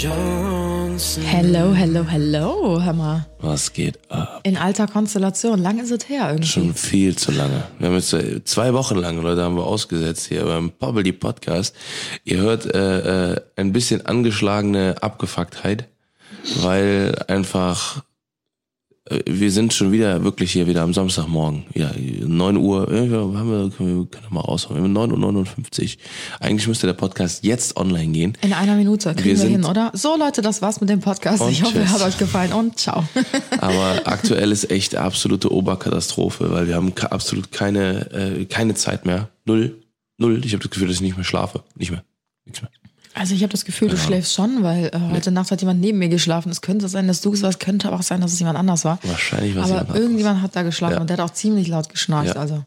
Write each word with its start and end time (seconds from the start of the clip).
Hello, 0.00 1.74
hello, 1.74 2.04
hello, 2.04 2.80
hör 2.80 2.92
mal. 2.92 3.26
Was 3.40 3.72
geht 3.72 3.98
ab? 4.08 4.40
In 4.44 4.56
alter 4.56 4.86
Konstellation. 4.86 5.60
Lang 5.60 5.80
ist 5.80 5.90
es 5.90 6.08
her 6.08 6.28
irgendwie. 6.28 6.46
Schon 6.46 6.74
viel 6.74 7.16
zu 7.16 7.32
lange. 7.32 7.64
Wir 7.80 7.88
haben 7.88 7.94
jetzt 7.96 8.12
äh, 8.12 8.44
zwei 8.44 8.74
Wochen 8.74 8.94
lang, 8.94 9.20
Leute, 9.20 9.42
haben 9.42 9.56
wir 9.56 9.64
ausgesetzt 9.64 10.28
hier 10.28 10.44
beim 10.44 10.70
Pobbly 10.70 11.10
Podcast. 11.10 11.74
Ihr 12.22 12.38
hört 12.38 12.72
äh, 12.72 13.32
äh, 13.32 13.40
ein 13.56 13.72
bisschen 13.72 14.06
angeschlagene 14.06 14.94
Abgefucktheit, 15.00 15.88
weil 16.60 17.16
einfach 17.26 18.04
wir 19.26 19.50
sind 19.50 19.72
schon 19.72 19.92
wieder 19.92 20.22
wirklich 20.24 20.52
hier 20.52 20.66
wieder 20.66 20.82
am 20.82 20.92
Samstagmorgen. 20.92 21.64
Ja, 21.74 21.90
9 21.96 22.56
Uhr, 22.56 22.90
äh, 22.90 23.06
ja, 23.06 23.18
haben 23.18 23.50
wir, 23.50 23.70
können 23.70 23.98
wir 24.00 24.06
können 24.06 24.24
wir 24.28 24.34
mal 24.34 24.40
raushauen. 24.40 24.76
Wir 24.76 24.84
haben 24.84 24.92
9 24.92 25.12
Uhr 25.12 25.18
59. 25.18 25.98
Eigentlich 26.40 26.68
müsste 26.68 26.86
der 26.86 26.94
Podcast 26.94 27.44
jetzt 27.44 27.76
online 27.76 28.12
gehen. 28.12 28.38
In 28.42 28.52
einer 28.52 28.76
Minute 28.76 29.14
kriegen 29.14 29.36
wir, 29.36 29.44
Wir 29.44 29.50
hin, 29.50 29.64
oder? 29.64 29.90
So 29.94 30.16
Leute, 30.16 30.42
das 30.42 30.62
war's 30.62 30.80
mit 30.80 30.90
dem 30.90 31.00
Podcast. 31.00 31.42
Ich 31.50 31.62
hoffe, 31.62 31.78
es 31.78 31.90
hat 31.90 32.02
euch 32.02 32.18
gefallen 32.18 32.52
und 32.52 32.78
ciao. 32.78 33.04
Aber 33.60 34.02
aktuell 34.04 34.52
ist 34.52 34.70
echt 34.70 34.96
absolute 34.96 35.52
Oberkatastrophe, 35.52 36.50
weil 36.50 36.68
wir 36.68 36.74
haben 36.74 36.92
absolut 37.10 37.52
keine, 37.52 38.10
äh, 38.12 38.44
keine 38.44 38.74
Zeit 38.74 39.06
mehr. 39.06 39.28
Null. 39.44 39.76
Null. 40.18 40.44
Ich 40.44 40.52
habe 40.52 40.62
das 40.62 40.70
Gefühl, 40.70 40.88
dass 40.88 40.96
ich 40.96 41.02
nicht 41.02 41.16
mehr 41.16 41.24
schlafe. 41.24 41.62
Nicht 41.76 41.90
mehr. 41.90 42.04
Nichts 42.44 42.62
mehr. 42.62 42.70
Also 43.18 43.34
ich 43.34 43.42
habe 43.42 43.50
das 43.50 43.64
Gefühl, 43.64 43.88
du 43.88 43.96
schläfst 43.96 44.32
schon, 44.34 44.62
weil 44.62 44.86
äh, 44.86 44.98
heute 45.12 45.30
Nacht 45.30 45.50
hat 45.50 45.60
jemand 45.60 45.80
neben 45.80 45.98
mir 45.98 46.08
geschlafen. 46.08 46.50
Es 46.50 46.60
könnte 46.60 46.88
sein, 46.88 47.08
dass 47.08 47.20
du 47.20 47.32
es 47.32 47.42
warst, 47.42 47.58
könnte 47.60 47.88
aber 47.88 47.96
auch 47.98 48.02
sein, 48.02 48.20
dass 48.20 48.32
es 48.32 48.38
jemand 48.38 48.58
anders 48.58 48.84
war. 48.84 48.98
Wahrscheinlich 49.02 49.56
war 49.56 49.64
es 49.64 49.72
Aber 49.72 49.94
irgendjemand 49.96 50.42
hat 50.42 50.54
da 50.54 50.62
geschlafen 50.62 50.94
Ja. 50.94 51.00
und 51.00 51.10
der 51.10 51.18
hat 51.18 51.24
auch 51.30 51.34
ziemlich 51.34 51.68
laut 51.68 51.88
geschnarcht. 51.88 52.34
Ja. 52.34 52.40
Also 52.40 52.64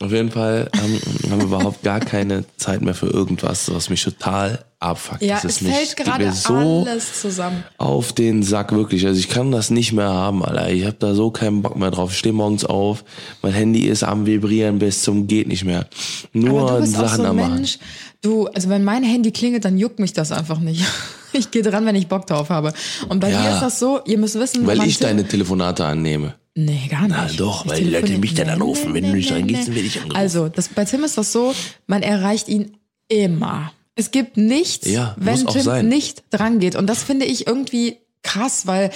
Auf 0.00 0.10
jeden 0.12 0.30
Fall 0.30 0.70
haben, 0.76 1.00
haben 1.30 1.38
wir 1.40 1.46
überhaupt 1.46 1.82
gar 1.82 2.00
keine 2.00 2.44
Zeit 2.56 2.80
mehr 2.82 2.94
für 2.94 3.08
irgendwas, 3.08 3.72
was 3.72 3.90
mich 3.90 4.02
total 4.02 4.64
abfuckt. 4.80 5.22
ja, 5.22 5.34
das 5.36 5.44
es 5.44 5.50
ist 5.56 5.62
nicht, 5.62 5.74
fällt 5.74 5.96
gerade 5.96 6.24
mir 6.26 6.32
so 6.32 6.54
alles 6.86 7.20
zusammen. 7.20 7.64
auf 7.78 8.12
den 8.12 8.42
Sack, 8.42 8.72
wirklich. 8.72 9.06
Also 9.06 9.18
ich 9.18 9.28
kann 9.28 9.50
das 9.50 9.70
nicht 9.70 9.92
mehr 9.92 10.08
haben, 10.08 10.44
Alter. 10.44 10.70
Ich 10.70 10.84
habe 10.84 10.96
da 10.98 11.14
so 11.14 11.30
keinen 11.30 11.62
Bock 11.62 11.76
mehr 11.76 11.90
drauf. 11.90 12.12
Ich 12.12 12.18
stehe 12.18 12.32
morgens 12.32 12.64
auf, 12.64 13.04
mein 13.42 13.52
Handy 13.52 13.86
ist 13.86 14.04
am 14.04 14.26
Vibrieren 14.26 14.78
bis 14.78 15.02
zum 15.02 15.26
geht 15.26 15.48
nicht 15.48 15.64
mehr. 15.64 15.86
Nur 16.32 16.62
Aber 16.62 16.78
du 16.78 16.80
bist 16.82 16.96
auch 16.96 17.00
Sachen 17.02 17.16
so 17.16 17.22
ein 17.22 17.28
am 17.30 17.36
machen. 17.36 17.54
Mensch, 17.54 17.78
du, 18.22 18.46
also 18.46 18.68
wenn 18.68 18.84
mein 18.84 19.02
Handy 19.02 19.32
klingelt, 19.32 19.64
dann 19.64 19.78
juckt 19.78 19.98
mich 19.98 20.12
das 20.12 20.32
einfach 20.32 20.58
nicht. 20.60 20.84
Ich 21.34 21.50
gehe 21.50 21.60
dran, 21.60 21.84
wenn 21.84 21.94
ich 21.94 22.06
Bock 22.08 22.26
drauf 22.26 22.48
habe. 22.48 22.72
Und 23.10 23.20
bei 23.20 23.30
Ja. 23.30 23.42
dir 23.42 23.50
ist 23.52 23.60
das 23.60 23.78
so, 23.78 24.00
ihr 24.06 24.16
müsst 24.16 24.38
wissen, 24.40 24.66
Weil 24.66 24.82
ich 24.84 24.98
deine 24.98 25.28
Telefonate 25.28 25.84
annehme. 25.84 26.36
Nee, 26.54 26.88
gar 26.90 27.02
nicht. 27.02 27.10
Na 27.10 27.26
doch, 27.36 27.66
Ich 27.66 27.70
weil 27.70 27.84
die 27.84 27.90
Leute 27.90 28.16
mich 28.16 28.32
dann 28.32 28.48
anrufen. 28.48 28.94
Wenn 28.94 29.04
du 29.04 29.12
nicht 29.12 29.30
dran 29.30 29.46
gehst, 29.46 29.68
dann 29.68 29.74
werde 29.74 29.86
ich 29.86 29.96
nee. 29.96 30.00
angerufen. 30.00 30.18
Also, 30.22 30.48
das, 30.48 30.68
bei 30.70 30.86
Tim 30.86 31.04
ist 31.04 31.18
das 31.18 31.30
so, 31.30 31.52
man 31.86 32.02
erreicht 32.02 32.48
ihn 32.48 32.78
immer. 33.08 33.72
Es 33.98 34.12
gibt 34.12 34.36
nichts, 34.36 34.88
Ja, 34.88 35.14
wenn 35.18 35.44
Tim 35.44 35.60
sein. 35.62 35.88
nicht 35.88 36.22
dran 36.30 36.60
geht. 36.60 36.76
Und 36.76 36.86
das 36.86 37.02
finde 37.02 37.26
ich 37.26 37.48
irgendwie 37.48 37.98
krass, 38.22 38.66
weil 38.68 38.90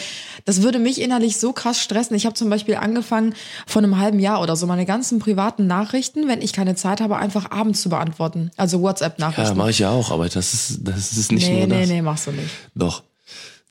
das 0.45 0.63
würde 0.63 0.79
mich 0.79 1.01
innerlich 1.01 1.39
so 1.39 1.53
krass 1.53 1.81
stressen. 1.81 2.15
Ich 2.17 2.25
habe 2.25 2.35
zum 2.35 2.49
Beispiel 2.51 2.77
angefangen, 2.77 3.35
vor 3.67 3.83
einem 3.83 3.99
halben 3.99 4.21
Jahr 4.21 4.41
oder 4.43 4.55
so 4.55 4.67
meine 4.69 4.87
ganzen 4.87 5.19
privaten 5.19 5.67
Nachrichten, 5.67 6.29
wenn 6.29 6.41
ich 6.41 6.53
keine 6.53 6.77
Zeit 6.77 7.01
habe, 7.01 7.17
einfach 7.17 7.51
abends 7.51 7.83
zu 7.83 7.89
beantworten. 7.89 8.53
Also 8.57 8.77
Ja, 8.79 8.83
WhatsApp-Nachrichten. 8.85 9.57
mache 9.57 9.71
ich 9.71 9.81
ja 9.81 9.91
auch, 9.91 10.13
aber 10.13 10.29
das 10.29 10.55
ist, 10.55 10.79
das 10.83 11.13
ist 11.13 11.33
nicht 11.33 11.49
nee, 11.49 11.59
nur 11.59 11.67
nee, 11.67 11.81
das. 11.81 11.89
nee, 11.89 12.03
machst 12.03 12.27
du 12.29 12.31
nicht. 12.33 12.51
Doch. 12.77 13.03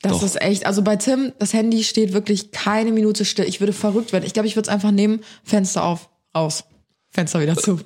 Das 0.01 0.13
Doch. 0.13 0.23
ist 0.23 0.41
echt, 0.41 0.65
also 0.65 0.81
bei 0.81 0.95
Tim, 0.97 1.31
das 1.39 1.53
Handy 1.53 1.83
steht 1.85 2.11
wirklich 2.11 2.51
keine 2.51 2.91
Minute 2.91 3.23
still. 3.23 3.45
Ich 3.45 3.59
würde 3.61 3.71
verrückt 3.73 4.11
werden. 4.11 4.25
Ich 4.25 4.33
glaube, 4.33 4.47
ich 4.47 4.55
würde 4.57 4.67
es 4.67 4.73
einfach 4.73 4.91
nehmen, 4.91 5.21
Fenster 5.43 5.83
auf, 5.83 6.09
aus, 6.33 6.63
Fenster 7.11 7.39
wieder 7.39 7.55
zu. 7.55 7.79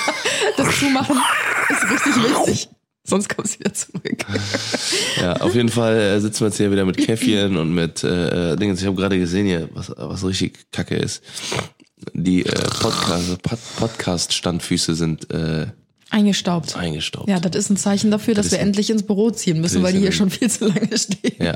das 0.56 0.78
Zumachen 0.78 1.18
ist 1.70 1.90
richtig 1.90 2.14
wichtig. 2.46 2.68
Sonst 3.06 3.28
kommt 3.28 3.48
sie 3.48 3.60
wieder 3.60 3.72
zurück. 3.74 4.02
Ja, 5.20 5.36
auf 5.40 5.54
jeden 5.54 5.68
Fall 5.70 5.96
äh, 5.98 6.20
sitzen 6.20 6.40
wir 6.40 6.48
jetzt 6.48 6.56
hier 6.58 6.70
wieder 6.70 6.84
mit 6.84 6.98
Käffchen 6.98 7.56
und 7.56 7.74
mit 7.74 8.04
äh, 8.04 8.52
äh, 8.52 8.56
Dingen. 8.56 8.76
Ich 8.76 8.84
habe 8.84 8.96
gerade 8.96 9.18
gesehen 9.18 9.46
hier, 9.46 9.68
was, 9.72 9.90
was 9.96 10.24
richtig 10.24 10.70
kacke 10.72 10.94
ist. 10.96 11.22
Die 12.12 12.44
äh, 12.44 12.52
Podcast, 12.80 13.42
Pod, 13.42 13.58
Podcast-Standfüße 13.78 14.94
sind 14.94 15.30
äh, 15.32 15.66
Eingestaubt. 16.10 16.76
eingestaubt. 16.76 17.28
Ja, 17.28 17.40
das 17.40 17.56
ist 17.56 17.70
ein 17.70 17.76
Zeichen 17.76 18.10
dafür, 18.10 18.34
dass 18.34 18.46
ist 18.46 18.52
wir 18.52 18.60
endlich 18.60 18.90
ins 18.90 19.02
Büro 19.04 19.30
ziehen 19.30 19.60
müssen, 19.60 19.76
Das 19.76 19.84
weil 19.84 19.92
die 19.94 20.00
hier 20.00 20.12
schon 20.12 20.30
viel 20.30 20.48
zu 20.50 20.66
lange 20.68 20.96
stehen. 20.96 21.34
Ja. 21.40 21.52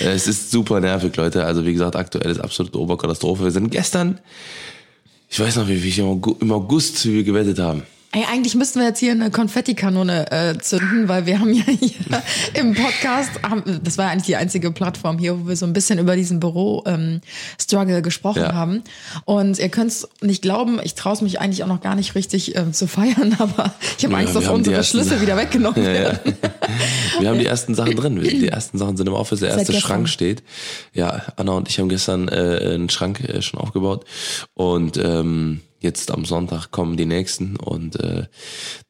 Äh, 0.00 0.12
Es 0.14 0.26
ist 0.28 0.50
super 0.50 0.80
nervig, 0.80 1.14
Leute. 1.16 1.44
Also 1.44 1.66
wie 1.66 1.72
gesagt, 1.72 1.96
aktuell 1.96 2.30
ist 2.30 2.40
absolute 2.40 2.78
Oberkatastrophe. 2.78 3.44
Wir 3.44 3.50
sind 3.50 3.70
gestern, 3.70 4.18
ich 5.28 5.38
weiß 5.40 5.56
noch, 5.56 5.68
wie, 5.68 5.82
wie 5.82 5.88
ich 5.88 5.98
im 5.98 6.06
August, 6.06 6.40
im 6.40 6.52
August 6.52 7.04
wie 7.06 7.14
wir 7.16 7.24
gewettet 7.24 7.58
haben. 7.58 7.82
Ey, 8.14 8.24
eigentlich 8.30 8.54
müssten 8.54 8.78
wir 8.78 8.88
jetzt 8.88 8.98
hier 8.98 9.12
eine 9.12 9.30
Konfettikanone 9.30 10.30
äh, 10.30 10.58
zünden, 10.58 11.08
weil 11.08 11.24
wir 11.24 11.38
haben 11.40 11.54
ja 11.54 11.62
hier 11.64 11.92
im 12.60 12.74
Podcast, 12.74 13.30
haben, 13.42 13.80
das 13.82 13.96
war 13.96 14.04
ja 14.04 14.10
eigentlich 14.10 14.26
die 14.26 14.36
einzige 14.36 14.70
Plattform 14.70 15.16
hier, 15.16 15.40
wo 15.40 15.48
wir 15.48 15.56
so 15.56 15.64
ein 15.64 15.72
bisschen 15.72 15.98
über 15.98 16.14
diesen 16.14 16.38
Büro-Struggle 16.38 18.02
gesprochen 18.02 18.42
Ja. 18.42 18.52
haben. 18.52 18.82
Und 19.24 19.58
ihr 19.58 19.70
könnt 19.70 19.92
es 19.92 20.06
nicht 20.20 20.42
glauben, 20.42 20.78
ich 20.84 20.94
traue 20.94 21.22
mich 21.24 21.40
eigentlich 21.40 21.62
auch 21.64 21.68
noch 21.68 21.80
gar 21.80 21.94
nicht 21.94 22.14
richtig 22.14 22.54
ähm, 22.54 22.74
zu 22.74 22.86
feiern, 22.86 23.34
aber 23.38 23.72
ich 23.96 24.04
habe 24.04 24.12
Ja, 24.12 24.18
Angst, 24.20 24.36
dass 24.36 24.46
unsere 24.48 24.76
ersten- 24.76 24.98
Schlüssel 24.98 25.22
wieder 25.22 25.38
weggenommen 25.38 25.82
werden. 25.82 26.18
Wir 27.18 27.30
haben 27.30 27.38
die 27.38 27.46
ersten 27.46 27.74
Sachen 27.74 27.96
drin. 27.96 28.20
Die 28.20 28.48
ersten 28.48 28.76
Sachen 28.76 28.98
sind 28.98 29.06
im 29.06 29.14
Office. 29.14 29.40
Der 29.40 29.56
erste. 29.56 29.72
Schrank 29.72 30.10
steht. 30.10 30.42
Ja, 30.92 31.22
Anna 31.36 31.52
und 31.52 31.66
ich 31.70 31.78
haben 31.78 31.88
gestern 31.88 32.28
äh, 32.28 32.74
einen 32.74 32.90
Schrank 32.90 33.20
äh, 33.26 33.40
schon 33.40 33.58
aufgebaut. 33.58 34.04
Und 34.52 34.98
ähm, 34.98 35.62
jetzt 35.82 36.10
am 36.10 36.24
Sonntag 36.24 36.70
kommen 36.70 36.96
die 36.96 37.06
nächsten. 37.06 37.56
Und 37.56 37.98
äh, 38.00 38.26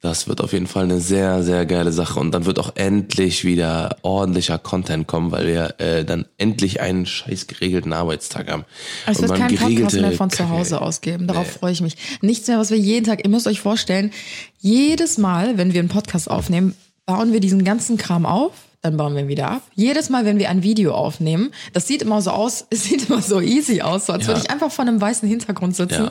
das 0.00 0.28
wird 0.28 0.40
auf 0.40 0.52
jeden 0.52 0.66
Fall 0.66 0.84
eine 0.84 1.00
sehr, 1.00 1.42
sehr 1.42 1.66
geile 1.66 1.92
Sache. 1.92 2.20
Und 2.20 2.32
dann 2.32 2.44
wird 2.44 2.58
auch 2.58 2.76
endlich 2.76 3.44
wieder 3.44 3.96
ordentlicher 4.02 4.58
Content 4.58 5.06
kommen, 5.06 5.32
weil 5.32 5.46
wir 5.46 5.80
äh, 5.80 6.04
dann 6.04 6.26
endlich 6.38 6.80
einen 6.80 7.06
scheiß 7.06 7.46
geregelten 7.46 7.92
Arbeitstag 7.92 8.50
haben. 8.50 8.64
Es 9.06 9.18
Und 9.18 9.28
wird 9.28 9.38
man 9.38 9.48
kein 9.48 9.56
Podcast 9.56 9.96
mehr 9.96 10.12
von 10.12 10.30
zu. 10.30 10.48
Hause 10.48 10.80
ausgeben. 10.80 11.26
Darauf 11.26 11.50
freue 11.50 11.72
ich 11.72 11.80
mich. 11.80 11.96
Nichts 12.20 12.48
mehr, 12.48 12.58
was 12.58 12.70
wir 12.70 12.78
jeden 12.78 13.06
Tag, 13.06 13.24
ihr 13.24 13.30
müsst 13.30 13.46
euch 13.46 13.60
vorstellen, 13.60 14.12
jedes 14.58 15.18
Mal, 15.18 15.58
wenn 15.58 15.72
wir 15.72 15.80
einen 15.80 15.88
Podcast 15.88 16.30
aufnehmen, 16.30 16.74
bauen 17.06 17.32
wir 17.32 17.40
diesen 17.40 17.64
ganzen 17.64 17.96
Kram 17.96 18.26
auf, 18.26 18.52
dann 18.82 18.96
bauen 18.96 19.14
wir 19.14 19.22
ihn 19.22 19.28
wieder 19.28 19.48
ab. 19.48 19.62
Jedes 19.76 20.10
Mal, 20.10 20.24
wenn 20.24 20.38
wir 20.40 20.50
ein 20.50 20.64
Video 20.64 20.92
aufnehmen, 20.92 21.52
das 21.72 21.86
sieht 21.86 22.02
immer 22.02 22.20
so 22.20 22.32
aus, 22.32 22.66
es 22.70 22.84
sieht 22.84 23.08
immer 23.08 23.22
so 23.22 23.40
easy 23.40 23.80
aus, 23.80 24.06
so 24.06 24.12
als 24.12 24.22
Ja. 24.24 24.28
würde 24.28 24.40
ich 24.44 24.50
einfach 24.50 24.72
vor 24.72 24.84
einem 24.84 25.00
weißen 25.00 25.28
Hintergrund 25.28 25.76
sitzen. 25.76 26.04
Ja. 26.06 26.10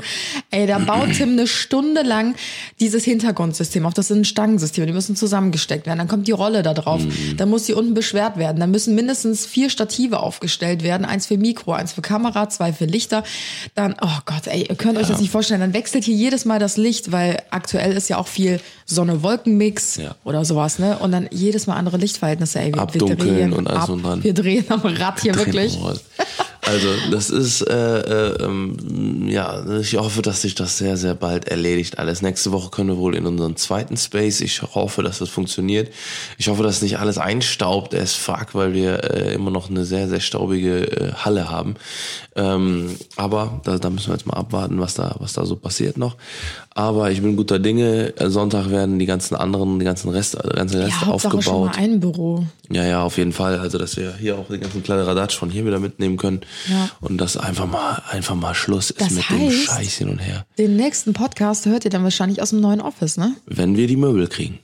Ey, 0.52 0.68
da 0.68 0.80
baut 0.80 1.12
Tim 1.14 1.32
eine 1.32 1.48
Stunde 1.48 2.02
lang 2.02 2.36
dieses 2.80 3.04
Hintergrundsystem 3.04 3.86
auf. 3.86 3.94
Das 3.94 4.08
sind 4.08 4.26
Stangensysteme, 4.26 4.88
die 4.88 4.94
müssen 4.94 5.18
zusammengesteckt 5.18 5.86
werden. 5.86 6.00
Dann 6.00 6.08
kommt 6.08 6.28
die 6.28 6.32
Rolle 6.32 6.64
da 6.64 6.74
drauf. 6.74 7.02
Mhm. 7.02 7.36
Dann 7.38 7.50
muss 7.50 7.64
die 7.66 7.74
unten 7.74 7.94
beschwert 7.94 8.38
werden. 8.38 8.60
Dann 8.60 8.72
müssen 8.72 8.96
mindestens 8.96 9.46
vier 9.46 9.70
Stative 9.70 10.22
aufgestellt 10.22 10.82
werden. 10.82 11.06
Eins 11.06 11.28
für 11.28 11.38
Mikro, 11.38 11.74
eins 11.74 11.92
für 11.92 12.02
Kamera, 12.02 12.48
zwei 12.50 12.72
für 12.72 12.86
Lichter. 12.86 13.24
Dann, 13.76 13.96
oh 14.02 14.20
Gott, 14.26 14.48
ey, 14.48 14.68
ihr 14.70 14.76
könnt 14.76 14.98
euch 14.98 15.08
das 15.08 15.20
nicht 15.20 15.32
vorstellen. 15.32 15.60
Dann 15.60 15.74
wechselt 15.74 16.06
hier 16.06 16.16
jedes 16.16 16.46
Mal 16.46 16.60
das 16.60 16.78
Licht, 16.78 17.12
weil 17.12 17.42
aktuell 17.50 17.92
ist 17.98 18.08
ja 18.10 18.18
auch 18.18 18.28
viel 18.28 18.62
Sonne-Wolken-Mix 18.96 19.98
Ja. 19.98 20.16
oder 20.24 20.46
sowas, 20.46 20.80
ne? 20.80 20.98
Und 21.00 21.12
dann 21.12 21.28
jedes 21.32 21.68
Mal 21.68 21.76
andere 21.76 21.98
Lichtverhältnisse, 21.98 22.60
ey. 22.60 22.74
Wir, 22.74 22.82
Abdunkeln 22.82 23.20
wir 23.20 23.26
drehen 23.26 23.54
und 23.54 23.68
alles 23.68 23.82
ab, 23.82 23.88
drum 23.88 24.04
dran. 24.04 24.24
Wir 24.24 24.34
drehen 24.34 24.66
am 24.70 24.82
Rad 24.82 25.22
hier 25.22 25.36
wirklich. 25.36 25.78
Also 26.62 26.88
das 27.10 27.30
ist, 27.30 27.62
äh, 27.62 28.00
äh, 28.34 28.44
ähm, 28.44 29.28
ja, 29.28 29.64
ich 29.80 29.98
hoffe, 29.98 30.22
dass 30.22 30.44
sich 30.44 30.54
das 30.54 30.78
sehr, 30.78 30.96
sehr 30.96 31.16
bald 31.16 31.48
erledigt 31.48 31.98
alles. 31.98 32.22
Nächste 32.22 32.52
Woche 32.52 32.70
können 32.70 32.90
wir 32.90 32.98
wohl 32.98 33.16
in 33.16 33.26
unseren 33.26 33.56
zweiten 33.56 33.98
Space. 33.98 34.42
Ich 34.42 34.62
hoffe, 34.62 35.02
dass 35.02 35.20
das 35.20 35.30
funktioniert. 35.30 35.92
Ich 36.38 36.50
hoffe, 36.50 36.62
dass 36.64 36.82
nicht 36.82 37.00
alles 37.00 37.18
einstaubt 37.18 37.96
as 37.96 38.14
fuck, 38.14 38.54
weil 38.54 38.74
wir 38.74 39.04
äh, 39.04 39.34
immer 39.34 39.50
noch 39.50 39.70
eine 39.70 39.86
sehr, 39.86 40.08
sehr 40.08 40.20
staubige 40.20 40.84
äh, 40.92 41.14
Halle 41.14 41.50
haben. 41.50 41.76
Ähm, 42.36 42.96
aber 43.16 43.60
da, 43.64 43.78
da 43.78 43.90
müssen 43.90 44.08
wir 44.08 44.14
jetzt 44.14 44.28
mal 44.28 44.38
abwarten, 44.38 44.80
was 44.80 44.94
da, 44.94 45.16
was 45.20 45.34
da 45.34 45.46
so 45.46 45.56
passiert 45.56 45.98
noch. 45.98 46.16
Aber 46.74 47.12
ich 47.12 47.22
bin 47.22 47.36
guter 47.36 47.60
Dinge. 47.60 48.14
Sonntag 48.28 48.70
werden 48.70 48.98
die 48.98 49.06
ganzen 49.06 49.36
anderen, 49.36 49.80
die 49.80 49.86
ganzen 49.86 50.10
Rest, 50.10 50.36
der 50.36 50.54
ganze 50.54 50.80
Rest 50.80 50.92
Ja, 51.02 51.08
Hauptsache 51.08 51.42
schon 51.42 51.54
aufgebaut. 51.56 51.76
mal 51.76 51.84
ein 51.84 52.00
Büro. 52.00 52.46
Ja, 52.70 52.86
ja, 52.86 53.04
auf 53.04 53.18
jeden 53.18 53.34
Fall. 53.34 53.60
Also, 53.60 53.78
dass 53.78 53.98
wir 53.98 54.14
hier 54.18 54.38
auch 54.38 54.48
den 54.48 54.62
ganzen 54.62 54.82
Kladderadatsch 54.82 55.36
von 55.36 55.50
hier 55.50 55.66
wieder 55.66 55.80
mitnehmen 55.80 56.16
können. 56.16 56.42
Ja. 56.70 56.90
Und 57.00 57.18
dass 57.18 57.38
einfach 57.38 57.66
mal, 57.68 58.02
einfach 58.10 58.36
mal 58.36 58.54
Schluss 58.54 58.90
ist 58.92 59.02
Das 59.02 59.12
mit 59.12 59.30
dem 59.30 59.50
heißt- 59.50 59.66
Scheiß 59.66 59.94
hin 59.98 60.10
und 60.10 60.20
her. 60.20 60.46
Den 60.58 60.76
nächsten 60.76 61.14
Podcast 61.14 61.66
hört 61.66 61.86
ihr 61.86 61.92
dann 61.92 62.04
wahrscheinlich 62.04 62.42
aus 62.42 62.50
dem 62.52 62.60
neuen 62.62 62.82
Office, 62.82 63.18
ne? 63.18 63.36
Wenn 63.46 63.76
wir 63.78 63.88
die 63.88 63.98
Möbel 63.98 64.28
kriegen. 64.28 64.60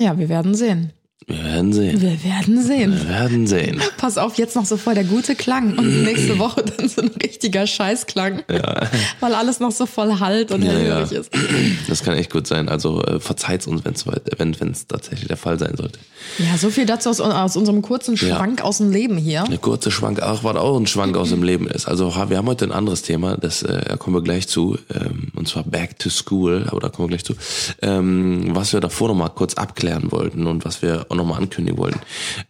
Ja, 0.00 0.18
wir 0.18 0.28
werden 0.28 0.54
sehen. 0.54 0.92
Wir 1.26 1.44
werden 1.44 1.72
sehen. 1.72 2.00
Wir 2.00 2.24
werden 2.24 2.62
sehen. 2.62 2.92
Wir 2.92 3.08
werden 3.08 3.46
sehen. 3.46 3.80
Pass 3.96 4.18
auf, 4.18 4.36
jetzt 4.38 4.56
noch 4.56 4.64
so 4.64 4.76
voll 4.76 4.94
der 4.94 5.04
gute 5.04 5.34
Klang 5.34 5.78
und 5.78 6.02
nächste 6.04 6.38
Woche 6.38 6.62
dann 6.64 6.88
so 6.88 7.02
ein 7.02 7.10
richtiger 7.22 7.66
Scheißklang. 7.66 8.42
Ja. 8.50 8.88
Weil 9.20 9.34
alles 9.34 9.60
noch 9.60 9.70
so 9.72 9.86
voll 9.86 10.18
halt 10.20 10.50
und 10.50 10.62
Ja, 10.62 10.78
ja. 10.78 11.00
ist. 11.00 11.30
Das 11.88 12.02
kann 12.02 12.14
echt 12.14 12.30
gut 12.30 12.46
sein. 12.46 12.68
Also 12.68 13.02
äh, 13.02 13.20
verzeiht's 13.20 13.66
uns, 13.66 13.84
wenn's, 13.84 14.06
wenn 14.06 14.70
es 14.70 14.86
tatsächlich 14.86 15.28
der 15.28 15.36
Fall 15.36 15.58
sein 15.58 15.76
sollte. 15.76 15.98
Ja, 16.38 16.56
so 16.56 16.70
viel 16.70 16.86
dazu 16.86 17.10
aus, 17.10 17.20
aus 17.20 17.56
unserem 17.56 17.82
kurzen 17.82 18.14
Ja. 18.16 18.36
Schwank 18.36 18.62
aus 18.62 18.78
dem 18.78 18.90
Leben 18.90 19.16
hier. 19.16 19.44
Eine 19.44 19.58
kurze 19.58 19.90
Schwank, 19.90 20.20
ach, 20.22 20.44
was 20.44 20.56
auch 20.56 20.78
ein 20.78 20.86
Schwank 20.86 21.16
aus 21.16 21.30
dem 21.30 21.42
Leben 21.42 21.66
ist. 21.68 21.86
Also 21.86 22.14
wir 22.28 22.36
haben 22.36 22.46
heute 22.48 22.64
ein 22.66 22.72
anderes 22.72 23.02
Thema, 23.02 23.36
das 23.36 23.62
äh, 23.62 23.82
da 23.88 23.96
kommen 23.96 24.16
wir 24.16 24.22
gleich 24.22 24.48
zu, 24.48 24.78
ähm, 24.94 25.28
und 25.34 25.48
zwar 25.48 25.64
Back 25.64 25.98
to 25.98 26.08
School, 26.10 26.66
aber 26.68 26.80
da 26.80 26.88
kommen 26.88 27.08
wir 27.08 27.16
gleich 27.16 27.24
zu, 27.24 27.34
ähm, 27.82 28.54
was 28.54 28.72
wir 28.72 28.80
davor 28.80 29.08
nochmal 29.08 29.30
kurz 29.30 29.54
abklären 29.54 30.10
wollten 30.12 30.46
und 30.46 30.64
was 30.64 30.82
wir 30.82 31.06
auch 31.12 31.16
nochmal 31.16 31.38
ankündigen 31.38 31.78
wollten. 31.78 32.00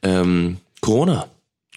Ähm, 0.02 0.56
Corona, 0.80 1.26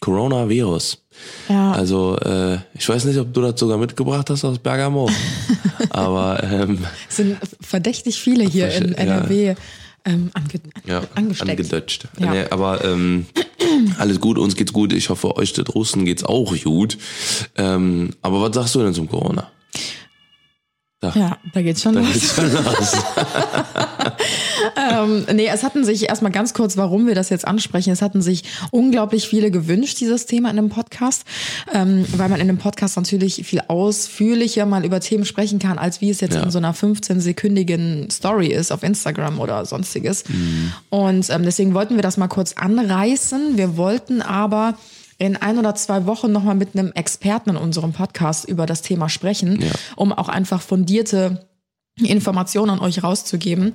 Coronavirus. 0.02 1.02
Ja. 1.50 1.72
Also 1.72 2.18
äh, 2.20 2.58
ich 2.78 2.88
weiß 2.88 3.06
nicht, 3.06 3.18
ob 3.20 3.34
du 3.34 3.42
das 3.42 3.60
sogar 3.60 3.78
mitgebracht 3.78 4.30
hast 4.30 4.44
aus 4.46 4.60
Bergamo, 4.60 5.10
aber 5.90 6.44
ähm, 6.44 6.80
Es 7.10 7.18
sind 7.18 7.38
verdächtig 7.62 8.20
viele 8.20 8.44
hier 8.46 8.70
in 8.74 8.90
Ja. 8.92 8.98
NRW 8.98 9.56
ähm, 10.08 10.30
ange 10.34 10.48
ja, 10.86 11.02
angesteckt. 11.16 11.50
angedeutscht. 11.50 12.08
Ja. 12.20 12.32
Nee, 12.32 12.46
aber 12.52 12.84
ähm, 12.86 13.26
alles 13.98 14.20
gut, 14.22 14.38
uns 14.38 14.56
geht's 14.56 14.72
gut. 14.74 14.94
Ich 14.94 15.10
hoffe, 15.10 15.36
euch 15.36 15.54
da 15.54 15.64
draußen 15.64 16.06
geht's 16.06 16.24
auch 16.24 16.54
gut. 16.64 16.98
Ähm, 17.58 18.12
aber 18.22 18.42
was 18.42 18.54
sagst 18.54 18.76
du 18.76 18.80
denn 18.84 18.94
zum 18.94 19.10
Corona? 19.10 19.50
Ja, 21.16 21.38
da 21.54 21.62
geht's 21.62 21.82
schon 21.82 21.96
Da 21.96 22.02
los. 22.02 22.14
geht's 22.14 22.34
schon 22.36 22.52
los. 22.52 22.94
ähm, 24.92 25.26
nee, 25.36 25.48
es 25.48 25.64
hatten 25.64 25.84
sich 25.84 26.10
erstmal 26.10 26.32
ganz 26.32 26.54
kurz, 26.54 26.78
warum 26.78 27.08
wir 27.08 27.16
das 27.16 27.30
jetzt 27.30 27.48
ansprechen. 27.48 27.92
Es 27.92 28.02
hatten 28.02 28.22
sich 28.22 28.44
unglaublich 28.72 29.28
viele 29.28 29.52
gewünscht, 29.52 30.00
dieses 30.00 30.26
Thema 30.26 30.50
in 30.50 30.58
einem 30.58 30.70
Podcast, 30.70 31.24
ähm, 31.74 32.06
weil 32.16 32.30
man 32.30 32.40
in 32.40 32.50
einem 32.50 32.58
Podcast 32.58 32.98
natürlich 32.98 33.46
viel 33.46 33.62
ausführlicher 33.68 34.66
mal 34.66 34.86
über 34.86 35.00
Themen 35.00 35.26
sprechen 35.26 35.60
kann, 35.60 35.78
als 35.78 36.02
wie 36.02 36.10
es 36.10 36.22
jetzt 36.22 36.36
Ja. 36.36 36.44
in 36.44 36.52
so 36.52 36.58
einer 36.58 36.74
15-sekündigen 36.74 38.12
Story 38.12 38.48
ist 38.48 38.72
auf 38.72 38.84
Instagram 38.84 39.40
oder 39.40 39.66
sonstiges. 39.66 40.24
Und 40.90 41.30
ähm, 41.30 41.44
deswegen 41.44 41.74
wollten 41.74 41.96
wir 41.96 42.04
das 42.04 42.18
mal 42.18 42.28
kurz 42.28 42.54
anreißen. 42.54 43.58
Wir 43.58 43.78
wollten 43.78 44.22
aber 44.22 44.76
in 45.18 45.38
ein 45.38 45.58
oder 45.58 45.76
zwei 45.76 46.06
Wochen 46.06 46.32
nochmal 46.32 46.56
mit 46.56 46.76
einem 46.78 46.92
Experten 46.94 47.52
in 47.52 47.58
unserem 47.58 47.94
Podcast 47.94 48.46
über 48.48 48.66
das 48.66 48.82
Thema 48.82 49.08
sprechen, 49.10 49.62
Ja. 49.62 49.72
um 49.96 50.12
auch 50.12 50.28
einfach 50.30 50.62
fundierte 50.62 51.46
Informationen 52.04 52.72
an 52.72 52.80
euch 52.80 53.04
rauszugeben. 53.04 53.74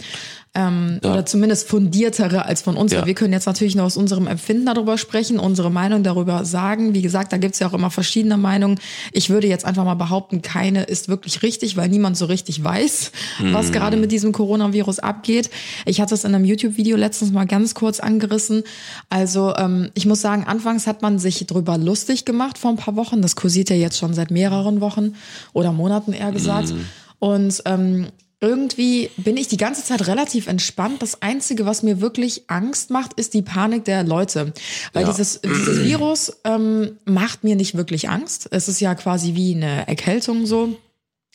Ähm, 0.53 0.99
Ja. 1.03 1.13
Oder 1.13 1.27
zumindest 1.27 1.69
fundiertere 1.69 2.45
als 2.45 2.61
von 2.61 2.77
uns. 2.77 2.93
Ja. 2.93 3.07
Wir 3.07 3.15
können 3.15 3.33
jetzt 3.33 3.47
natürlich 3.47 3.77
nur 3.77 3.87
aus 3.87 3.97
unserem 3.97 4.27
Empfinden 4.27 4.67
darüber 4.67 4.99
sprechen, 4.99 5.39
unsere 5.39 5.71
Meinung 5.71 6.03
darüber 6.03 6.45
sagen. 6.45 6.93
Wie 6.93 7.03
gesagt, 7.03 7.33
da 7.33 7.39
gibt's 7.39 7.61
ja 7.61 7.69
auch 7.69 7.73
immer 7.73 7.91
verschiedene 7.91 8.37
Meinungen. 8.37 8.79
Ich 9.13 9.31
würde 9.31 9.47
jetzt 9.47 9.65
einfach 9.65 9.85
mal 9.85 9.95
behaupten, 9.95 10.43
keine 10.43 10.83
ist 10.83 11.09
wirklich 11.09 11.43
richtig, 11.43 11.77
weil 11.77 11.89
niemand 11.89 12.17
so 12.17 12.27
richtig 12.27 12.63
weiß, 12.63 13.13
was 13.53 13.71
gerade 13.73 13.97
mit 13.97 14.11
diesem 14.13 14.33
Coronavirus 14.33 14.99
abgeht. 14.99 15.49
Ich 15.87 16.01
hatte 16.01 16.15
es 16.15 16.25
in 16.25 16.35
einem 16.35 16.45
YouTube-Video 16.45 16.97
letztens 16.97 17.31
mal 17.31 17.47
ganz 17.47 17.75
kurz 17.75 18.01
angerissen. 18.01 18.65
Also 19.09 19.55
ähm, 19.57 19.91
ich 19.95 20.05
muss 20.05 20.21
sagen, 20.21 20.45
anfangs 20.45 20.87
hat 20.89 21.01
man 21.01 21.19
sich 21.19 21.47
drüber 21.47 21.79
lustig 21.79 22.25
gemacht 22.25 22.59
vor 22.59 22.71
ein 22.71 22.77
paar 22.77 22.97
Wochen. 22.97 23.23
Das 23.23 23.37
kursiert 23.37 23.71
ja 23.71 23.77
jetzt 23.77 23.99
schon 23.99 24.13
seit 24.15 24.31
mehreren 24.31 24.81
Wochen 24.81 25.15
oder 25.53 25.73
Monaten 25.73 26.13
eher 26.13 26.33
gesagt. 26.33 26.75
Und 27.21 27.63
ähm, 27.67 28.09
irgendwie 28.41 29.11
bin 29.19 29.37
ich 29.37 29.49
die 29.49 29.59
ganze 29.59 29.85
Zeit 29.85 30.07
relativ 30.07 30.47
entspannt. 30.47 31.03
Das 31.03 31.21
Einzige, 31.21 31.67
was 31.67 31.83
mir 31.83 32.01
wirklich 32.01 32.45
Angst 32.49 32.91
macht, 32.91 33.13
ist 33.15 33.35
die 33.35 33.43
Panik 33.43 33.85
der 33.85 34.03
Leute. 34.03 34.53
Weil 34.95 35.03
Ja. 35.03 35.11
dieses, 35.11 35.41
dieses 35.43 35.85
Virus 35.85 36.33
ähm, 36.45 36.97
macht 37.05 37.45
mir 37.45 37.55
nicht 37.55 37.77
wirklich 37.77 38.09
Angst. 38.09 38.49
Es 38.51 38.67
ist 38.69 38.81
ja 38.81 38.95
quasi 38.95 39.35
wie 39.35 39.55
eine 39.55 39.87
Erkältung 39.87 40.47
so. 40.47 40.75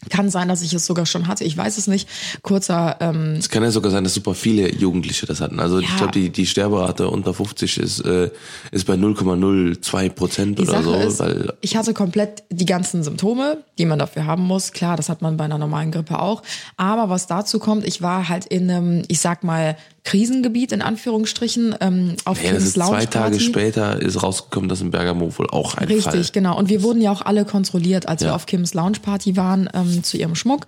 Kann 0.10 0.30
sein, 0.30 0.48
dass 0.50 0.62
ich 0.62 0.72
es 0.74 0.86
sogar 0.86 1.06
schon 1.08 1.28
hatte. 1.28 1.44
Ich 1.46 1.58
weiß 1.58 1.78
es 1.80 1.88
nicht. 1.88 2.08
Kurzer 2.44 2.98
ähm, 3.00 3.36
Es 3.40 3.50
kann 3.50 3.64
ja 3.64 3.72
sogar 3.72 3.92
sein, 3.92 4.04
dass 4.04 4.14
super 4.14 4.36
viele 4.36 4.72
Jugendliche 4.72 5.26
das 5.26 5.42
hatten. 5.42 5.60
Also 5.60 5.80
Ja. 5.80 5.88
ich 5.90 5.96
glaube, 5.98 6.12
die, 6.12 6.30
die 6.30 6.46
Sterberate 6.46 7.08
unter 7.10 7.34
50 7.34 7.80
ist, 7.80 8.02
äh, 8.02 8.30
ist 8.72 8.86
bei 8.86 8.94
0,02 8.96 10.10
Prozent 10.10 10.60
oder 10.60 10.72
Sache 10.74 10.84
so. 10.84 10.94
ist, 10.96 11.20
weil 11.20 11.54
ich 11.62 11.76
hatte 11.76 11.94
komplett 11.94 12.44
die 12.52 12.66
ganzen 12.68 13.04
Symptome, 13.04 13.64
die 13.80 13.86
man 13.86 13.98
dafür 13.98 14.26
haben 14.26 14.44
muss. 14.44 14.74
Klar, 14.74 14.96
das 14.98 15.10
hat 15.10 15.22
man 15.24 15.38
bei 15.38 15.46
einer 15.46 15.58
normalen 15.58 15.92
Grippe 15.92 16.20
auch. 16.20 16.44
Aber 16.78 17.10
was 17.10 17.26
dazu 17.26 17.58
kommt, 17.58 17.86
ich 17.88 18.02
war 18.04 18.30
halt 18.30 18.46
in 18.46 18.70
einem, 18.70 19.04
ich 19.08 19.20
sag 19.22 19.44
mal, 19.44 19.76
Krisengebiet 20.04 20.72
in 20.72 20.84
Anführungsstrichen 20.84 21.74
ähm, 21.82 22.16
auf 22.26 22.38
ja, 22.38 22.52
das 22.52 22.60
Kings 22.60 22.64
ist 22.68 22.74
zwei 22.76 22.86
Lounge 22.92 23.10
Tage 23.10 23.40
später 23.40 24.00
ist 24.00 24.22
rausgekommen, 24.22 24.70
dass 24.70 24.80
in 24.82 24.92
Bergamo 24.92 25.36
wohl 25.36 25.50
auch 25.50 25.74
ein 25.76 25.88
Richtig, 25.88 26.04
Fall. 26.04 26.24
genau. 26.32 26.56
Und 26.60 26.70
wir 26.70 26.84
wurden 26.84 27.02
ja 27.02 27.12
auch 27.12 27.24
alle 27.24 27.44
kontrolliert, 27.44 28.08
als 28.08 28.22
Ja. 28.22 28.28
wir 28.30 28.36
auf 28.36 28.46
Kims 28.46 28.76
Lounge 28.76 29.00
Party 29.02 29.36
waren, 29.36 29.68
ähm, 29.74 29.85
zu 29.86 30.18
ihrem 30.18 30.36
Schmuck. 30.36 30.68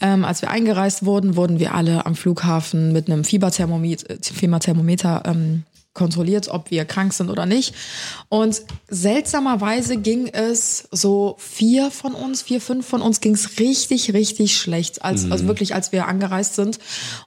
Ähm, 0.00 0.24
als 0.24 0.42
wir 0.42 0.50
eingereist 0.50 1.04
wurden, 1.04 1.36
wurden 1.36 1.58
wir 1.58 1.74
alle 1.74 2.06
am 2.06 2.14
Flughafen 2.14 2.92
mit 2.92 3.08
einem 3.08 3.24
Fieberthermometer, 3.24 4.10
äh, 4.10 4.18
Fieberthermometer 4.20 5.22
ähm, 5.26 5.64
kontrolliert, 5.96 6.48
ob 6.48 6.70
wir 6.70 6.84
krank 6.84 7.12
sind 7.12 7.30
oder 7.30 7.46
nicht. 7.46 7.74
Und 8.28 8.62
seltsamerweise 8.88 9.96
ging 9.96 10.28
es 10.28 10.86
so 10.92 11.36
vier 11.38 11.90
von 11.90 12.12
uns, 12.12 12.42
vier, 12.42 12.60
fünf 12.60 12.86
von 12.86 13.02
uns 13.02 13.20
ging 13.20 13.34
es 13.34 13.58
richtig, 13.58 14.12
richtig 14.12 14.56
schlecht, 14.56 15.02
als, 15.02 15.28
also 15.30 15.48
wirklich, 15.48 15.74
als 15.74 15.90
wir 15.90 16.06
angereist 16.06 16.54
sind. 16.54 16.78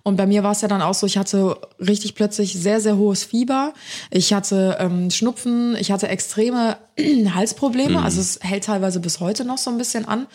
Und 0.04 0.16
bei 0.16 0.28
mir 0.28 0.44
war 0.44 0.52
es 0.52 0.62
ja 0.62 0.68
dann 0.68 0.81
auch 0.81 0.94
so, 0.94 1.08
ich 1.08 1.18
hatte 1.18 1.58
richtig 1.80 2.16
plötzlich 2.16 2.54
sehr, 2.54 2.80
sehr 2.80 2.96
hohes 2.96 3.26
Fieber. 3.26 3.74
Ich 4.12 4.31
hatte 4.31 4.78
ähm, 4.80 5.10
Schnupfen, 5.10 5.76
ich 5.76 5.92
hatte 5.92 6.08
extreme 6.08 6.78
Halsprobleme, 7.36 8.01
also 8.01 8.22
es 8.22 8.40
hält 8.42 8.66
teilweise 8.66 9.00
bis 9.00 9.19
heute 9.19 9.46
noch 9.46 9.57
so 9.57 9.69
ein 9.72 9.78
bisschen 9.78 10.07
an. 10.07 10.28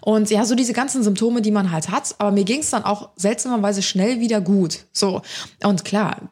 Und 0.00 0.30
ja, 0.30 0.44
so 0.44 0.54
diese 0.54 0.72
ganzen 0.72 1.02
Symptome, 1.02 1.42
die 1.42 1.50
man 1.50 1.70
halt 1.72 1.90
hat. 1.90 2.14
Aber 2.18 2.30
mir 2.30 2.44
ging 2.44 2.60
es 2.60 2.70
dann 2.70 2.84
auch 2.84 3.10
seltsamerweise 3.16 3.82
schnell 3.82 4.20
wieder 4.20 4.40
gut. 4.40 4.80
So. 4.92 5.22
Und 5.62 5.84
klar, 5.84 6.30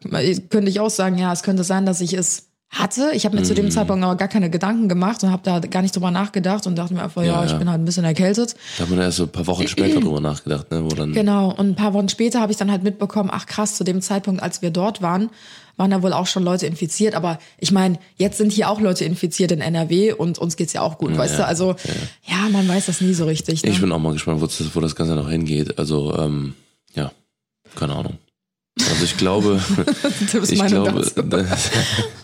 könnte 0.51 0.69
ich 0.69 0.81
auch 0.81 0.91
sagen, 0.91 1.19
ja, 1.19 1.33
es 1.33 1.43
könnte 1.43 1.65
sein, 1.65 1.87
dass 1.87 2.01
ich 2.01 2.13
es 2.15 2.49
hatte. 2.71 3.13
Ich 3.15 3.25
habe 3.25 3.35
mir 3.37 3.43
zu 3.45 3.55
dem 3.55 3.71
Zeitpunkt 3.71 4.05
aber 4.05 4.17
gar 4.17 4.29
keine 4.29 4.51
Gedanken 4.51 4.89
gemacht 4.89 5.23
und 5.25 5.31
habe 5.31 5.43
da 5.43 5.59
gar 5.59 5.81
nicht 5.81 5.97
drüber 5.97 6.11
nachgedacht 6.11 6.67
und 6.67 6.77
dachte 6.77 6.93
mir 6.93 7.03
einfach, 7.03 7.23
ja, 7.23 7.37
Ja, 7.41 7.45
ich 7.45 7.53
ja. 7.53 7.57
bin 7.59 7.71
halt 7.71 7.81
ein 7.81 7.85
bisschen 7.85 8.05
erkältet. 8.05 8.57
Da 8.77 8.83
hat 8.85 8.91
man 8.91 8.99
erst 8.99 9.17
so 9.17 9.23
ein 9.25 9.31
paar 9.31 9.47
Wochen 9.47 9.67
später 9.67 10.01
drüber 10.01 10.21
nachgedacht, 10.21 10.71
ne, 10.71 10.85
wo 10.85 10.89
dann 10.89 11.13
Genau. 11.15 11.51
Und 11.51 11.71
ein 11.71 11.75
paar 11.77 11.95
Wochen 11.95 12.09
später 12.11 12.41
habe 12.41 12.53
ich 12.53 12.59
dann 12.59 12.71
halt 12.71 12.83
mitbekommen, 12.83 13.31
ach 13.33 13.47
krass, 13.47 13.75
zu 13.77 13.85
dem 13.85 14.03
Zeitpunkt, 14.03 14.43
als 14.43 14.61
wir 14.61 14.71
dort 14.71 15.01
waren, 15.01 15.31
waren 15.79 15.91
da 15.91 16.03
wohl 16.03 16.13
auch 16.13 16.27
schon 16.27 16.43
Leute 16.43 16.67
infiziert. 16.67 17.15
Aber 17.15 17.39
ich 17.57 17.73
meine, 17.73 17.99
jetzt 18.17 18.37
sind 18.37 18.53
hier 18.53 18.69
auch 18.69 18.81
Leute 18.81 19.05
infiziert 19.05 19.53
in 19.53 19.61
NRW 19.61 20.13
und 20.13 20.39
uns 20.39 20.57
geht's 20.57 20.75
ja 20.75 20.83
auch 20.83 20.99
gut, 20.99 21.17
weißt 21.17 21.39
du? 21.39 21.47
Also 21.47 21.77
ja. 22.27 22.49
man 22.51 22.69
weiß 22.69 22.87
das 22.87 23.01
nie 23.01 23.15
so 23.15 23.25
richtig. 23.25 23.63
Ne? 23.63 23.71
Ich 23.71 23.81
bin 23.81 23.91
auch 23.93 23.99
mal 23.99 24.13
gespannt, 24.13 24.43
wo 24.43 24.47
das, 24.47 24.75
wo 24.75 24.81
das 24.81 24.95
Ganze 24.95 25.15
noch 25.15 25.31
hingeht. 25.31 25.79
Also, 25.79 26.15
ähm, 26.19 26.55
ja, 26.95 27.13
keine 27.75 27.95
Ahnung. 27.95 28.19
Also 28.91 29.05
ich 29.05 29.17
glaube, 29.17 29.61
ich 30.49 30.67
glaube, 30.67 31.11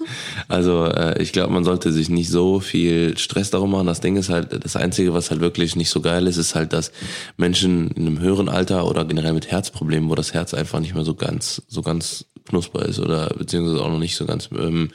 also 0.48 0.86
äh, 0.86 1.20
ich 1.22 1.32
glaube, 1.32 1.52
man 1.52 1.64
sollte 1.64 1.92
sich 1.92 2.08
nicht 2.08 2.30
so 2.30 2.60
viel 2.60 3.16
Stress 3.18 3.50
darum 3.50 3.70
machen. 3.70 3.86
Das 3.86 4.00
Ding 4.00 4.16
ist 4.16 4.28
halt, 4.28 4.64
das 4.64 4.76
Einzige, 4.76 5.14
was 5.14 5.30
halt 5.30 5.40
wirklich 5.40 5.76
nicht 5.76 5.90
so 5.90 6.00
geil 6.00 6.26
ist, 6.26 6.36
ist 6.36 6.54
halt, 6.54 6.72
dass 6.72 6.92
Menschen 7.36 7.90
in 7.92 8.06
einem 8.06 8.20
höheren 8.20 8.48
Alter 8.48 8.86
oder 8.86 9.04
generell 9.04 9.32
mit 9.32 9.50
Herzproblemen, 9.50 10.08
wo 10.08 10.14
das 10.14 10.34
Herz 10.34 10.54
einfach 10.54 10.80
nicht 10.80 10.94
mehr 10.94 11.04
so 11.04 11.14
ganz, 11.14 11.62
so 11.68 11.82
ganz 11.82 12.26
knusper 12.44 12.84
ist 12.84 12.98
oder 12.98 13.28
beziehungsweise 13.30 13.82
auch 13.82 13.88
noch 13.88 13.98
nicht 13.98 14.16
so 14.16 14.26
ganz 14.26 14.50
ähm, 14.52 14.90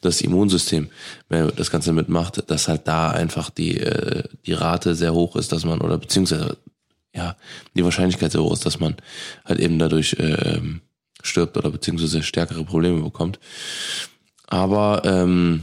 das 0.00 0.20
Immunsystem 0.20 0.88
mehr 1.28 1.50
das 1.52 1.70
Ganze 1.70 1.92
mitmacht, 1.92 2.50
dass 2.50 2.68
halt 2.68 2.88
da 2.88 3.10
einfach 3.10 3.50
die 3.50 3.78
äh, 3.78 4.24
die 4.46 4.54
Rate 4.54 4.94
sehr 4.94 5.12
hoch 5.12 5.36
ist, 5.36 5.52
dass 5.52 5.64
man 5.64 5.80
oder 5.80 5.98
beziehungsweise 5.98 6.56
ja 7.14 7.36
die 7.76 7.84
Wahrscheinlichkeit 7.84 8.32
sehr 8.32 8.42
hoch 8.42 8.54
ist, 8.54 8.64
dass 8.64 8.80
man 8.80 8.96
halt 9.44 9.60
eben 9.60 9.78
dadurch 9.78 10.14
äh, 10.14 10.60
stirbt 11.22 11.56
oder 11.56 11.70
beziehungsweise 11.70 12.22
stärkere 12.22 12.64
Probleme 12.64 13.02
bekommt. 13.02 13.38
Aber 14.46 15.02
ähm, 15.04 15.62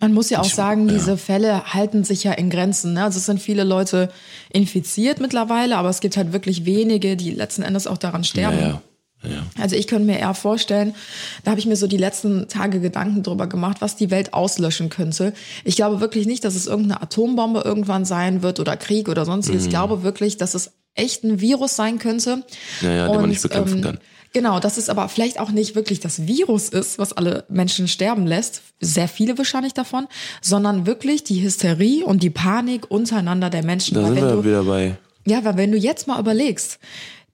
Man 0.00 0.12
muss 0.12 0.28
ja 0.30 0.40
auch 0.40 0.46
Ich- 0.46 0.54
sagen, 0.54 0.88
ja. 0.88 0.94
diese 0.94 1.16
Fälle 1.16 1.72
halten 1.72 2.04
sich 2.04 2.24
ja 2.24 2.32
in 2.32 2.50
Grenzen. 2.50 2.92
Ne? 2.94 3.04
Also 3.04 3.18
es 3.18 3.26
sind 3.26 3.40
viele 3.40 3.64
Leute 3.64 4.10
infiziert 4.52 5.20
mittlerweile, 5.20 5.76
aber 5.76 5.88
es 5.88 6.00
gibt 6.00 6.16
halt 6.16 6.32
wirklich 6.32 6.64
wenige, 6.66 7.16
die 7.16 7.30
letzten 7.30 7.62
Endes 7.62 7.86
auch 7.86 7.98
daran 7.98 8.24
sterben. 8.24 8.58
ja, 8.58 8.80
ja. 9.22 9.42
Also 9.58 9.74
ich 9.76 9.86
könnte 9.86 10.04
mir 10.04 10.18
eher 10.18 10.34
vorstellen, 10.34 10.94
da 11.44 11.52
habe 11.52 11.58
ich 11.60 11.64
mir 11.64 11.76
so 11.76 11.86
die 11.86 11.96
letzten 11.96 12.46
Tage 12.48 12.80
Gedanken 12.80 13.22
drüber 13.22 13.46
gemacht, 13.46 13.78
was 13.80 13.96
die 13.96 14.10
Welt 14.10 14.34
auslöschen 14.34 14.90
könnte. 14.90 15.32
Ich 15.64 15.76
glaube 15.76 16.00
wirklich 16.00 16.26
nicht, 16.26 16.44
dass 16.44 16.54
es 16.54 16.66
irgendeine 16.66 17.00
Atombombe 17.00 17.62
irgendwann 17.64 18.04
sein 18.04 18.42
wird 18.42 18.60
oder 18.60 18.76
Krieg 18.76 19.08
oder 19.08 19.24
sonstiges. 19.24 19.62
Mhm. 19.62 19.66
Ich 19.68 19.70
glaube 19.70 20.02
wirklich, 20.02 20.36
dass 20.36 20.52
es 20.54 20.72
echt 20.94 21.24
ein 21.24 21.40
Virus 21.40 21.74
sein 21.74 21.98
könnte. 21.98 22.42
Ja, 22.82 22.90
ja, 22.92 23.06
den 23.06 23.14
man 23.14 23.24
Und, 23.24 23.30
nicht 23.30 23.40
bekämpfen 23.42 23.78
ähm, 23.78 23.82
kann. 23.82 23.98
Genau, 24.34 24.60
dass 24.60 24.76
es 24.76 24.90
aber 24.90 25.08
vielleicht 25.08 25.40
auch 25.40 25.50
nicht 25.50 25.74
wirklich 25.74 26.00
das 26.00 26.26
Virus 26.26 26.68
ist, 26.68 26.98
was 26.98 27.12
alle 27.12 27.44
Menschen 27.48 27.88
sterben 27.88 28.26
lässt, 28.26 28.62
sehr 28.80 29.08
viele 29.08 29.38
wahrscheinlich 29.38 29.72
davon, 29.72 30.06
sondern 30.42 30.86
wirklich 30.86 31.24
die 31.24 31.42
Hysterie 31.42 32.04
und 32.04 32.22
die 32.22 32.30
Panik 32.30 32.90
untereinander 32.90 33.48
der 33.48 33.64
Menschen. 33.64 33.94
Da 33.94 34.02
Weil 34.02 34.14
sind 34.14 34.22
wir 34.22 34.30
du, 34.32 34.44
wieder 34.44 34.64
bei 34.64 34.96
ja, 35.26 35.44
weil 35.44 35.56
wenn 35.56 35.72
du 35.72 35.78
jetzt 35.78 36.06
mal 36.06 36.20
überlegst, 36.20 36.78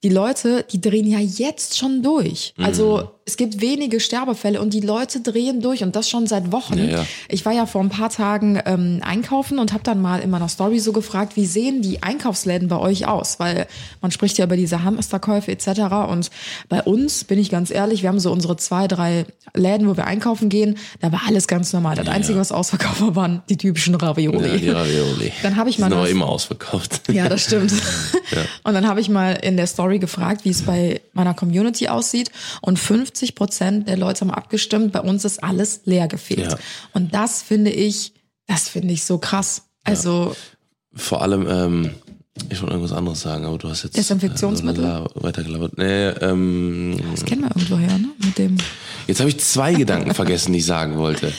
die 0.02 0.08
Leute, 0.08 0.64
die 0.70 0.80
drehen 0.80 1.06
ja 1.06 1.18
jetzt 1.18 1.76
schon 1.76 2.02
durch. 2.02 2.54
Mhm. 2.56 2.64
Also 2.64 3.10
es 3.30 3.36
gibt 3.36 3.60
wenige 3.60 4.00
Sterbefälle 4.00 4.60
und 4.60 4.74
die 4.74 4.80
Leute 4.80 5.20
drehen 5.20 5.60
durch 5.62 5.84
und 5.84 5.94
das 5.94 6.10
schon 6.10 6.26
seit 6.26 6.50
Wochen. 6.50 6.76
Ja, 6.78 6.84
ja. 6.84 7.06
Ich 7.28 7.44
war 7.46 7.52
ja 7.52 7.64
vor 7.64 7.80
ein 7.80 7.88
paar 7.88 8.10
Tagen 8.10 8.60
ähm, 8.66 9.00
einkaufen 9.04 9.60
und 9.60 9.72
habe 9.72 9.84
dann 9.84 10.02
mal 10.02 10.18
in 10.20 10.30
meiner 10.30 10.48
Story 10.48 10.80
so 10.80 10.90
gefragt, 10.92 11.36
wie 11.36 11.46
sehen 11.46 11.80
die 11.80 12.02
Einkaufsläden 12.02 12.66
bei 12.66 12.76
euch 12.76 13.06
aus? 13.06 13.38
Weil 13.38 13.68
man 14.00 14.10
spricht 14.10 14.36
ja 14.38 14.46
über 14.46 14.56
diese 14.56 14.82
Hamsterkäufe 14.82 15.52
etc. 15.52 15.68
Und 16.08 16.30
bei 16.68 16.82
uns, 16.82 17.22
bin 17.22 17.38
ich 17.38 17.50
ganz 17.50 17.70
ehrlich, 17.70 18.02
wir 18.02 18.08
haben 18.08 18.18
so 18.18 18.32
unsere 18.32 18.56
zwei, 18.56 18.88
drei 18.88 19.26
Läden, 19.54 19.86
wo 19.88 19.96
wir 19.96 20.06
einkaufen 20.08 20.48
gehen. 20.48 20.76
Da 21.00 21.12
war 21.12 21.20
alles 21.28 21.46
ganz 21.46 21.72
normal. 21.72 21.94
Das 21.94 22.08
Einzige, 22.08 22.38
was 22.38 22.50
ausverkauft 22.50 23.00
war, 23.00 23.14
waren 23.14 23.42
die 23.48 23.56
typischen 23.56 23.94
Ravioli. 23.94 24.48
Ja, 24.48 24.56
die 24.56 24.70
Ravioli. 24.70 25.32
Dann 25.44 25.54
habe 25.54 25.70
ich 25.70 25.76
Die 25.76 25.82
mal 25.82 25.90
sind 25.90 26.00
das- 26.00 26.10
immer 26.10 26.26
ausverkauft. 26.28 27.02
Ja, 27.12 27.28
das 27.28 27.42
stimmt. 27.44 27.72
Und 28.64 28.74
dann 28.74 28.86
habe 28.88 29.00
ich 29.00 29.08
mal 29.08 29.32
in 29.32 29.56
der 29.56 29.66
Story 29.66 29.98
gefragt, 29.98 30.44
wie 30.44 30.50
es 30.50 30.62
bei 30.62 31.00
meiner 31.12 31.34
Community 31.34 31.88
aussieht. 31.88 32.30
Und 32.60 32.78
50 32.78 33.19
Prozent 33.34 33.88
der 33.88 33.96
Leute 33.96 34.20
haben 34.22 34.30
abgestimmt, 34.30 34.92
bei 34.92 35.00
uns 35.00 35.24
ist 35.24 35.42
alles 35.42 35.82
leer 35.84 36.08
gefehlt. 36.08 36.52
Ja. 36.52 36.58
Und 36.92 37.14
das 37.14 37.42
finde 37.42 37.70
ich, 37.70 38.12
das 38.46 38.68
finde 38.68 38.92
ich 38.92 39.04
so 39.04 39.18
krass. 39.18 39.62
Also, 39.84 40.34
Vor 40.94 41.22
allem, 41.22 41.46
ähm, 41.48 41.90
ich 42.50 42.60
wollte 42.60 42.74
irgendwas 42.74 42.96
anderes 42.96 43.20
sagen, 43.20 43.44
aber 43.44 43.58
du 43.58 43.68
hast 43.68 43.82
jetzt 43.84 43.96
Desinfektionsmittel? 43.96 44.82
äh, 44.84 44.86
la- 44.86 45.06
weitergelabert. 45.14 45.76
Nee, 45.78 46.08
ähm, 46.24 46.98
das 47.12 47.24
kennen 47.24 47.42
wir 47.42 47.48
irgendwoher, 47.48 47.98
ne? 47.98 48.08
Mit 48.24 48.38
dem, 48.38 48.56
jetzt 49.06 49.20
habe 49.20 49.28
ich 49.30 49.38
zwei 49.40 49.74
Gedanken 49.74 50.14
vergessen, 50.14 50.52
die 50.52 50.58
ich 50.60 50.66
sagen 50.66 50.96
wollte. 50.98 51.32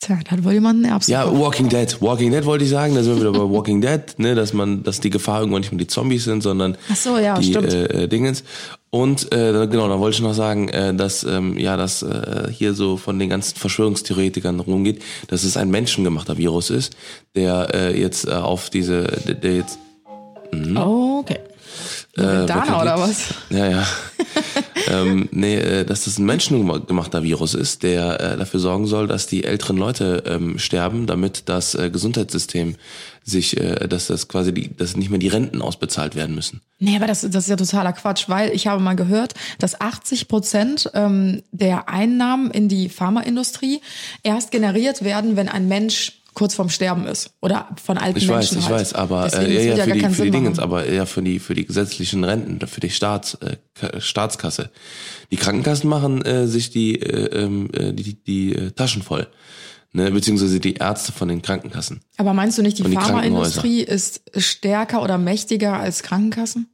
tja, 0.00 0.18
da 0.24 0.30
hat 0.32 0.44
wohl 0.44 0.52
jemand 0.52 0.84
einen 0.84 0.92
Erbsen. 0.92 1.12
Ja, 1.12 1.30
Walking 1.32 1.68
Dead. 1.68 2.00
Walking 2.02 2.30
Dead 2.30 2.44
wollte 2.44 2.64
ich 2.64 2.70
sagen, 2.70 2.94
da 2.94 3.02
sind 3.02 3.14
wir 3.16 3.20
wieder 3.20 3.32
bei 3.32 3.50
Walking 3.54 3.80
Dead, 3.80 4.02
ne, 4.18 4.34
dass 4.34 4.52
man, 4.52 4.82
dass 4.82 5.00
die 5.00 5.10
Gefahr 5.10 5.40
irgendwann 5.40 5.62
nicht 5.62 5.72
mehr 5.72 5.78
die 5.78 5.86
Zombies 5.86 6.24
sind, 6.24 6.42
sondern 6.42 6.76
Ach 6.92 6.96
so, 6.96 7.18
ja, 7.18 7.38
die 7.38 7.54
äh, 7.54 8.02
äh, 8.04 8.08
Dingens. 8.08 8.44
Und 8.94 9.32
äh, 9.32 9.52
da- 9.52 9.66
genau, 9.66 9.88
dann 9.88 9.98
wollte 9.98 10.14
ich 10.14 10.22
noch 10.22 10.34
sagen, 10.34 10.68
äh, 10.68 10.94
dass 10.94 11.24
ähm, 11.24 11.58
ja, 11.58 11.76
dass 11.76 12.04
äh, 12.04 12.46
hier 12.52 12.74
so 12.74 12.96
von 12.96 13.18
den 13.18 13.28
ganzen 13.28 13.56
Verschwörungstheoretikern 13.58 14.60
rumgeht, 14.60 15.02
dass 15.26 15.42
es 15.42 15.56
ein 15.56 15.68
menschengemachter 15.68 16.38
Virus 16.38 16.70
ist, 16.70 16.94
der 17.34 17.74
äh, 17.74 18.00
jetzt 18.00 18.28
äh, 18.28 18.30
auf 18.34 18.70
diese, 18.70 19.02
der, 19.26 19.34
der 19.34 19.56
jetzt 19.56 19.80
Oh, 20.76 21.18
okay. 21.22 21.40
Loredana 22.14 22.60
bekannt 22.62 22.82
oder 22.82 22.98
was? 23.00 23.34
Ja, 23.50 23.66
ja. 23.68 23.86
ähm, 24.86 25.28
nee, 25.32 25.56
äh, 25.56 25.84
dass 25.84 26.04
das 26.04 26.18
ein 26.18 26.26
menschengemachter 26.26 27.24
Virus 27.24 27.54
ist, 27.54 27.82
der 27.82 28.20
äh, 28.20 28.36
dafür 28.36 28.60
sorgen 28.60 28.86
soll, 28.86 29.08
dass 29.08 29.26
die 29.26 29.42
älteren 29.42 29.76
Leute 29.76 30.22
ähm, 30.24 30.60
sterben, 30.60 31.08
damit 31.08 31.48
das 31.48 31.74
äh, 31.74 31.90
Gesundheitssystem 31.90 32.76
sich, 33.24 33.56
äh, 33.56 33.88
dass 33.88 34.06
das 34.08 34.28
quasi 34.28 34.52
die, 34.52 34.76
dass 34.76 34.96
nicht 34.96 35.10
mehr 35.10 35.18
die 35.18 35.28
Renten 35.28 35.62
ausbezahlt 35.62 36.14
werden 36.14 36.34
müssen. 36.34 36.60
Nee, 36.78 36.96
aber 36.96 37.06
das, 37.06 37.22
das 37.22 37.44
ist 37.44 37.48
ja 37.48 37.56
totaler 37.56 37.92
Quatsch, 37.94 38.28
weil 38.28 38.50
ich 38.50 38.66
habe 38.66 38.82
mal 38.82 38.94
gehört, 38.96 39.34
dass 39.58 39.80
80 39.80 40.28
Prozent 40.28 40.90
ähm, 40.94 41.42
der 41.50 41.88
Einnahmen 41.88 42.50
in 42.50 42.68
die 42.68 42.88
Pharmaindustrie 42.90 43.80
erst 44.22 44.50
generiert 44.50 45.02
werden, 45.04 45.36
wenn 45.36 45.48
ein 45.48 45.66
Mensch 45.68 46.20
kurz 46.34 46.54
vorm 46.54 46.68
Sterben 46.68 47.06
ist 47.06 47.30
oder 47.40 47.68
von 47.82 47.96
alten 47.96 48.18
Ich 48.18 48.26
weiß, 48.28 48.50
Menschen 48.52 48.58
ich 48.58 48.64
halt. 48.64 48.80
weiß, 48.80 48.92
aber 48.94 49.28
Deswegen, 49.32 49.52
äh, 49.52 49.68
ja, 49.68 49.76
ja, 49.76 49.84
für 49.84 49.92
die, 49.92 50.08
für 50.14 50.24
die 50.24 50.30
Dingens, 50.32 50.58
aber 50.58 50.84
eher 50.84 51.06
für 51.06 51.22
die 51.22 51.38
für 51.38 51.54
die 51.54 51.64
gesetzlichen 51.64 52.24
Renten, 52.24 52.66
für 52.66 52.80
die 52.80 52.90
Staats, 52.90 53.34
äh, 53.34 53.56
Ka- 53.74 54.00
Staatskasse. 54.00 54.70
Die 55.30 55.36
Krankenkassen 55.36 55.88
machen 55.88 56.22
äh, 56.22 56.48
sich 56.48 56.70
die 56.70 57.00
äh, 57.00 57.42
ähm, 57.44 57.70
äh, 57.72 57.92
die, 57.92 58.14
die 58.22 58.52
äh, 58.52 58.70
Taschen 58.72 59.02
voll, 59.02 59.28
ne, 59.94 60.10
beziehungsweise 60.10 60.60
die 60.60 60.74
Ärzte 60.74 61.12
von 61.12 61.28
den 61.28 61.40
Krankenkassen. 61.40 62.02
Aber 62.18 62.34
meinst 62.34 62.58
du 62.58 62.62
nicht, 62.62 62.78
die, 62.78 62.82
die 62.82 62.92
Pharmaindustrie 62.92 63.80
ist 63.80 64.22
stärker 64.36 65.02
oder 65.02 65.16
mächtiger 65.16 65.78
als 65.78 66.02
Krankenkassen? 66.02 66.68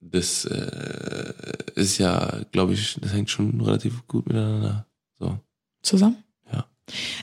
Das 0.00 0.44
äh, 0.46 1.32
ist 1.74 1.98
ja, 1.98 2.40
glaube 2.50 2.74
ich, 2.74 2.98
das 3.00 3.12
hängt 3.12 3.30
schon 3.30 3.60
relativ 3.60 4.06
gut 4.08 4.26
miteinander. 4.26 4.86
So. 5.18 5.38
Zusammen? 5.82 6.16
Ja. 6.52 6.64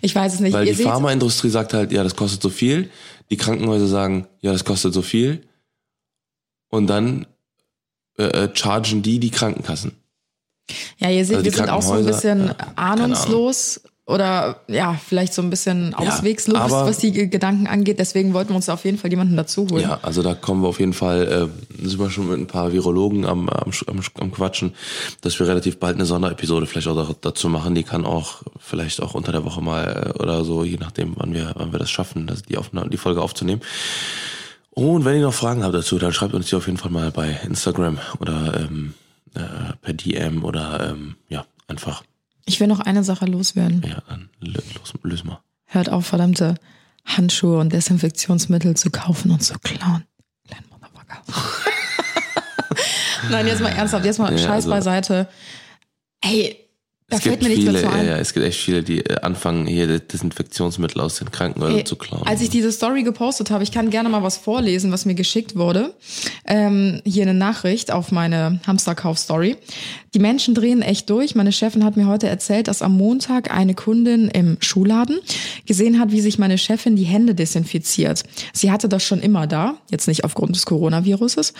Ich 0.01 0.15
weiß 0.15 0.35
es 0.35 0.39
nicht. 0.39 0.53
Weil 0.53 0.67
Ihr 0.67 0.75
die 0.75 0.83
Pharmaindustrie 0.83 1.49
sagt 1.49 1.73
halt, 1.73 1.91
ja, 1.91 2.03
das 2.03 2.15
kostet 2.15 2.41
so 2.41 2.49
viel. 2.49 2.89
Die 3.31 3.37
Krankenhäuser 3.37 3.87
sagen, 3.87 4.27
ja, 4.39 4.51
das 4.51 4.63
kostet 4.63 4.93
so 4.93 5.01
viel. 5.01 5.43
Und 6.69 6.87
dann 6.87 7.25
äh, 8.17 8.23
äh, 8.23 8.49
chargen 8.53 9.01
die 9.01 9.19
die 9.19 9.31
Krankenkassen. 9.31 9.93
ja, 10.97 11.09
ihr 11.09 11.25
seht, 11.25 11.37
also 11.37 11.45
wir 11.45 11.51
sind 11.51 11.69
auch 11.69 11.81
so 11.81 11.93
ein 11.93 12.05
bisschen 12.05 12.47
ja, 12.47 12.55
ahnungslos 12.75 13.81
oder 14.09 14.59
ja, 14.67 14.93
vielleicht 15.07 15.33
so 15.33 15.41
ein 15.41 15.49
bisschen 15.49 15.93
auswegslos, 15.93 16.57
aber- 16.57 16.85
was 16.87 16.97
die 16.97 17.11
Ge- 17.11 17.27
Gedanken 17.27 17.67
angeht. 17.67 17.99
Deswegen 17.99 18.33
wollten 18.33 18.49
wir 18.49 18.55
uns 18.55 18.67
auf 18.67 18.83
jeden 18.83 18.97
Fall 18.97 19.11
jemanden 19.11 19.37
dazu 19.37 19.67
holen. 19.69 19.83
Ja, 19.83 19.99
also 20.01 20.23
da 20.23 20.33
kommen 20.33 20.61
wir 20.63 20.67
auf 20.67 20.79
jeden 20.79 20.93
Fall, 20.93 21.49
äh, 21.79 21.85
sind 21.87 21.99
wir 21.99 22.09
schon 22.09 22.27
mit 22.29 22.39
ein 22.39 22.47
paar 22.47 22.73
Virologen 22.73 23.25
am, 23.25 23.47
am, 23.49 23.71
am, 23.87 23.99
am 24.19 24.31
Quatschen, 24.31 24.73
dass 25.21 25.39
wir 25.39 25.47
relativ 25.47 25.79
bald 25.79 25.95
eine 25.95 26.05
Sonderepisode 26.05 26.65
vielleicht 26.65 26.87
auch 26.87 27.07
da- 27.07 27.15
dazu 27.21 27.49
machen. 27.49 27.75
Die 27.75 27.83
kann 27.83 28.05
auch 28.05 28.41
vielleicht 28.59 29.01
auch 29.01 29.13
unter 29.13 29.31
der 29.31 29.45
Woche 29.45 29.61
mal 29.61 30.13
äh, 30.17 30.19
oder 30.21 30.43
so, 30.43 30.63
je 30.63 30.77
nachdem, 30.77 31.13
wann 31.15 31.33
wir, 31.33 31.51
wann 31.55 31.71
wir 31.71 31.79
das 31.79 31.91
schaffen, 31.91 32.25
das, 32.27 32.41
die, 32.43 32.57
Aufnahme, 32.57 32.89
die 32.89 32.97
Folge 32.97 33.21
aufzunehmen. 33.21 33.61
Und 34.71 35.03
wenn 35.05 35.15
ihr 35.17 35.21
noch 35.23 35.33
Fragen 35.33 35.63
habt 35.63 35.73
dazu, 35.75 35.99
dann 35.99 36.13
schreibt 36.13 36.33
uns 36.33 36.47
die 36.49 36.55
auf 36.55 36.65
jeden 36.67 36.77
Fall 36.77 36.91
mal 36.91 37.11
bei 37.11 37.37
Instagram 37.45 37.97
oder 38.19 38.61
ähm, 38.61 38.93
äh, 39.35 39.39
per 39.81 39.93
DM 39.93 40.43
oder 40.43 40.91
ähm, 40.91 41.15
ja, 41.27 41.45
einfach, 41.67 42.03
Ich 42.49 42.59
will 42.59 42.67
noch 42.67 42.79
eine 42.79 43.03
Sache 43.03 43.25
loswerden. 43.27 43.83
ja, 43.87 44.01
dann 44.07 44.29
los, 44.41 44.93
lösen 45.03 45.27
wir. 45.29 45.41
Hört 45.65 45.89
auf, 45.89 46.07
verdammte 46.07 46.55
Handschuhe 47.05 47.59
und 47.59 47.71
Desinfektionsmittel 47.71 48.75
zu 48.75 48.89
kaufen 48.89 49.29
und 49.31 49.43
zu 49.43 49.53
klauen. 49.59 50.03
Kleinen 50.47 50.65
Motherfucker. 50.71 51.21
Nein, 53.29 53.45
jetzt 53.47 53.61
mal 53.61 53.69
ernsthaft, 53.69 54.05
jetzt 54.05 54.17
mal 54.17 54.31
Ja, 54.31 54.37
Scheiß 54.37 54.49
also- 54.65 54.69
beiseite. 54.71 55.27
Ey, 56.21 56.57
da 57.09 57.17
Es 57.17 57.23
fällt 57.23 57.39
gibt 57.39 57.53
viele, 57.53 57.81
ja, 57.81 58.03
ja, 58.03 58.17
es 58.17 58.33
gibt 58.33 58.45
echt 58.45 58.59
viele, 58.59 58.83
die 58.83 58.99
äh, 58.99 59.19
anfangen, 59.21 59.65
hier 59.65 59.99
Desinfektionsmittel 59.99 61.01
aus 61.01 61.17
den 61.17 61.31
Krankenhäusern 61.31 61.79
Ey, 61.79 61.83
zu 61.83 61.95
klauen. 61.95 62.27
Als 62.27 62.41
ich 62.41 62.49
diese 62.49 62.71
Story 62.71 63.01
gepostet 63.01 63.49
habe, 63.49 63.63
ich 63.63 63.71
kann 63.71 63.89
gerne 63.89 64.09
mal 64.09 64.21
was 64.21 64.37
vorlesen, 64.37 64.91
was 64.91 65.05
mir 65.05 65.15
geschickt 65.15 65.55
wurde. 65.55 65.95
Ähm, 66.45 67.01
hier 67.05 67.23
eine 67.23 67.33
Nachricht 67.33 67.91
auf 67.91 68.11
meine 68.11 68.59
Hamsterkauf-Story. 68.67 69.57
Die 70.13 70.19
Menschen 70.19 70.53
drehen 70.53 70.81
echt 70.83 71.09
durch. 71.09 71.33
Meine 71.33 71.51
Chefin 71.51 71.83
hat 71.83 71.97
mir 71.97 72.07
heute 72.07 72.27
erzählt, 72.27 72.67
dass 72.67 72.81
am 72.81 72.95
Montag 72.95 73.51
eine 73.51 73.73
Kundin 73.73 74.27
im 74.27 74.57
Schuhladen 74.59 75.19
gesehen 75.65 75.99
hat, 75.99 76.11
wie 76.11 76.21
sich 76.21 76.37
meine 76.37 76.57
Chefin 76.57 76.95
die 76.95 77.03
Hände 77.03 77.33
desinfiziert. 77.33 78.23
Sie 78.53 78.71
hatte 78.71 78.87
das 78.87 79.03
schon 79.03 79.19
immer 79.19 79.47
da, 79.47 79.77
jetzt 79.89 80.07
nicht 80.07 80.23
aufgrund 80.25 80.55
des 80.55 80.65
Coronaviruses. 80.65 81.53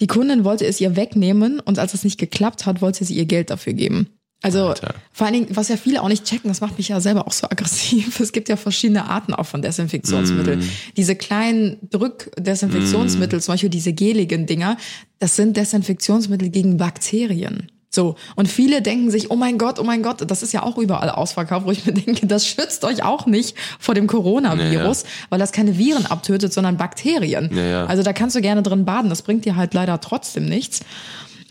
Die 0.00 0.06
Kundin 0.08 0.44
wollte 0.44 0.66
es 0.66 0.80
ihr 0.80 0.96
wegnehmen 0.96 1.60
und 1.60 1.78
als 1.78 1.94
es 1.94 2.02
nicht 2.02 2.18
geklappt 2.18 2.66
hat, 2.66 2.82
wollte 2.82 3.04
sie 3.04 3.14
ihr 3.14 3.26
Geld 3.26 3.50
dafür 3.50 3.74
geben. 3.74 4.08
Also 4.40 4.66
Alter. 4.68 4.94
vor 5.12 5.26
allen 5.26 5.34
Dingen, 5.34 5.48
was 5.50 5.68
ja 5.68 5.76
viele 5.76 6.00
auch 6.00 6.08
nicht 6.08 6.24
checken, 6.24 6.48
das 6.48 6.60
macht 6.60 6.78
mich 6.78 6.88
ja 6.88 7.00
selber 7.00 7.26
auch 7.26 7.32
so 7.32 7.48
aggressiv. 7.50 8.20
Es 8.28 8.32
gibt 8.32 8.48
ja 8.48 8.56
verschiedene 8.56 9.06
Arten 9.06 9.34
auch 9.34 9.46
von 9.46 9.62
Desinfektionsmitteln. 9.62 10.60
Mm. 10.60 10.70
Diese 10.96 11.16
kleinen 11.16 11.78
Drückdesinfektionsmittel, 11.90 13.40
zum 13.40 13.54
Beispiel 13.54 13.70
diese 13.70 13.92
geligen 13.92 14.46
Dinger, 14.46 14.76
das 15.18 15.34
sind 15.34 15.56
Desinfektionsmittel 15.56 16.50
gegen 16.50 16.76
Bakterien. 16.76 17.72
So. 17.90 18.16
Und 18.36 18.48
viele 18.48 18.82
denken 18.82 19.10
sich, 19.10 19.30
oh 19.30 19.36
mein 19.36 19.58
Gott, 19.58 19.80
oh 19.80 19.82
mein 19.82 20.02
Gott, 20.02 20.30
das 20.30 20.42
ist 20.44 20.52
ja 20.52 20.62
auch 20.62 20.78
überall 20.78 21.10
ausverkauft, 21.10 21.66
wo 21.66 21.72
ich 21.72 21.84
mir 21.84 21.92
denke, 21.94 22.26
das 22.28 22.46
schützt 22.46 22.84
euch 22.84 23.02
auch 23.02 23.26
nicht 23.26 23.56
vor 23.80 23.94
dem 23.96 24.06
Coronavirus, 24.06 25.04
weil 25.30 25.38
das 25.40 25.50
keine 25.50 25.78
Viren 25.78 26.06
abtötet, 26.06 26.52
sondern 26.52 26.76
Bakterien. 26.76 27.50
Ja, 27.52 27.64
ja. 27.64 27.86
Also 27.86 28.04
da 28.04 28.12
kannst 28.12 28.36
du 28.36 28.40
gerne 28.40 28.62
drin 28.62 28.84
baden, 28.84 29.10
das 29.10 29.22
bringt 29.22 29.44
dir 29.44 29.56
halt 29.56 29.74
leider 29.74 30.00
trotzdem 30.00 30.44
nichts. 30.46 30.80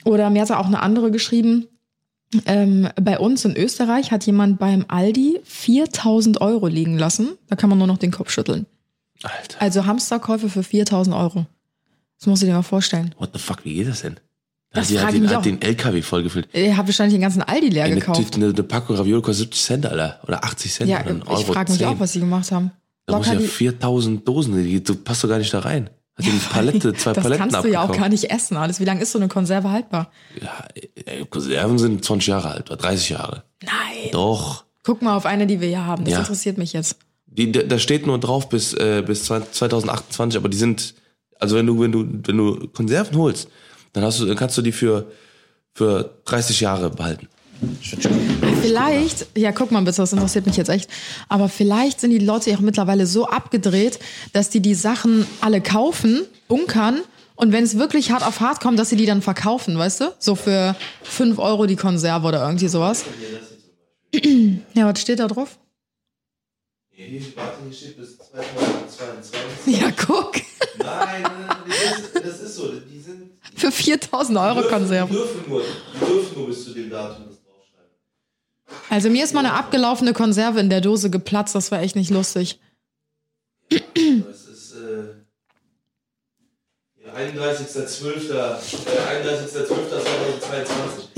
Oder 0.06 0.30
mir 0.30 0.42
hat 0.42 0.52
auch 0.52 0.68
eine 0.68 0.82
andere 0.82 1.12
geschrieben, 1.12 1.68
ähm, 2.46 2.90
bei 3.02 3.20
uns 3.20 3.46
in 3.46 3.56
Österreich 3.56 4.12
hat 4.12 4.26
jemand 4.26 4.60
beim 4.60 4.86
Aldi 4.88 5.40
4000 5.44 6.42
Euro 6.42 6.68
liegen 6.68 6.98
lassen. 6.98 7.30
Da 7.48 7.56
kann 7.56 7.70
man 7.70 7.78
nur 7.78 7.88
noch 7.88 7.98
den 7.98 8.12
Kopf 8.12 8.32
schütteln. 8.32 8.66
Alter, 9.24 9.62
Also 9.62 9.86
Hamsterkäufe 9.86 10.50
für 10.50 10.64
4000 10.64 11.16
Euro. 11.16 11.46
Das 12.20 12.28
musst 12.28 12.42
du 12.42 12.48
dir 12.48 12.54
mal 12.54 12.62
vorstellen. 12.64 13.14
what 13.18 13.30
the 13.34 13.40
fuck, 13.40 13.64
wie 13.64 13.74
geht 13.76 13.88
das 13.88 14.02
denn? 14.02 14.18
Das 14.74 14.92
frag 14.92 15.06
hat 15.08 15.14
den, 15.14 15.30
hat 15.30 15.46
den 15.46 15.62
LKW 15.62 16.02
vollgefüllt. 16.02 16.50
Er 16.52 16.76
hat 16.78 16.86
wahrscheinlich 16.88 17.14
den 17.16 17.22
ganzen 17.22 17.42
Aldi 17.42 17.70
leer 17.70 17.86
Eine, 17.86 17.96
gekauft. 17.96 18.36
eine, 18.36 18.48
eine 18.48 18.64
Packung 18.64 18.96
Ravioli 18.98 19.22
kostet 19.22 19.46
70 19.54 19.62
Cent, 19.64 19.86
Alter. 19.86 20.20
Oder 20.28 20.44
80 20.44 20.74
Cent. 20.74 20.90
Ja, 20.90 21.02
oder 21.06 21.40
ich 21.40 21.46
frage 21.46 21.72
mich 21.72 21.80
10. 21.80 21.88
auch, 21.88 22.00
was 22.00 22.12
sie 22.14 22.20
gemacht 22.20 22.52
haben. 22.52 22.72
Da 23.06 23.18
muss 23.18 23.28
ja 23.28 23.36
die- 23.36 23.48
4000 23.48 24.28
Dosen, 24.28 24.62
die, 24.62 24.84
du 24.84 24.96
passt 24.96 25.24
doch 25.24 25.30
gar 25.30 25.38
nicht 25.38 25.54
da 25.54 25.60
rein. 25.60 25.90
Hat 26.18 26.26
die 26.26 26.30
eine 26.32 26.40
Palette, 26.40 26.94
zwei 26.96 27.14
das 27.14 27.24
Paletten 27.24 27.50
kannst 27.50 27.64
du 27.66 27.70
ja 27.72 27.80
auch 27.80 27.84
abgekauft. 27.86 28.00
gar 28.00 28.10
nicht 28.10 28.32
essen 28.32 28.58
alles. 28.58 28.80
Wie 28.80 28.86
lange 28.86 29.02
ist 29.02 29.12
so 29.12 29.20
eine 29.20 29.28
Konserve 29.28 29.70
haltbar? 29.72 30.12
Ja, 30.42 30.68
ey, 31.06 31.26
Konserven 31.26 31.78
sind 31.78 32.04
20 32.04 32.28
Jahre 32.28 32.50
alt, 32.50 32.70
oder 32.72 32.78
30 32.78 33.10
Jahre. 33.10 33.44
Nein. 33.64 34.12
Doch. 34.12 34.66
Guck 34.84 35.02
mal 35.02 35.16
auf 35.16 35.26
eine, 35.26 35.46
die 35.48 35.60
wir 35.62 35.68
hier 35.68 35.86
haben. 35.86 36.06
Das 36.06 36.14
Ja. 36.14 36.20
interessiert 36.20 36.58
mich 36.58 36.74
jetzt. 36.74 36.98
Die, 37.28 37.52
da 37.52 37.62
da 37.64 37.78
steht 37.78 38.08
nur 38.08 38.20
drauf 38.20 38.50
bis, 38.50 38.74
äh, 38.74 39.04
bis 39.06 39.26
2028, 39.26 40.38
aber 40.40 40.50
die 40.50 40.58
sind, 40.58 40.96
also 41.40 41.56
wenn 41.56 41.68
du, 41.68 41.80
wenn 41.80 41.92
du, 41.92 42.06
wenn 42.26 42.38
du 42.38 42.68
Konserven 42.70 43.16
holst, 43.18 43.50
dann 43.94 44.04
hast 44.04 44.20
du, 44.20 44.26
dann 44.26 44.36
kannst 44.38 44.58
du 44.58 44.62
die 44.62 44.72
für, 44.72 45.12
für 45.74 46.18
30 46.26 46.62
Jahre 46.62 46.90
behalten. 46.90 47.28
Vielleicht, 48.62 49.28
ja, 49.36 49.52
guck 49.52 49.72
mal 49.72 49.82
bitte, 49.82 49.98
das 49.98 50.14
interessiert 50.14 50.46
mich 50.46 50.58
jetzt 50.58 50.70
echt. 50.70 50.90
Aber 51.30 51.50
vielleicht 51.50 52.00
sind 52.02 52.12
die 52.12 52.20
Leute 52.20 52.50
ja 52.52 52.58
auch 52.58 52.62
mittlerweile 52.62 53.06
so 53.08 53.28
abgedreht, 53.28 54.00
dass 54.34 54.50
die 54.50 54.60
die 54.60 54.76
Sachen 54.76 55.26
alle 55.42 55.62
kaufen, 55.62 56.26
bunkern 56.48 57.02
Und 57.36 57.52
wenn 57.52 57.64
es 57.64 57.78
wirklich 57.78 58.12
hart 58.12 58.26
auf 58.26 58.40
hart 58.40 58.62
kommt, 58.62 58.80
dass 58.80 58.90
sie 58.90 58.96
die 58.96 59.06
dann 59.06 59.22
verkaufen, 59.22 59.78
weißt 59.78 60.02
du? 60.02 60.06
So 60.20 60.36
für 60.36 60.76
5 61.04 61.38
Euro 61.40 61.66
die 61.68 61.76
Konserve 61.76 62.28
oder 62.28 62.44
irgendwie 62.46 62.68
sowas. 62.68 63.06
Ja, 64.74 64.92
was 64.92 65.02
steht 65.02 65.20
da 65.20 65.28
drauf? 65.28 65.58
Hier, 66.90 67.22
warte, 67.36 67.58
hier 67.64 67.74
steht 67.74 67.98
bis 67.98 68.18
2022. 68.18 69.80
Ja, 69.80 69.92
guck. 69.92 70.34
Nein, 70.80 71.24
das 71.68 72.00
ist, 72.00 72.16
das 72.16 72.40
ist 72.42 72.56
so. 72.56 72.72
Die 72.92 73.00
sind. 73.00 73.32
Für 73.56 73.72
4000 73.72 74.38
Euro 74.40 74.62
Die 74.62 74.68
Konserve. 74.68 75.14
dürfen, 75.14 75.42
nur, 75.48 75.62
die 75.62 76.00
dürfen 76.06 76.38
nur 76.38 76.48
bis 76.48 76.64
zu 76.64 76.74
dem 76.74 76.90
Datum. 76.90 77.26
Also 78.90 79.10
mir 79.10 79.24
ist 79.24 79.34
mal 79.34 79.46
eine 79.46 79.54
abgelaufene 79.54 80.14
Konserve 80.14 80.60
in 80.60 80.70
der 80.70 80.82
Dose 80.82 81.10
geplatzt. 81.10 81.56
Das 81.56 81.72
war 81.72 81.82
echt 81.82 81.96
nicht 81.96 82.10
lustig. 82.10 82.60
Das 83.70 83.82
ist 83.82 84.74
äh, 84.74 85.16
ja, 87.06 87.14
31.12. 87.14 88.32
Äh, 88.32 88.58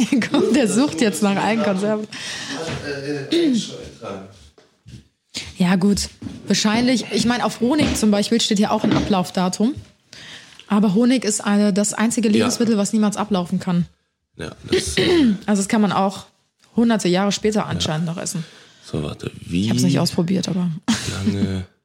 31.12.2022. 0.10 0.30
Komm, 0.32 0.54
der 0.54 0.68
sucht 0.68 1.02
jetzt 1.02 1.22
nach 1.22 1.36
allen 1.36 1.64
Konserven. 1.64 2.08
Äh, 2.86 3.36
äh. 3.36 3.56
Ja, 5.58 5.76
gut. 5.76 6.10
Wahrscheinlich, 6.48 7.06
ich 7.12 7.26
meine, 7.26 7.46
auf 7.46 7.60
Honig 7.60 7.96
zum 7.96 8.12
Beispiel 8.12 8.40
steht 8.42 8.58
hier 8.58 8.72
auch 8.72 8.84
ein 8.84 8.94
Ablaufdatum. 8.94 9.76
Aber 10.68 10.94
Honig 10.94 11.26
ist 11.26 11.42
eine, 11.42 11.74
das 11.74 11.94
einzige 11.94 12.30
Lebensmittel, 12.30 12.78
was 12.78 12.94
niemals 12.94 13.18
ablaufen 13.18 13.60
kann. 13.60 13.86
Ja, 14.38 14.52
das, 14.72 14.98
äh, 14.98 15.34
Also 15.46 15.62
das 15.62 15.68
kann 15.68 15.82
man 15.82 15.92
auch 15.92 16.26
hunderte 16.80 17.08
Jahre 17.08 17.32
später 17.32 17.68
anscheinend 17.68 18.08
noch 18.08 18.18
essen. 18.18 18.44
so, 18.84 19.04
warte. 19.04 19.32
Wie 19.46 19.62
Ich 19.64 19.70
habe 19.70 19.78
es 19.78 19.84
nicht 19.84 20.00
ausprobiert, 20.00 20.50
aber. 20.50 20.70
lange 21.26 21.66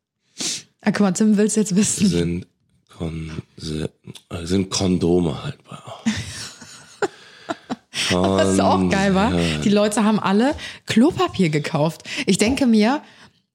Ah, 0.86 0.90
guck 0.90 1.00
mal, 1.00 1.12
Tim 1.12 1.38
will 1.38 1.46
es 1.46 1.54
jetzt 1.54 1.74
wissen. 1.76 2.06
sind, 2.08 2.46
Konse 2.94 3.88
äh, 4.28 4.44
sind 4.44 4.68
Kondome 4.70 5.42
haltbar? 5.42 6.02
Was 8.10 8.52
ist 8.54 8.60
auch 8.60 8.88
geil 8.90 9.14
war, 9.14 9.32
die 9.64 9.68
Leute 9.70 10.04
haben 10.04 10.18
alle 10.20 10.54
Klopapier 10.86 11.48
gekauft. 11.48 12.02
Ich 12.26 12.36
denke 12.38 12.66
mir, 12.66 13.02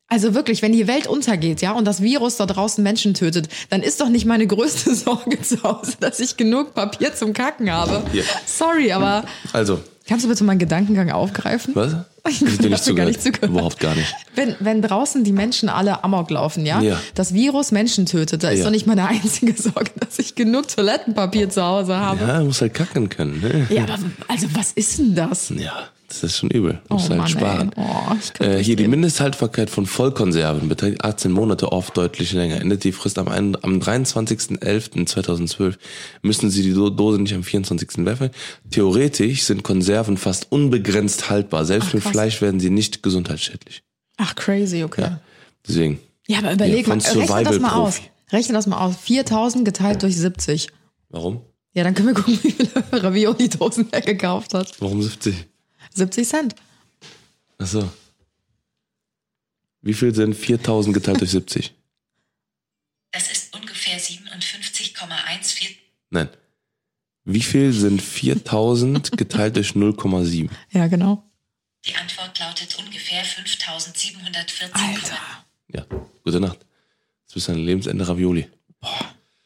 also 0.08 0.34
wirklich, 0.34 0.62
wenn 0.64 0.72
die 0.72 0.88
Welt 0.88 1.06
untergeht, 1.08 1.62
ja, 1.62 1.74
und 1.74 1.86
das 1.86 2.02
Virus 2.02 2.38
da 2.38 2.46
draußen 2.48 2.84
Menschen 2.84 3.14
tötet, 3.14 3.48
dann 3.70 3.84
ist 3.84 4.02
doch 4.02 4.10
nicht 4.10 4.26
meine 4.26 4.48
größte 4.48 4.96
Sorge 4.96 5.40
zu 5.42 5.62
Hause, 5.62 5.94
dass 6.00 6.20
ich 6.20 6.36
genug 6.36 6.74
Papier 6.74 7.14
zum 7.14 7.34
Kacken 7.34 7.70
habe. 7.72 8.04
Ja. 8.14 8.24
Sorry, 8.46 8.92
aber 8.92 9.24
Also, 9.54 9.82
kannst 10.10 10.26
du 10.26 10.30
bitte 10.30 10.44
meinen 10.44 10.60
Gedankengang 10.60 11.12
aufgreifen? 11.12 11.74
was? 11.76 11.96
Ich 12.28 12.40
dir 12.40 12.72
hab 12.72 12.84
dir 12.84 12.94
gar 12.96 13.06
nicht 13.06 13.22
zugehört. 13.24 13.50
Überhaupt 13.50 13.80
gar 13.80 13.96
nicht. 13.96 14.14
Wenn, 14.36 14.56
wenn 14.60 14.82
draußen 14.82 15.24
die 15.24 15.32
Menschen 15.32 15.70
alle 15.70 16.04
Amok 16.04 16.30
laufen, 16.32 16.66
ja, 16.66 16.82
Ja. 16.82 17.00
das 17.16 17.34
Virus 17.34 17.72
Menschen 17.72 18.06
tötet, 18.06 18.44
da 18.44 18.50
ist 18.50 18.60
Ja. 18.60 18.66
doch 18.66 18.72
nicht 18.72 18.88
meine 18.88 19.08
einzige 19.08 19.54
Sorge, 19.60 19.92
dass 20.00 20.20
ich 20.20 20.36
genug 20.36 20.68
Toilettenpapier 20.68 21.50
zu 21.50 21.64
Hause 21.64 21.96
habe. 21.96 22.26
Ja, 22.26 22.44
muss 22.44 22.60
halt 22.62 22.74
kacken 22.74 23.08
können. 23.10 23.40
Ne? 23.42 23.68
Ja, 23.70 23.84
aber 23.84 23.98
also 24.28 24.48
was 24.54 24.72
ist 24.74 25.00
denn 25.00 25.16
das? 25.16 25.50
Ja, 25.56 25.88
das 26.10 26.24
ist 26.24 26.38
schon 26.38 26.50
übel. 26.52 26.82
Oh 26.90 26.96
Muss 26.96 27.10
halt 27.10 27.20
Mann, 27.20 27.28
sparen. 27.30 27.72
Oh, 27.78 28.44
äh, 28.44 28.58
hier 28.58 28.76
die. 28.76 28.88
Mindesthaltbarkeit 28.88 29.70
von 29.70 29.86
Vollkonserven 29.86 30.68
beträgt 30.68 31.04
18 31.06 31.32
Monate, 31.32 31.72
oft 31.72 31.96
deutlich 31.96 32.34
länger. 32.34 32.60
Endet 32.60 32.84
die 32.84 32.92
Frist 32.92 33.18
am, 33.18 33.28
ein- 33.30 33.56
am 33.64 33.80
23.11.2012. 33.80 35.78
Müssen 36.22 36.50
Sie 36.50 36.62
die 36.64 36.74
Do- 36.74 36.90
Dose 36.90 37.20
nicht 37.22 37.34
am 37.34 37.44
24. 37.44 38.06
werfen. 38.06 38.30
Theoretisch 38.72 39.44
sind 39.44 39.64
Konserven 39.64 40.18
fast 40.18 40.52
unbegrenzt 40.52 41.30
haltbar. 41.30 41.66
Selbst 41.66 41.90
Ach, 41.90 41.94
mit. 41.96 42.04
Fleisch 42.04 42.42
werden 42.42 42.60
sie 42.60 42.70
nicht 42.70 43.04
gesundheitsschädlich. 43.04 43.84
Ach, 44.18 44.36
crazy, 44.36 44.84
okay. 44.84 45.02
Ja. 45.04 45.20
Deswegen. 45.68 46.00
Ja, 46.28 46.40
aber 46.40 46.54
überleg 46.54 46.88
Ja, 46.88 46.96
mal, 46.96 47.02
rechne 47.02 47.44
das 47.44 47.60
mal 47.60 47.74
aus. 47.74 48.02
Rechne 48.32 48.54
das 48.54 48.68
mal 48.68 48.78
aus. 48.86 48.96
4000 49.02 49.66
geteilt 49.66 50.04
durch 50.04 50.16
70. 50.18 50.68
Warum? 51.10 51.42
Ja, 51.74 51.84
dann 51.84 51.94
können 51.94 52.10
wir 52.10 52.14
gucken, 52.16 52.38
wie 52.42 52.52
viele 52.52 52.70
Ravioli-Dosen 52.92 53.88
er 53.92 54.02
gekauft 54.02 54.54
hat. 54.54 54.72
Warum 54.80 55.02
70? 55.02 55.36
70 56.00 56.28
Cent. 56.28 56.56
Achso. 57.58 57.92
Wie 59.82 59.94
viel 59.94 60.14
sind 60.14 60.34
4000 60.34 60.94
geteilt 60.94 61.22
durch 61.22 61.32
70? 61.32 61.74
Das 63.12 63.32
ist 63.32 63.56
ungefähr 63.56 64.00
57,14. 64.00 65.76
Nein. 66.10 66.30
Wie 67.24 67.42
viel 67.42 67.72
sind 67.74 68.02
4000 68.02 69.18
geteilt 69.18 69.56
durch 69.56 69.72
0,7? 69.72 70.50
Ja, 70.72 70.88
genau. 70.88 71.24
Die 71.86 71.96
Antwort 71.96 72.38
lautet 72.40 72.78
ungefähr 72.80 73.24
5714. 73.24 74.74
Alter. 74.74 75.18
Ja, 75.68 75.86
gute 76.24 76.40
Nacht. 76.40 76.60
Jetzt 77.24 77.34
bist 77.34 77.48
du 77.48 77.52
an 77.54 77.60
Lebensende 77.60 78.08
Ravioli. 78.08 78.50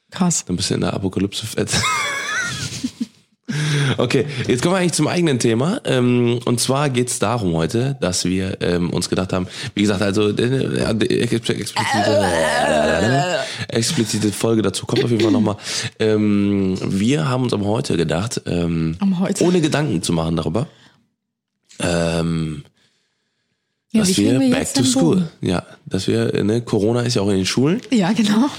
Krass. 0.09 0.45
Dann 0.45 0.55
bist 0.55 0.69
du 0.69 0.75
in 0.75 0.81
der 0.81 0.93
Apokalypse 0.93 1.45
fett. 1.45 1.71
okay, 3.97 4.25
jetzt 4.47 4.61
kommen 4.61 4.75
wir 4.75 4.79
eigentlich 4.79 4.93
zum 4.93 5.07
eigenen 5.07 5.39
Thema. 5.39 5.81
Ähm, 5.85 6.39
und 6.45 6.59
zwar 6.59 6.89
geht 6.89 7.09
es 7.09 7.19
darum 7.19 7.53
heute, 7.53 7.97
dass 8.01 8.25
wir 8.25 8.57
ähm, 8.61 8.89
uns 8.89 9.09
gedacht 9.09 9.33
haben, 9.33 9.47
wie 9.75 9.81
gesagt, 9.81 10.01
also 10.01 10.29
äh, 10.29 10.43
äh, 10.43 10.85
explizite, 11.19 12.25
explizite 13.67 14.31
Folge 14.31 14.61
dazu 14.61 14.85
kommt 14.85 15.03
auf 15.03 15.11
jeden 15.11 15.23
Fall 15.23 15.31
nochmal. 15.31 15.57
Ähm, 15.99 16.77
wir 16.83 17.27
haben 17.27 17.43
uns 17.43 17.53
aber 17.53 17.65
heute 17.65 17.97
gedacht, 17.97 18.41
heute. 18.45 19.43
ohne 19.43 19.61
Gedanken 19.61 20.01
zu 20.01 20.13
machen 20.13 20.35
darüber, 20.35 20.67
Ja, 23.93 24.01
dass 24.01 24.17
wir, 24.17 24.39
wir 24.39 24.49
back 24.49 24.73
to 24.73 24.83
school. 24.83 25.29
Ja, 25.41 25.63
dass 25.85 26.07
wir, 26.07 26.43
ne, 26.43 26.61
Corona 26.61 27.01
ist 27.01 27.13
ja 27.15 27.21
auch 27.21 27.29
in 27.29 27.37
den 27.37 27.45
Schulen. 27.45 27.79
Ja, 27.91 28.11
genau. 28.11 28.49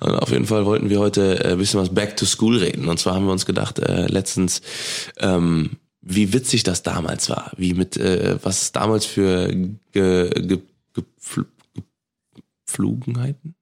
Und 0.00 0.14
auf 0.14 0.30
jeden 0.30 0.46
Fall 0.46 0.64
wollten 0.64 0.90
wir 0.90 1.00
heute 1.00 1.44
äh, 1.44 1.52
ein 1.52 1.58
bisschen 1.58 1.80
was 1.80 1.92
Back 1.92 2.16
to 2.16 2.24
School 2.26 2.56
reden. 2.58 2.88
Und 2.88 2.98
zwar 3.00 3.14
haben 3.14 3.24
wir 3.26 3.32
uns 3.32 3.46
gedacht, 3.46 3.78
äh, 3.80 4.06
letztens, 4.06 4.62
ähm, 5.18 5.70
wie 6.02 6.32
witzig 6.32 6.62
das 6.62 6.82
damals 6.82 7.28
war. 7.30 7.50
Wie 7.56 7.74
mit, 7.74 7.96
äh, 7.96 8.36
was 8.42 8.72
damals 8.72 9.04
für 9.06 9.48
ge, 9.92 10.30
ge, 10.30 10.58
gefl, 10.94 11.46
Geflogenheiten? 12.66 13.54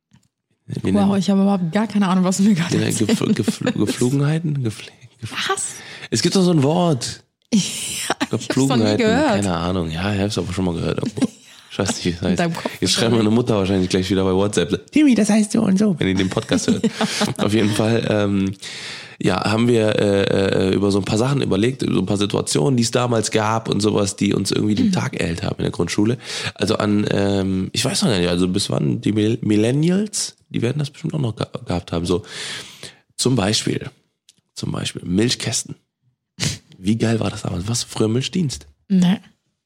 Wow, 0.83 0.93
man- 0.93 1.19
ich 1.19 1.31
habe 1.31 1.43
überhaupt 1.43 1.73
gar 1.73 1.87
keine 1.87 2.09
Ahnung, 2.09 2.25
was 2.25 2.39
du 2.39 2.43
mir 2.43 2.55
gerade 2.55 2.77
Ge- 2.77 2.85
erzählst. 2.87 3.19
Gef, 3.21 3.35
Gef, 3.35 3.75
Geflogenheiten? 3.75 4.63
Gefl, 4.65 4.91
gef, 5.21 5.33
Was? 5.49 5.75
es 6.11 6.23
gibt 6.23 6.35
doch 6.35 6.43
so 6.43 6.51
ein 6.51 6.63
Wort. 6.63 7.23
Ja, 7.55 8.15
ich 8.39 8.49
hab's 8.49 8.57
noch 8.57 8.77
nie 8.77 8.97
gehört. 8.97 9.29
Keine 9.37 9.55
Ahnung. 9.57 9.91
Ja, 9.91 10.13
ich 10.15 10.21
hab's 10.21 10.37
aber 10.39 10.53
schon 10.53 10.65
mal 10.65 10.75
gehört. 10.75 10.99
irgendwo. 10.99 11.29
Ich 11.77 11.81
weiß 11.89 11.97
nicht, 11.97 12.07
wie 12.07 12.13
das 12.35 12.41
heißt. 12.41 12.55
Jetzt 12.81 12.93
schreibt 12.95 13.13
meine 13.15 13.29
Mutter 13.29 13.57
wahrscheinlich 13.57 13.91
gleich 13.91 14.09
wieder 14.09 14.25
bei 14.25 14.33
WhatsApp. 14.33 14.91
Timmy, 14.93 15.15
das 15.15 15.29
heißt 15.29 15.53
so 15.53 15.61
und 15.61 15.79
so, 15.79 15.95
wenn 15.99 16.09
ihr 16.09 16.15
den 16.15 16.31
Podcast 16.31 16.69
hört. 16.69 16.83
Auf 17.37 17.53
jeden 17.53 17.69
Fall, 17.69 18.07
ähm, 18.09 18.55
ja, 19.21 19.45
haben 19.45 19.69
wir 19.69 19.95
äh, 19.99 20.69
äh, 20.71 20.75
über 20.75 20.91
so 20.91 20.99
ein 20.99 21.05
paar 21.05 21.19
Sachen 21.19 21.43
überlegt, 21.43 21.83
so 21.83 22.01
ein 22.01 22.07
paar 22.07 22.17
Situationen, 22.17 22.79
die 22.79 22.83
es 22.83 22.93
damals 22.93 23.31
gab 23.31 23.69
und 23.69 23.81
sowas, 23.81 24.17
die 24.17 24.33
uns 24.33 24.53
irgendwie 24.53 24.75
den 24.75 24.91
Tag 24.91 25.17
erhellt 25.21 25.43
haben 25.43 25.57
in 25.59 25.65
der 25.65 25.71
Grundschule. 25.71 26.17
Also 26.55 26.77
an, 26.79 27.07
ähm, 27.11 27.69
ich 27.73 27.85
weiß 27.85 28.03
noch 28.05 28.17
nicht, 28.17 28.29
also 28.29 28.49
bis 28.49 28.71
wann 28.71 29.03
die 29.03 29.13
Mill- 29.13 29.39
Millennials, 29.43 30.37
die 30.49 30.63
werden 30.63 30.79
das 30.79 30.89
bestimmt 30.89 31.13
auch 31.13 31.19
noch 31.19 31.37
ge 31.37 31.45
gehabt 31.67 31.93
haben. 31.93 32.07
So 32.07 32.23
zum 33.19 33.37
Beispiel, 33.37 33.91
zum 34.55 34.73
Beispiel 34.73 35.03
Milchkästen. 35.05 35.75
Wie 36.79 36.97
geil 36.97 37.21
war 37.21 37.29
das 37.31 37.43
damals? 37.43 37.69
Was 37.69 37.83
früher 37.85 38.09
Milchdienst? 38.09 38.67
Nee. 38.89 39.19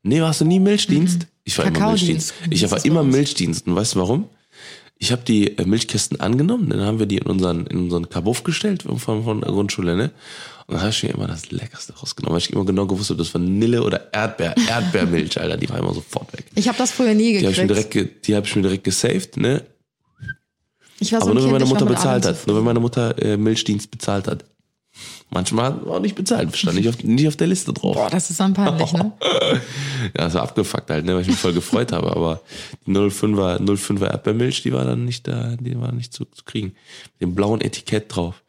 Nee, 0.03 0.21
warst 0.21 0.41
du 0.41 0.45
nie 0.45 0.61
Milchdienst? 0.61 1.27
Ich 1.45 1.59
war 1.59 1.67
immer. 1.67 1.89
Milchdienst. 1.89 2.35
Ich 2.51 2.61
Das 2.63 2.71
war 2.71 2.85
immer. 2.85 3.03
Milchdienst. 3.03 3.67
Und 3.67 3.77
weißt 3.77 3.95
du 3.95 3.99
warum? 4.01 4.29
Ich 5.03 5.13
habe 5.13 5.23
die 5.23 5.57
äh, 5.57 5.65
Milchkästen 5.65 6.21
angenommen, 6.21 6.69
dann 6.69 6.81
haben 6.83 6.99
wir 6.99 7.07
die 7.07 7.17
in 7.17 7.27
unseren, 7.27 7.67
in 7.67 7.79
unseren 7.85 8.11
Kabuff 8.11 8.43
gestellt 8.45 8.83
von, 8.83 8.99
von 8.99 9.41
der 9.41 9.51
Grundschule, 9.51 9.97
ne? 9.97 10.11
Und 10.67 10.75
dann 10.75 10.81
habe 10.83 10.91
ich 10.91 11.03
mir 11.03 11.15
immer 11.15 11.27
das 11.27 11.51
Leckerste 11.51 11.95
rausgenommen, 11.95 12.35
weil 12.35 12.43
ich 12.43 12.53
immer 12.53 12.67
genau 12.67 12.85
gewusst 12.87 13.09
habe, 13.09 13.17
das 13.17 13.33
Vanille 13.33 13.83
oder 13.83 14.13
Erdbeer, 14.13 14.55
Erdbeermilch, 14.69 15.41
Alter, 15.41 15.57
die 15.57 15.71
war 15.71 15.79
immer 15.79 15.95
sofort 15.95 16.31
weg. 16.35 16.45
Ich 16.55 16.69
habe 16.69 16.77
das 16.77 16.91
früher 16.93 17.15
nie 17.15 17.39
Die 17.39 17.47
habe 17.47 17.53
ich 17.53 17.57
mir 17.63 17.67
gekriegt. 17.69 17.95
direkt, 17.95 18.27
die 18.27 18.37
habe 18.37 18.47
ich 18.47 18.55
mir 18.57 18.63
direkt 18.63 18.85
gesaved, 18.85 19.39
ne? 19.39 19.65
Ich 20.99 21.13
war 21.15 21.21
so 21.23 21.31
Aber 21.31 21.35
nur 21.41 21.45
wenn 21.45 21.51
Kind, 21.51 21.53
meine 21.53 21.65
ich 21.65 21.71
war 21.71 21.81
Mutter 21.81 21.95
bezahlt 21.95 22.27
hat. 22.27 22.47
Nur 22.47 22.57
wenn 22.59 22.65
meine 22.65 22.81
Mutter 22.81 23.23
äh, 23.23 23.37
Milchdienst 23.39 23.91
bezahlt 23.91 24.29
hat. 24.29 24.45
Manchmal 25.31 25.87
auch 25.89 26.01
nicht 26.01 26.17
bezahlt, 26.17 26.57
stand 26.57 26.77
nicht 26.77 26.89
auf, 26.89 27.03
nicht 27.05 27.29
auf 27.29 27.37
der 27.37 27.47
Liste 27.47 27.73
drauf. 27.73 27.95
Boah, 27.95 28.11
das 28.11 28.31
ist 28.31 28.41
dann 28.41 28.53
peinlich, 28.53 28.93
ne? 28.93 29.13
Ja, 30.17 30.25
das 30.25 30.35
war 30.35 30.43
abgefuckt 30.43 30.91
halt, 30.91 31.05
ne, 31.05 31.15
weil 31.15 31.23
ich 31.23 31.29
mich 31.29 31.37
voll 31.37 31.53
gefreut 31.53 31.93
habe, 31.93 32.11
aber 32.11 32.41
die 32.87 32.93
05er, 32.93 33.61
05er 33.61 34.07
Erdbeermilch, 34.07 34.63
die 34.63 34.73
war 34.73 34.85
dann 34.85 35.05
nicht 35.05 35.29
da, 35.29 35.55
die 35.61 35.79
war 35.81 35.93
nicht 35.93 36.13
zu, 36.13 36.25
zu 36.25 36.45
kriegen. 36.45 36.69
Mit 37.19 37.21
dem 37.21 37.35
blauen 37.35 37.61
Etikett 37.61 38.15
drauf. 38.15 38.43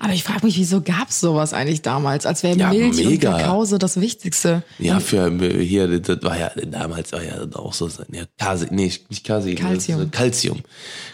Aber 0.00 0.12
ich 0.12 0.24
frage 0.24 0.44
mich, 0.46 0.56
wieso 0.56 0.80
gab's 0.80 1.20
sowas 1.20 1.52
eigentlich 1.52 1.82
damals? 1.82 2.26
Als 2.26 2.42
wäre 2.42 2.56
Ja, 2.58 2.70
Milch 2.70 2.96
mega. 3.04 3.32
und 3.32 3.38
Kakao 3.38 3.64
das 3.78 4.00
Wichtigste. 4.00 4.62
Ja, 4.78 5.00
für 5.00 5.30
hier, 5.60 6.00
das 6.00 6.22
war 6.22 6.38
ja, 6.38 6.50
damals 6.66 7.12
war 7.12 7.22
ja 7.22 7.34
auch 7.54 7.72
so, 7.72 7.88
ja, 8.12 8.24
Kase, 8.38 8.68
nee, 8.70 8.92
nicht 9.08 9.24
Kase, 9.24 9.54
Calcium. 9.54 10.10
Calcium. 10.10 10.60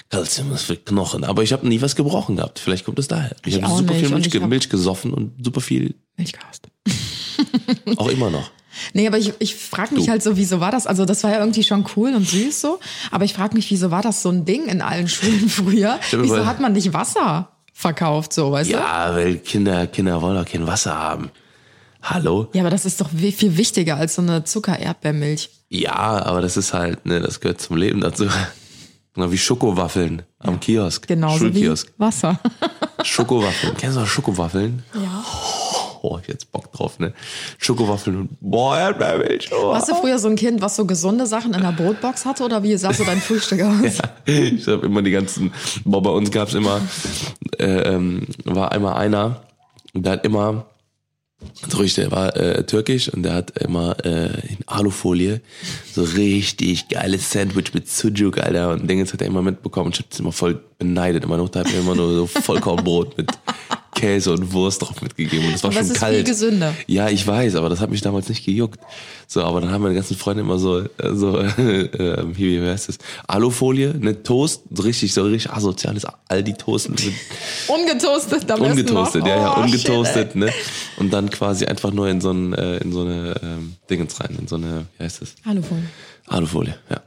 Calcium 0.08 0.52
ist 0.52 0.62
für 0.62 0.76
Knochen. 0.76 1.24
Aber 1.24 1.42
ich 1.42 1.52
habe 1.52 1.66
nie 1.68 1.80
was 1.82 1.96
gebrochen 1.96 2.36
gehabt. 2.36 2.58
Vielleicht 2.58 2.84
kommt 2.84 2.98
es 2.98 3.08
daher. 3.08 3.34
Ich, 3.44 3.56
Ich 3.56 3.62
habe 3.62 3.76
super 3.76 3.92
nicht. 3.94 4.06
viel 4.06 4.14
Milch, 4.14 4.34
hab- 4.34 4.48
Milch 4.48 4.68
gesoffen 4.70 5.12
und 5.12 5.32
super 5.44 5.60
viel, 5.60 5.94
Milch 6.16 6.32
gehasst. 6.32 6.68
auch 7.96 8.08
immer 8.08 8.30
noch. 8.30 8.50
Nee, 8.92 9.06
aber 9.06 9.16
ich, 9.18 9.32
ich 9.38 9.54
frage 9.56 9.94
mich 9.94 10.04
Du. 10.04 10.10
halt 10.10 10.22
so, 10.22 10.36
wieso 10.36 10.60
war 10.60 10.70
das? 10.70 10.86
Also 10.86 11.06
das 11.06 11.24
war 11.24 11.30
ja 11.32 11.40
irgendwie 11.40 11.62
schon 11.62 11.86
cool 11.96 12.14
und 12.14 12.28
süß 12.28 12.60
so, 12.60 12.78
aber 13.10 13.24
ich 13.24 13.32
frage 13.32 13.54
mich, 13.56 13.70
wieso 13.70 13.90
war 13.90 14.02
das 14.02 14.20
so 14.22 14.28
ein 14.28 14.44
Ding 14.44 14.66
in 14.66 14.82
allen 14.82 15.08
Schulen 15.08 15.48
früher? 15.48 15.98
Wieso 16.12 16.44
hat 16.46 16.60
man 16.60 16.72
nicht 16.74 16.92
Wasser 16.92 17.55
verkauft, 17.76 18.32
so, 18.32 18.52
weißt 18.52 18.70
du? 18.70 18.74
Ja, 18.74 19.14
weil 19.14 19.36
Kinder, 19.36 19.86
Kinder 19.86 20.22
wollen 20.22 20.36
doch 20.36 20.50
kein 20.50 20.66
Wasser 20.66 20.96
haben. 20.98 21.30
Hallo? 22.02 22.48
Ja, 22.54 22.62
aber 22.62 22.70
das 22.70 22.86
ist 22.86 23.00
doch 23.00 23.10
viel 23.10 23.56
wichtiger 23.58 23.96
als 23.96 24.14
so 24.14 24.22
eine 24.22 24.44
Zucker-Erdbeermilch. 24.44 25.50
Ja, 25.68 25.92
aber 26.24 26.40
das 26.40 26.56
ist 26.56 26.72
halt, 26.72 27.04
ne, 27.04 27.20
das 27.20 27.40
gehört 27.40 27.60
zum 27.60 27.76
Leben 27.76 28.00
dazu. 28.00 28.28
Genau 29.14 29.30
wie 29.30 29.38
Schokowaffeln 29.38 30.22
am 30.38 30.58
Kiosk. 30.60 31.06
Genauso 31.06 31.54
wie. 31.54 31.70
Wasser. 31.98 32.38
Schokowaffeln. 33.02 33.76
Kennst 33.76 33.96
du 33.96 34.00
noch 34.00 34.06
Schokowaffeln? 34.06 34.82
Ja. 34.94 35.24
Ich 36.12 36.24
hab 36.24 36.28
jetzt 36.28 36.52
Bock 36.52 36.72
drauf, 36.72 36.98
ne? 36.98 37.12
Schokowaffeln 37.58 38.16
und 38.16 38.28
boah, 38.40 38.78
Erdbeermilch. 38.78 39.50
Oh. 39.52 39.68
Warst 39.68 39.88
du 39.90 39.94
früher 39.94 40.18
so 40.18 40.28
ein 40.28 40.36
Kind, 40.36 40.60
was 40.62 40.76
so 40.76 40.84
gesunde 40.84 41.26
Sachen 41.26 41.54
in 41.54 41.60
der 41.60 41.72
Brotbox 41.72 42.24
hatte 42.24 42.44
oder 42.44 42.62
wie 42.62 42.76
sah 42.76 42.92
so 42.92 43.04
dein 43.04 43.20
Frühstück 43.20 43.62
aus? 43.62 43.98
Ich 44.26 44.66
habe 44.66 44.84
immer 44.86 45.02
die 45.02 45.12
ganzen, 45.12 45.52
boah, 45.84 46.02
bei 46.02 46.10
uns 46.10 46.30
gab's 46.30 46.54
immer, 46.54 46.80
äh, 47.58 47.94
ähm, 47.94 48.26
war 48.44 48.72
einmal 48.72 48.94
einer, 48.94 49.42
der 49.94 50.12
hat 50.12 50.24
immer, 50.24 50.66
so 51.68 51.78
richtig, 51.78 52.04
der 52.04 52.12
war 52.12 52.36
äh, 52.36 52.64
türkisch 52.64 53.08
und 53.08 53.22
der 53.22 53.34
hat 53.34 53.58
immer 53.58 53.96
äh, 54.04 54.30
in 54.48 54.58
Alufolie 54.66 55.40
so 55.92 56.02
richtig 56.02 56.88
geiles 56.88 57.30
Sandwich 57.30 57.74
mit 57.74 57.88
Sujuk, 57.88 58.38
Alter. 58.38 58.72
Und 58.72 58.88
Dingens 58.88 59.12
hat 59.12 59.20
er 59.20 59.26
immer 59.26 59.42
mitbekommen. 59.42 59.90
Ich 59.92 60.00
hab's 60.00 60.18
immer 60.18 60.32
voll 60.32 60.60
beneidet. 60.78 61.24
Immer 61.24 61.36
noch, 61.36 61.48
da 61.48 61.60
hat 61.60 61.66
mir 61.66 61.78
immer 61.78 61.94
nur 61.94 62.14
so 62.14 62.26
Vollkornbrot 62.26 63.18
mit 63.18 63.30
Käse 63.96 64.30
und 64.32 64.52
Wurst 64.52 64.82
drauf 64.82 65.00
mitgegeben. 65.02 65.46
Und 65.46 65.54
das 65.54 65.64
war 65.64 65.70
Aber 65.70 65.78
schon 65.78 65.86
es 65.86 65.90
ist 65.92 65.98
kalt. 65.98 66.14
viel 66.14 66.24
gesünder. 66.24 66.74
Ja, 66.86 67.08
ich 67.08 67.26
weiß, 67.26 67.56
aber 67.56 67.68
das 67.68 67.80
hat 67.80 67.90
mich 67.90 68.02
damals 68.02 68.28
nicht 68.28 68.44
gejuckt. 68.44 68.78
So, 69.26 69.42
aber 69.42 69.60
dann 69.60 69.70
haben 69.72 69.82
meine 69.82 69.94
ganzen 69.94 70.16
Freunde 70.16 70.42
immer 70.42 70.58
so, 70.58 70.80
äh, 70.80 70.86
so, 71.14 71.38
äh, 71.40 72.24
wie, 72.36 72.60
heißt 72.60 72.90
das? 72.90 72.98
Alufolie, 73.26 73.94
ne, 73.98 74.22
Toast, 74.22 74.62
so 74.70 74.82
richtig, 74.84 75.12
so 75.14 75.22
richtig 75.24 75.50
asoziales 75.50 76.06
Aldi-Toast 76.28 76.90
Ungetoastet, 77.68 78.50
am 78.50 78.60
ungetoastet, 78.60 79.22
noch. 79.22 79.28
ja, 79.28 79.36
ja, 79.36 79.56
Oh, 79.56 79.62
ungetoastet, 79.62 80.36
ne? 80.36 80.52
Und 80.98 81.12
dann 81.12 81.30
quasi 81.30 81.64
einfach 81.66 81.90
nur 81.92 82.08
in 82.08 82.20
so 82.20 82.30
ein, 82.30 82.52
äh, 82.52 82.76
in 82.78 82.92
so 82.92 83.00
eine 83.00 83.34
ähm, 83.42 83.76
Dingens 83.90 84.20
rein, 84.20 84.36
in 84.38 84.46
so 84.46 84.56
eine, 84.56 84.86
wie 84.98 85.04
heißt 85.04 85.22
das? 85.22 85.30
Shit. 85.30 85.38
Alufolie. 85.46 85.82
Alufolie, 86.26 86.74
ja. 86.90 87.00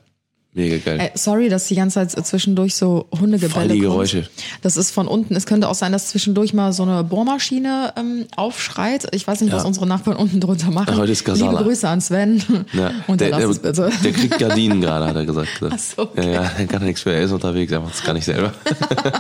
Mega 0.60 0.78
geil. 0.78 1.00
Ey, 1.00 1.12
sorry, 1.16 1.48
dass 1.50 1.68
die 1.68 1.76
ganze 1.76 2.06
Zeit 2.06 2.26
zwischendurch 2.28 2.76
so 2.76 3.08
Hundegebelle 3.20 3.50
Voll 3.50 3.68
die. 3.70 3.80
Geräusche. 3.80 4.30
Das 4.62 4.76
ist 4.78 4.92
von 4.92 5.08
unten. 5.08 5.36
Es 5.36 5.46
könnte 5.46 5.70
auch 5.70 5.76
sein, 5.76 5.92
dass 5.92 6.08
zwischendurch 6.10 6.54
mal 6.54 6.74
so 6.74 6.84
eine 6.84 7.04
Bohrmaschine 7.04 7.94
ähm, 7.98 8.26
aufschreit. 8.36 9.08
Ich 9.16 9.26
weiß 9.26 9.42
nicht, 9.42 9.54
was 9.54 9.64
Ja. 9.64 9.68
unsere 9.68 9.88
Nachbarn 9.88 10.18
unten 10.18 10.40
drunter 10.42 10.70
machen. 10.72 10.98
Heute 10.98 11.14
ist 11.14 11.24
Kasala. 11.24 11.52
Liebe 11.52 11.64
Grüße 11.64 11.88
an 11.88 12.02
Sven. 12.02 12.44
Ja, 12.74 12.92
Unterlass 13.08 13.62
der, 13.62 13.72
der, 13.74 13.90
der 13.90 14.12
kriegt 14.12 14.38
Gardinen 14.40 14.82
gerade, 14.82 15.06
hat 15.06 15.16
er 15.16 15.26
gesagt. 15.26 15.50
Ach 15.70 15.80
so, 15.80 16.02
okay. 16.04 16.26
Ja, 16.34 16.44
ja, 16.44 16.52
er 16.58 16.66
kann 16.68 16.84
nichts 16.84 17.02
für, 17.04 17.12
er 17.14 17.22
ist 17.24 17.32
unterwegs, 17.32 17.72
er 17.72 17.80
macht 17.80 17.96
es 17.96 18.04
gar 18.04 18.14
nicht 18.14 18.26
selber. 18.26 18.54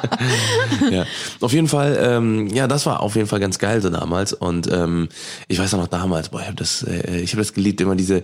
ja, 0.91 1.06
auf 1.39 1.54
jeden 1.54 1.67
Fall, 1.67 1.97
ähm, 2.02 2.47
ja, 2.47 2.67
das 2.67 2.86
war 2.86 3.02
auf 3.02 3.15
jeden 3.15 3.28
Fall 3.28 3.39
ganz 3.39 3.60
geil 3.60 3.82
so 3.82 3.89
damals 3.89 4.34
und 4.34 4.71
ähm, 4.71 5.10
ich 5.47 5.60
weiß 5.60 5.73
auch 5.73 5.80
noch 5.80 5.88
damals, 5.88 6.30
boah, 6.30 6.41
ich 6.41 6.47
habe 6.47 6.56
das, 6.58 6.84
äh, 6.84 7.19
ich 7.21 7.32
habe 7.32 7.41
das 7.41 7.54
geliebt, 7.54 7.82
immer 7.82 7.95
diese, 7.95 8.23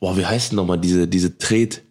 boah, 0.00 0.16
wie 0.16 0.26
heißt 0.26 0.52
denn 0.52 0.56
nochmal 0.56 0.78
diese, 0.78 1.08
diese 1.08 1.38
Tret, 1.38 1.82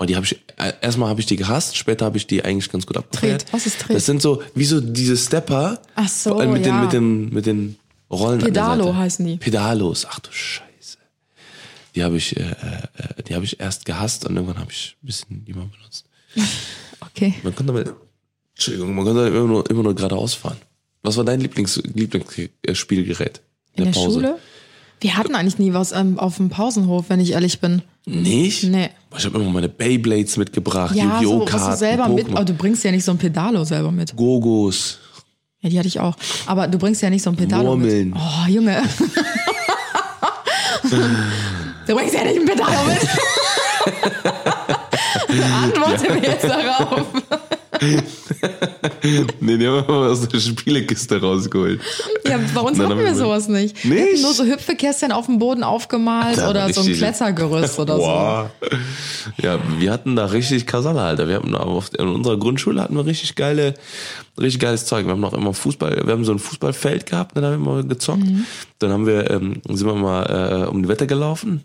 und 0.00 0.08
die 0.08 0.16
habe 0.16 0.24
ich, 0.24 0.32
äh, 0.56 0.72
erstmal 0.80 1.10
habe 1.10 1.20
ich 1.20 1.26
die 1.26 1.36
gehasst, 1.36 1.76
später 1.76 2.06
habe 2.06 2.16
ich 2.16 2.26
die 2.26 2.42
eigentlich 2.42 2.72
ganz 2.72 2.86
gut 2.86 2.96
abgefeiert. 2.96 3.44
Was 3.52 3.66
ist 3.66 3.80
Tret? 3.80 3.94
Das 3.94 4.06
sind 4.06 4.22
so, 4.22 4.42
wie 4.54 4.64
so 4.64 4.80
diese 4.80 5.14
Stepper. 5.14 5.78
Ach 5.94 6.08
so, 6.08 6.30
vor 6.30 6.40
allem 6.40 6.54
mit 6.54 6.64
ja. 6.64 6.72
den, 6.72 6.80
mit 6.80 6.92
den, 6.94 7.34
mit 7.34 7.46
den 7.46 7.76
Rollen 8.10 8.38
der 8.38 8.46
Pedalo 8.46 8.96
heißen 8.96 9.26
die. 9.26 9.36
Pedalos, 9.36 10.06
ach 10.08 10.20
du 10.20 10.32
Scheiße. 10.32 10.96
Die 11.94 12.02
habe 12.02 12.16
ich, 12.16 12.34
äh, 12.34 12.44
äh, 12.44 13.22
die 13.28 13.34
habe 13.34 13.44
ich 13.44 13.60
erst 13.60 13.84
gehasst 13.84 14.24
und 14.24 14.36
irgendwann 14.36 14.58
habe 14.58 14.72
ich 14.72 14.96
ein 15.02 15.06
bisschen 15.06 15.44
die 15.44 15.52
mal 15.52 15.66
benutzt. 15.66 16.06
Okay. 17.02 17.34
Man 17.42 17.54
konnte 17.54 17.72
damit, 17.72 17.92
Entschuldigung, 18.54 18.94
man 18.94 19.04
konnte 19.04 19.26
immer 19.26 19.46
nur, 19.46 19.68
immer 19.68 19.82
nur 19.82 19.94
geradeaus 19.94 20.34
fahren. 20.34 20.58
Was 21.02 21.16
war 21.16 21.24
dein 21.24 21.40
Lieblings, 21.40 21.76
Lieblingsspielgerät? 21.82 23.40
In 23.74 23.84
der 23.84 23.92
Schule? 23.94 24.38
Wir 25.00 25.16
hatten 25.16 25.34
eigentlich 25.34 25.58
nie 25.58 25.72
was 25.72 25.92
ähm, 25.92 26.18
auf 26.18 26.36
dem 26.36 26.50
Pausenhof, 26.50 27.06
wenn 27.08 27.20
ich 27.20 27.32
ehrlich 27.32 27.60
bin. 27.60 27.82
Nicht? 28.04 28.64
Nee. 28.64 28.90
Ich 29.18 29.24
habe 29.24 29.38
immer 29.38 29.50
meine 29.50 29.68
Beyblades 29.68 30.36
mitgebracht, 30.36 30.94
Ja, 30.94 31.18
so, 31.20 31.24
Yu-Gi-Oh! 31.24 31.46
was 31.52 31.66
du 31.70 31.76
selber 31.76 32.08
mit, 32.08 32.28
aber 32.30 32.44
du 32.44 32.54
bringst 32.54 32.84
ja 32.84 32.90
nicht 32.92 33.04
so 33.04 33.10
ein 33.12 33.18
Pedalo 33.18 33.64
selber 33.64 33.90
mit. 33.90 34.14
Gogos. 34.16 34.98
Ja, 35.60 35.68
die 35.68 35.78
hatte 35.78 35.88
ich 35.88 36.00
auch. 36.00 36.16
Aber 36.46 36.66
du 36.68 36.78
bringst 36.78 37.02
ja 37.02 37.10
nicht 37.10 37.22
so 37.22 37.30
ein 37.30 37.36
Pedalo 37.36 37.64
Murmeln. 37.76 38.10
mit. 38.10 38.18
Oh, 38.18 38.46
Junge. 38.48 38.82
du 41.86 41.94
bringst 41.94 42.14
ja 42.14 42.24
nicht 42.24 42.40
ein 42.40 42.46
Pedalo 42.46 42.84
mit. 42.86 42.98
Antworte 45.62 46.12
mir 46.14 46.22
jetzt 46.22 46.44
darauf. 46.44 47.06
Nee, 49.40 49.56
die 49.56 49.66
haben 49.66 49.84
immer 49.84 50.08
aus 50.10 50.28
der 50.28 50.38
Spielekiste 50.38 51.20
rausgeholt. 51.20 51.80
Ja, 52.26 52.38
bei 52.54 52.60
uns 52.60 52.78
hatten 52.78 52.96
wir 52.98 53.04
wir- 53.04 53.14
sowas 53.14 53.48
nicht. 53.48 53.82
Wir 53.84 53.94
Nicht? 53.94 54.12
hatten 54.12 54.22
nur 54.22 54.34
so 54.34 54.44
Hüpfekästchen 54.44 55.12
auf 55.12 55.26
dem 55.26 55.38
Boden 55.38 55.62
aufgemalt 55.64 56.38
oder 56.38 56.72
so 56.72 56.80
ein 56.80 56.86
richtig. 56.86 56.98
Kletzergerüst 56.98 57.78
oder 57.78 57.96
so. 57.96 58.02
Boah. 58.02 58.50
Ja, 59.42 59.58
wir 59.78 59.90
hatten 59.92 60.16
da 60.16 60.26
richtig 60.26 60.66
Kasala, 60.66 61.06
Alter. 61.08 61.28
Wir 61.28 61.36
hatten 61.36 61.54
auf, 61.54 61.90
in 61.98 62.06
unserer 62.08 62.38
Grundschule 62.38 62.82
hatten 62.82 62.94
wir 62.96 63.06
richtig 63.06 63.34
geile, 63.34 63.74
richtig 64.38 64.60
geiles 64.60 64.86
Zeug. 64.86 65.06
Wir 65.06 65.12
haben 65.12 65.20
noch 65.20 65.32
immer 65.34 65.54
Fußball, 65.54 66.02
wir 66.04 66.12
haben 66.12 66.24
so 66.24 66.32
ein 66.32 66.38
Fußballfeld 66.38 67.06
gehabt, 67.06 67.36
dann 67.36 67.44
haben 67.44 67.64
wir 67.64 67.72
mal 67.72 67.84
gezockt. 67.86 68.24
Mhm. 68.24 68.44
Dann 68.78 68.90
haben 68.92 69.06
wir, 69.06 69.30
ähm, 69.30 69.62
sind 69.68 69.86
wir 69.86 69.94
mal 69.94 70.64
äh, 70.64 70.68
um 70.68 70.82
die 70.82 70.88
Wette 70.88 71.06
gelaufen 71.06 71.62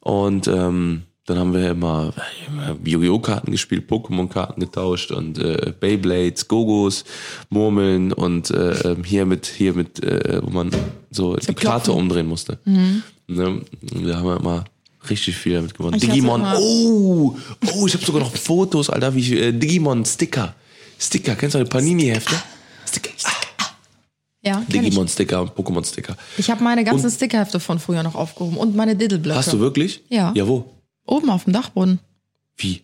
und 0.00 0.46
ähm, 0.48 1.02
dann 1.30 1.38
haben 1.38 1.54
wir 1.54 1.70
immer, 1.70 2.12
immer 2.48 2.76
Yu-Gi-Oh! 2.84 3.20
Karten 3.20 3.52
gespielt, 3.52 3.88
Pokémon-Karten 3.88 4.60
getauscht 4.60 5.12
und 5.12 5.38
äh, 5.38 5.72
Beyblades, 5.78 6.48
Gogos, 6.48 7.04
Murmeln 7.50 8.12
und 8.12 8.50
äh, 8.50 8.72
ähm, 8.80 9.04
hier 9.04 9.24
mit, 9.26 9.46
hier 9.46 9.72
mit, 9.74 10.02
äh, 10.02 10.40
wo 10.42 10.50
man 10.50 10.70
so 11.10 11.36
die 11.36 11.54
Karte 11.54 11.92
umdrehen 11.92 12.26
musste. 12.26 12.58
Ne? 12.64 13.00
Da 13.28 14.16
haben 14.16 14.24
wir 14.26 14.36
immer 14.38 14.64
richtig 15.08 15.36
viel 15.36 15.54
damit 15.54 15.74
gewonnen. 15.74 15.94
Ich 15.94 16.00
Digimon, 16.02 16.42
oh, 16.56 17.36
oh, 17.74 17.86
ich 17.86 17.94
habe 17.94 18.04
sogar 18.04 18.22
noch 18.22 18.34
Fotos, 18.34 18.90
Alter, 18.90 19.14
wie 19.14 19.20
ich, 19.20 19.32
äh, 19.32 19.52
Digimon 19.52 20.04
Sticker. 20.04 20.54
Sticker, 20.98 21.36
kennst 21.36 21.54
du 21.54 21.58
die 21.60 21.64
Panini-Hefte? 21.70 22.34
Sticker. 22.88 23.10
Ah, 23.24 23.64
Ja, 24.42 24.54
kenn 24.68 24.80
ich. 24.82 24.90
Digimon 24.90 25.06
Sticker 25.06 25.42
und 25.42 25.52
Pokémon 25.52 25.86
Sticker. 25.86 26.16
Ich 26.38 26.50
habe 26.50 26.64
meine 26.64 26.82
ganzen 26.82 27.08
Stickerhefte 27.08 27.60
von 27.60 27.78
früher 27.78 28.02
noch 28.02 28.16
aufgehoben 28.16 28.56
und 28.56 28.74
meine 28.74 28.96
Diddleblöcke. 28.96 29.38
Hast 29.38 29.52
du 29.52 29.60
wirklich? 29.60 30.02
Ja. 30.08 30.32
Ja, 30.34 30.48
wo? 30.48 30.64
Oben 31.10 31.28
auf 31.30 31.44
dem 31.44 31.52
Dachboden. 31.52 31.98
Wie? 32.56 32.82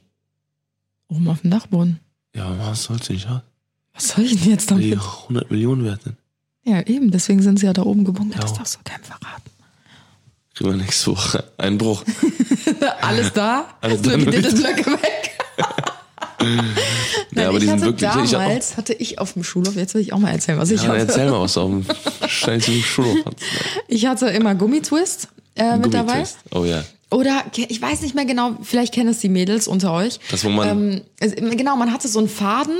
Oben 1.08 1.28
auf 1.28 1.40
dem 1.42 1.50
Dachboden. 1.50 2.00
Ja, 2.34 2.54
was 2.58 2.82
sollst 2.84 3.08
du 3.08 3.12
nicht 3.12 3.28
haben? 3.28 3.42
Was 3.94 4.08
soll 4.08 4.24
ich 4.24 4.40
denn 4.42 4.50
jetzt 4.50 4.68
Die 4.70 4.90
damit? 4.90 4.98
100 4.98 5.50
Millionen 5.50 5.84
wert 5.84 6.02
sind. 6.02 6.16
Ja, 6.64 6.82
eben, 6.82 7.10
deswegen 7.12 7.40
sind 7.40 7.60
sie 7.60 7.66
ja 7.66 7.72
da 7.72 7.82
oben 7.82 8.04
gebunkert. 8.04 8.42
Das 8.42 8.50
Ja. 8.50 8.56
darfst 8.58 8.74
du 8.74 8.78
keinem 8.84 9.04
verraten. 9.04 9.50
Kriegen 10.54 10.70
wir 10.70 10.76
nächste 10.76 11.12
Woche. 11.12 11.44
Einbruch. 11.56 12.02
Alles 13.00 13.32
da? 13.32 13.66
Alles 13.80 14.02
da 14.02 14.16
die. 14.16 14.24
Diddleblöcke 14.24 14.90
weg. 14.92 15.30
Nein, 17.30 17.46
aber 17.46 17.54
ich 17.58 17.60
die 17.60 17.66
sind 17.66 17.82
hatte 17.82 18.00
wirklich- 18.00 18.24
ich 18.24 18.30
damals 18.30 18.76
hatte 18.76 18.92
ich 18.94 19.18
auf 19.18 19.32
dem 19.34 19.44
Schulhof, 19.44 19.76
jetzt 19.76 19.94
will 19.94 20.00
ich 20.02 20.12
auch 20.12 20.18
mal 20.18 20.30
erzählen, 20.30 20.58
was 20.58 20.70
ich 20.70 20.82
Ja, 20.82 20.88
dann 20.88 21.00
hatte. 21.00 21.08
erzähl 21.12 21.30
mal 21.30 21.40
was 21.40 21.56
auf 21.56 21.70
dem 21.70 21.84
scheiß 22.28 22.64
Schulhof. 22.84 23.18
Ich 23.88 24.06
hatte 24.06 24.26
immer 24.28 24.54
Gummitwist 24.54 25.28
äh, 25.54 25.76
mit 25.78 25.94
dabei. 25.94 26.24
Oh 26.50 26.64
ja. 26.64 26.82
Oder 27.10 27.44
ich 27.56 27.80
weiß 27.80 28.00
nicht 28.02 28.14
mehr 28.14 28.24
genau, 28.24 28.56
vielleicht 28.62 28.92
kennen 28.92 29.10
es 29.10 29.20
die 29.20 29.28
Mädels 29.28 29.68
unter 29.68 29.92
euch. 29.92 30.18
Das, 30.30 30.44
wo 30.44 30.48
man- 30.48 31.02
Ähm, 31.20 31.56
genau, 31.56 31.76
man 31.76 31.92
hatte 31.92 32.08
so 32.08 32.18
einen 32.18 32.28
Faden, 32.28 32.74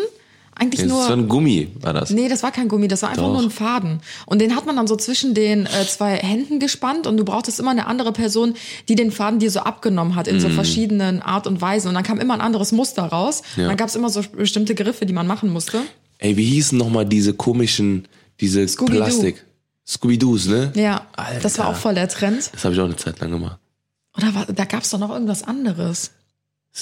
eigentlich 0.59 0.81
Das 0.81 0.89
nur. 0.91 1.01
ist 1.03 1.07
so 1.09 1.13
ein 1.13 1.29
Gummi, 1.29 1.69
war 1.81 1.93
das. 1.93 2.11
Nee, 2.11 2.29
das 2.29 2.43
war 2.43 2.51
kein 2.51 2.67
Gummi, 2.69 2.89
das 2.89 3.03
war 3.03 3.11
einfach 3.11 3.23
Doch. 3.25 3.33
nur 3.35 3.43
ein 3.43 3.51
Faden. 3.51 4.01
Und 4.25 4.41
den 4.41 4.57
hat 4.57 4.67
man 4.67 4.75
dann 4.75 4.87
so 4.89 4.97
zwischen 4.97 5.35
den 5.35 5.67
äh, 5.67 5.87
zwei 5.87 6.17
Händen 6.17 6.59
gespannt 6.59 7.07
und 7.07 7.19
du 7.19 7.25
brauchtest 7.25 7.61
immer 7.61 7.71
eine 7.71 7.87
andere 7.87 8.13
Person, 8.13 8.55
die 8.89 8.95
den 8.97 9.13
Faden 9.13 9.39
dir 9.39 9.51
so 9.51 9.61
abgenommen 9.61 10.17
hat 10.17 10.27
in 10.27 10.37
Mhm. 10.37 10.41
so 10.41 10.49
verschiedenen 10.49 11.23
Art 11.23 11.47
und 11.47 11.61
Weisen. 11.61 11.89
Und 11.89 11.95
dann 11.95 12.03
kam 12.05 12.19
immer 12.19 12.35
ein 12.35 12.41
anderes 12.41 12.73
Muster 12.73 13.05
raus. 13.05 13.43
Ja. 13.57 13.65
Und 13.65 13.69
dann 13.69 13.77
gab 13.77 13.89
es 13.91 13.95
immer 13.95 14.09
so 14.11 14.23
bestimmte 14.37 14.75
Griffe, 14.75 15.07
die 15.07 15.13
man 15.13 15.27
machen 15.27 15.51
musste. 15.53 15.83
Ey, 16.19 16.37
wie 16.39 16.47
hießen 16.47 16.77
nochmal 16.79 17.05
diese 17.07 17.35
komischen, 17.35 18.09
diese. 18.41 18.65
Plastik? 18.67 19.45
Scooby-Doos, 19.87 20.47
ne? 20.47 20.73
Ja, 20.75 21.07
Alter. 21.17 21.41
das 21.41 21.59
war 21.59 21.69
auch 21.69 21.77
voll 21.77 21.95
der 21.95 22.09
Trend. 22.09 22.51
Das 22.53 22.65
habe 22.65 22.75
ich 22.75 22.81
auch 22.81 22.87
eine 22.87 22.97
Zeit 22.97 23.21
lang 23.21 23.31
gemacht. 23.31 23.59
Oder 24.17 24.35
war, 24.35 24.47
da 24.47 24.65
gab 24.65 24.83
es 24.83 24.91
doch 24.91 24.99
noch 24.99 25.11
irgendwas 25.11 25.43
anderes. 25.43 26.13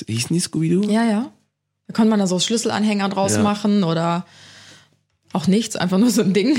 Hießen 0.06 0.34
die 0.34 0.40
Scooby-Doo? 0.40 0.90
Ja, 0.90 1.04
ja. 1.04 1.30
Da 1.86 1.92
konnte 1.94 2.10
man 2.10 2.18
da 2.18 2.26
so 2.26 2.38
Schlüsselanhänger 2.38 3.08
draus 3.08 3.34
Ja. 3.34 3.42
machen 3.42 3.84
oder 3.84 4.24
auch 5.32 5.46
nichts, 5.46 5.76
einfach 5.76 5.98
nur 5.98 6.10
so 6.10 6.22
ein 6.22 6.32
Ding. 6.32 6.58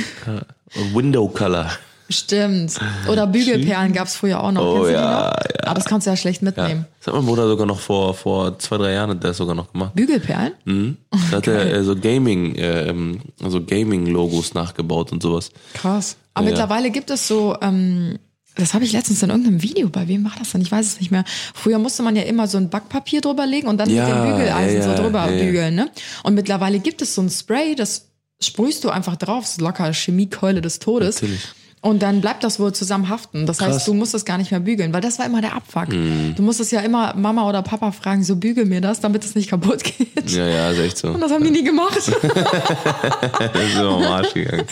Window 0.93 1.27
Color. 1.27 1.69
Stimmt. 2.07 2.73
Oder 3.09 3.25
Bügelperlen 3.25 3.91
gab 3.91 4.07
es 4.07 4.15
früher 4.15 4.43
auch 4.43 4.51
noch. 4.51 4.63
Oh 4.63 4.87
ja, 4.87 5.31
noch? 5.31 5.65
Aber 5.65 5.73
das 5.73 5.85
kannst 5.85 6.05
du 6.05 6.11
ja 6.11 6.15
schlecht 6.17 6.41
Ja. 6.43 6.45
mitnehmen. 6.45 6.85
Das 6.99 7.07
hat 7.07 7.15
mein 7.15 7.25
Bruder 7.25 7.47
sogar 7.47 7.65
noch 7.65 7.79
vor, 7.79 8.13
vor 8.13 8.59
zwei, 8.59 8.77
drei 8.77 8.93
Jahren 8.93 9.09
hat 9.09 9.23
der 9.23 9.31
das 9.31 9.37
sogar 9.37 9.55
noch 9.55 9.71
gemacht. 9.71 9.95
Bügelperlen? 9.95 10.53
Mhm. 10.65 10.97
Da 11.31 11.37
hat 11.37 11.47
er 11.47 11.73
äh, 11.73 11.83
so 11.83 11.95
Gaming, 11.95 12.53
äh, 12.55 12.89
ähm, 12.89 13.21
also 13.41 13.63
Gaming-Logos 13.63 14.53
nachgebaut 14.53 15.11
und 15.13 15.23
sowas. 15.23 15.49
Krass. 15.73 16.17
Aber 16.35 16.45
Ja. 16.45 16.51
mittlerweile 16.51 16.91
gibt 16.91 17.09
es 17.09 17.27
so, 17.27 17.57
ähm, 17.61 18.19
das 18.55 18.73
habe 18.73 18.85
ich 18.85 18.93
letztens 18.93 19.21
in 19.21 19.29
irgendeinem 19.29 19.61
Video, 19.61 19.89
bei 19.89 20.07
wem 20.07 20.23
war 20.23 20.33
das 20.39 20.51
denn? 20.51 20.61
Ich 20.61 20.71
weiß 20.71 20.85
es 20.85 20.99
nicht 20.99 21.11
mehr. 21.11 21.25
Früher 21.53 21.77
musste 21.77 22.03
man 22.03 22.15
ja 22.15 22.23
immer 22.23 22.47
so 22.47 22.57
ein 22.57 22.69
Backpapier 22.69 23.21
drüber 23.21 23.45
legen 23.45 23.67
und 23.67 23.77
dann 23.77 23.89
Ja, 23.89 24.07
mit 24.07 24.15
dem 24.15 24.31
Bügeleisen 24.31 24.77
ja, 24.77 24.95
so 24.95 25.03
drüber 25.03 25.29
ja, 25.29 25.43
bügeln, 25.43 25.75
ne? 25.75 25.91
Und 26.23 26.35
mittlerweile 26.35 26.79
gibt 26.79 27.01
es 27.01 27.15
so 27.15 27.21
ein 27.21 27.29
Spray, 27.29 27.75
das 27.75 28.09
sprühst 28.41 28.83
du 28.83 28.89
einfach 28.89 29.15
drauf, 29.15 29.43
das 29.43 29.51
ist 29.51 29.61
locker 29.61 29.91
Chemiekeule 29.93 30.61
des 30.61 30.79
Todes. 30.79 31.21
Natürlich. 31.21 31.41
Und 31.85 32.01
dann 32.01 32.19
bleibt 32.19 32.43
das 32.43 32.59
wohl 32.59 32.73
zusammen 32.73 33.09
haften. 33.09 33.45
Das 33.45 33.59
Krass. 33.59 33.67
Mhm. 33.67 33.73
heißt, 33.73 33.87
du 33.89 33.93
musst 33.93 34.15
es 34.15 34.25
gar 34.25 34.39
nicht 34.39 34.49
mehr 34.49 34.59
bügeln, 34.59 34.91
weil 34.91 35.01
das 35.01 35.19
war 35.19 35.25
immer 35.27 35.39
der 35.41 35.55
Abfuck. 35.55 35.89
Du 35.89 36.41
musstest 36.41 36.71
ja 36.71 36.79
immer 36.81 37.13
Mama 37.15 37.47
oder 37.47 37.61
Papa 37.61 37.91
fragen, 37.91 38.23
so 38.23 38.35
bügel 38.37 38.65
mir 38.65 38.81
das, 38.81 39.01
damit 39.01 39.23
es 39.23 39.35
nicht 39.35 39.51
kaputt 39.51 39.83
geht. 39.83 40.31
Ja, 40.31 40.47
ja, 40.47 40.71
ist 40.71 40.79
echt 40.79 40.97
so. 40.97 41.09
Und 41.09 41.21
das 41.21 41.31
haben 41.31 41.43
die 41.43 41.51
nie 41.51 41.63
gemacht. 41.63 41.95
Das 42.01 43.63
ist 43.63 43.75
immer 43.75 43.97
am 43.97 44.03
Arsch 44.03 44.33
gegangen. 44.33 44.65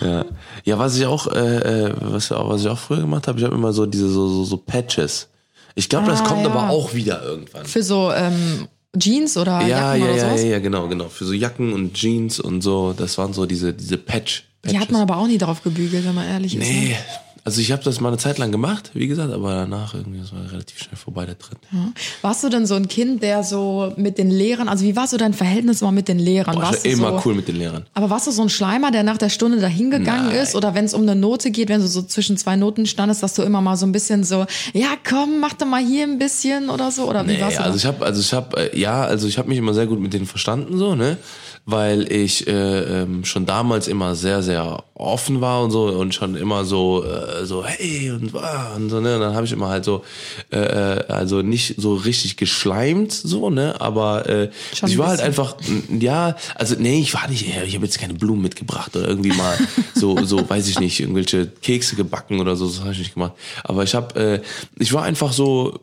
Ja. 0.00 0.24
ja, 0.64 0.78
was 0.78 0.96
ich 0.96 1.06
auch, 1.06 1.26
äh, 1.26 1.86
äh, 1.88 1.94
was, 2.00 2.30
was 2.30 2.60
ich 2.62 2.68
auch 2.68 2.78
früher 2.78 3.00
gemacht 3.00 3.26
habe, 3.26 3.38
ich 3.38 3.44
habe 3.44 3.54
immer 3.56 3.72
so 3.72 3.84
diese 3.86 4.08
so, 4.08 4.28
so, 4.28 4.44
so 4.44 4.56
Patches. 4.56 5.28
Ich 5.74 5.88
glaube, 5.88 6.06
das 6.06 6.20
Ah, 6.20 6.24
kommt 6.26 6.42
ja. 6.44 6.50
aber 6.50 6.70
auch 6.70 6.94
wieder 6.94 7.22
irgendwann. 7.24 7.64
Für 7.66 7.82
so 7.82 8.12
ähm, 8.12 8.68
Jeans 8.96 9.36
oder 9.36 9.62
Ja, 9.62 9.96
Jacken 9.96 10.00
ja, 10.00 10.04
oder 10.06 10.16
ja, 10.16 10.28
sowas. 10.28 10.42
ja, 10.42 10.48
ja, 10.50 10.58
genau, 10.60 10.86
genau. 10.88 11.08
Für 11.08 11.24
so 11.24 11.32
Jacken 11.32 11.72
und 11.72 11.94
Jeans 11.94 12.38
und 12.38 12.60
so, 12.62 12.92
das 12.96 13.18
waren 13.18 13.32
so 13.32 13.46
diese, 13.46 13.72
diese 13.72 13.96
Patch. 13.98 14.44
Die 14.70 14.78
hat 14.78 14.90
man 14.90 15.02
aber 15.02 15.16
auch 15.16 15.26
nie 15.26 15.38
drauf 15.38 15.62
gebügelt, 15.62 16.04
wenn 16.04 16.14
man 16.14 16.26
ehrlich 16.26 16.56
ist. 16.56 16.68
Ne? 16.68 16.72
Nee, 16.72 16.96
also 17.46 17.60
ich 17.60 17.72
habe 17.72 17.82
das 17.84 18.00
mal 18.00 18.08
eine 18.08 18.16
Zeit 18.16 18.38
lang 18.38 18.50
gemacht, 18.50 18.92
wie 18.94 19.06
gesagt, 19.06 19.30
aber 19.30 19.54
danach 19.54 19.92
irgendwie, 19.92 20.18
das 20.18 20.32
war 20.32 20.50
relativ 20.50 20.78
schnell 20.78 20.96
vorbei, 20.96 21.26
der 21.26 21.38
Trend. 21.38 21.60
Warst 22.22 22.42
du 22.42 22.48
denn 22.48 22.64
so 22.64 22.74
ein 22.74 22.88
Kind, 22.88 23.22
der 23.22 23.42
so 23.42 23.92
mit 23.98 24.16
den 24.16 24.30
Lehrern, 24.30 24.66
also 24.66 24.82
wie 24.82 24.96
war 24.96 25.06
so 25.06 25.18
dein 25.18 25.34
Verhältnis 25.34 25.82
immer 25.82 25.92
mit 25.92 26.08
den 26.08 26.18
Lehrern? 26.18 26.54
Boah, 26.54 26.62
ich 26.62 26.68
warst 26.68 26.84
war 26.86 26.90
du 26.90 26.96
immer 26.96 27.20
so, 27.20 27.28
cool 27.28 27.34
mit 27.34 27.46
den 27.46 27.56
Lehrern. 27.56 27.84
Aber 27.92 28.08
warst 28.08 28.26
du 28.26 28.30
so 28.30 28.40
ein 28.40 28.48
Schleimer, 28.48 28.90
der 28.92 29.02
nach 29.02 29.18
der 29.18 29.28
Stunde 29.28 29.60
dahin 29.60 29.90
gegangen 29.90 30.28
Nein. 30.28 30.36
ist? 30.36 30.54
Oder 30.54 30.74
wenn 30.74 30.86
es 30.86 30.94
um 30.94 31.02
eine 31.02 31.14
Note 31.14 31.50
geht, 31.50 31.68
wenn 31.68 31.82
du 31.82 31.86
so 31.86 32.00
zwischen 32.00 32.38
zwei 32.38 32.56
Noten 32.56 32.86
standest, 32.86 33.22
dass 33.22 33.34
du 33.34 33.42
immer 33.42 33.60
mal 33.60 33.76
so 33.76 33.84
ein 33.84 33.92
bisschen 33.92 34.24
so, 34.24 34.46
ja 34.72 34.94
komm, 35.06 35.40
mach 35.40 35.52
doch 35.52 35.66
mal 35.66 35.84
hier 35.84 36.04
ein 36.04 36.18
bisschen 36.18 36.70
oder 36.70 36.90
so? 36.90 37.10
Oder 37.10 37.26
wie 37.26 37.32
Nee, 37.32 37.42
warst 37.42 37.58
du 37.58 37.62
also 37.62 37.76
ich 37.76 37.84
habe, 37.84 38.06
also 38.06 38.22
ich 38.22 38.32
habe, 38.32 38.72
äh, 38.72 38.80
ja, 38.80 39.04
also 39.04 39.28
ich 39.28 39.36
habe 39.36 39.50
mich 39.50 39.58
immer 39.58 39.74
sehr 39.74 39.86
gut 39.86 40.00
mit 40.00 40.14
denen 40.14 40.24
verstanden 40.24 40.78
so, 40.78 40.94
ne, 40.94 41.18
weil 41.66 42.12
ich 42.12 42.46
äh, 42.46 43.02
ähm, 43.02 43.24
schon 43.24 43.46
damals 43.46 43.88
immer 43.88 44.14
sehr, 44.14 44.42
sehr 44.42 44.84
offen 44.94 45.40
war 45.40 45.62
und 45.64 45.70
so 45.70 45.84
und 45.86 46.14
schon 46.14 46.36
immer 46.36 46.64
so, 46.64 47.04
äh, 47.04 47.44
so 47.46 47.64
hey 47.64 48.10
und, 48.10 48.34
ah, 48.36 48.74
und 48.76 48.90
so, 48.90 49.00
ne, 49.00 49.14
und 49.14 49.20
dann 49.22 49.34
habe 49.34 49.46
ich 49.46 49.52
immer 49.52 49.68
halt 49.68 49.84
so, 49.84 50.04
äh, 50.52 50.58
äh, 50.58 51.06
also 51.08 51.42
nicht 51.42 51.74
so 51.80 51.94
richtig 51.94 52.36
geschleimt 52.36 53.12
so, 53.12 53.50
ne, 53.50 53.80
aber 53.80 54.28
äh, 54.28 54.50
Schon 54.74 54.88
ich 54.90 54.98
war 54.98 55.08
halt 55.08 55.18
bisschen. 55.24 55.26
einfach, 55.28 55.56
n- 55.90 56.00
ja, 56.00 56.36
also 56.54 56.76
nee, 56.78 57.00
ich 57.00 57.14
war 57.14 57.28
nicht, 57.28 57.46
ich 57.66 57.74
habe 57.74 57.84
jetzt 57.86 57.98
keine 57.98 58.14
Blumen 58.14 58.42
mitgebracht 58.42 58.94
oder 58.94 59.08
irgendwie 59.08 59.32
mal 59.32 59.56
so, 59.94 60.22
so, 60.24 60.48
weiß 60.48 60.68
ich 60.68 60.78
nicht, 60.80 61.00
irgendwelche 61.00 61.46
Kekse 61.46 61.96
gebacken 61.96 62.40
oder 62.40 62.56
so, 62.56 62.66
das 62.66 62.80
habe 62.80 62.92
ich 62.92 62.98
nicht 62.98 63.14
gemacht. 63.14 63.32
Aber 63.64 63.82
ich 63.82 63.94
habe, 63.94 64.20
äh, 64.20 64.40
ich 64.78 64.92
war 64.92 65.02
einfach 65.04 65.32
so 65.32 65.80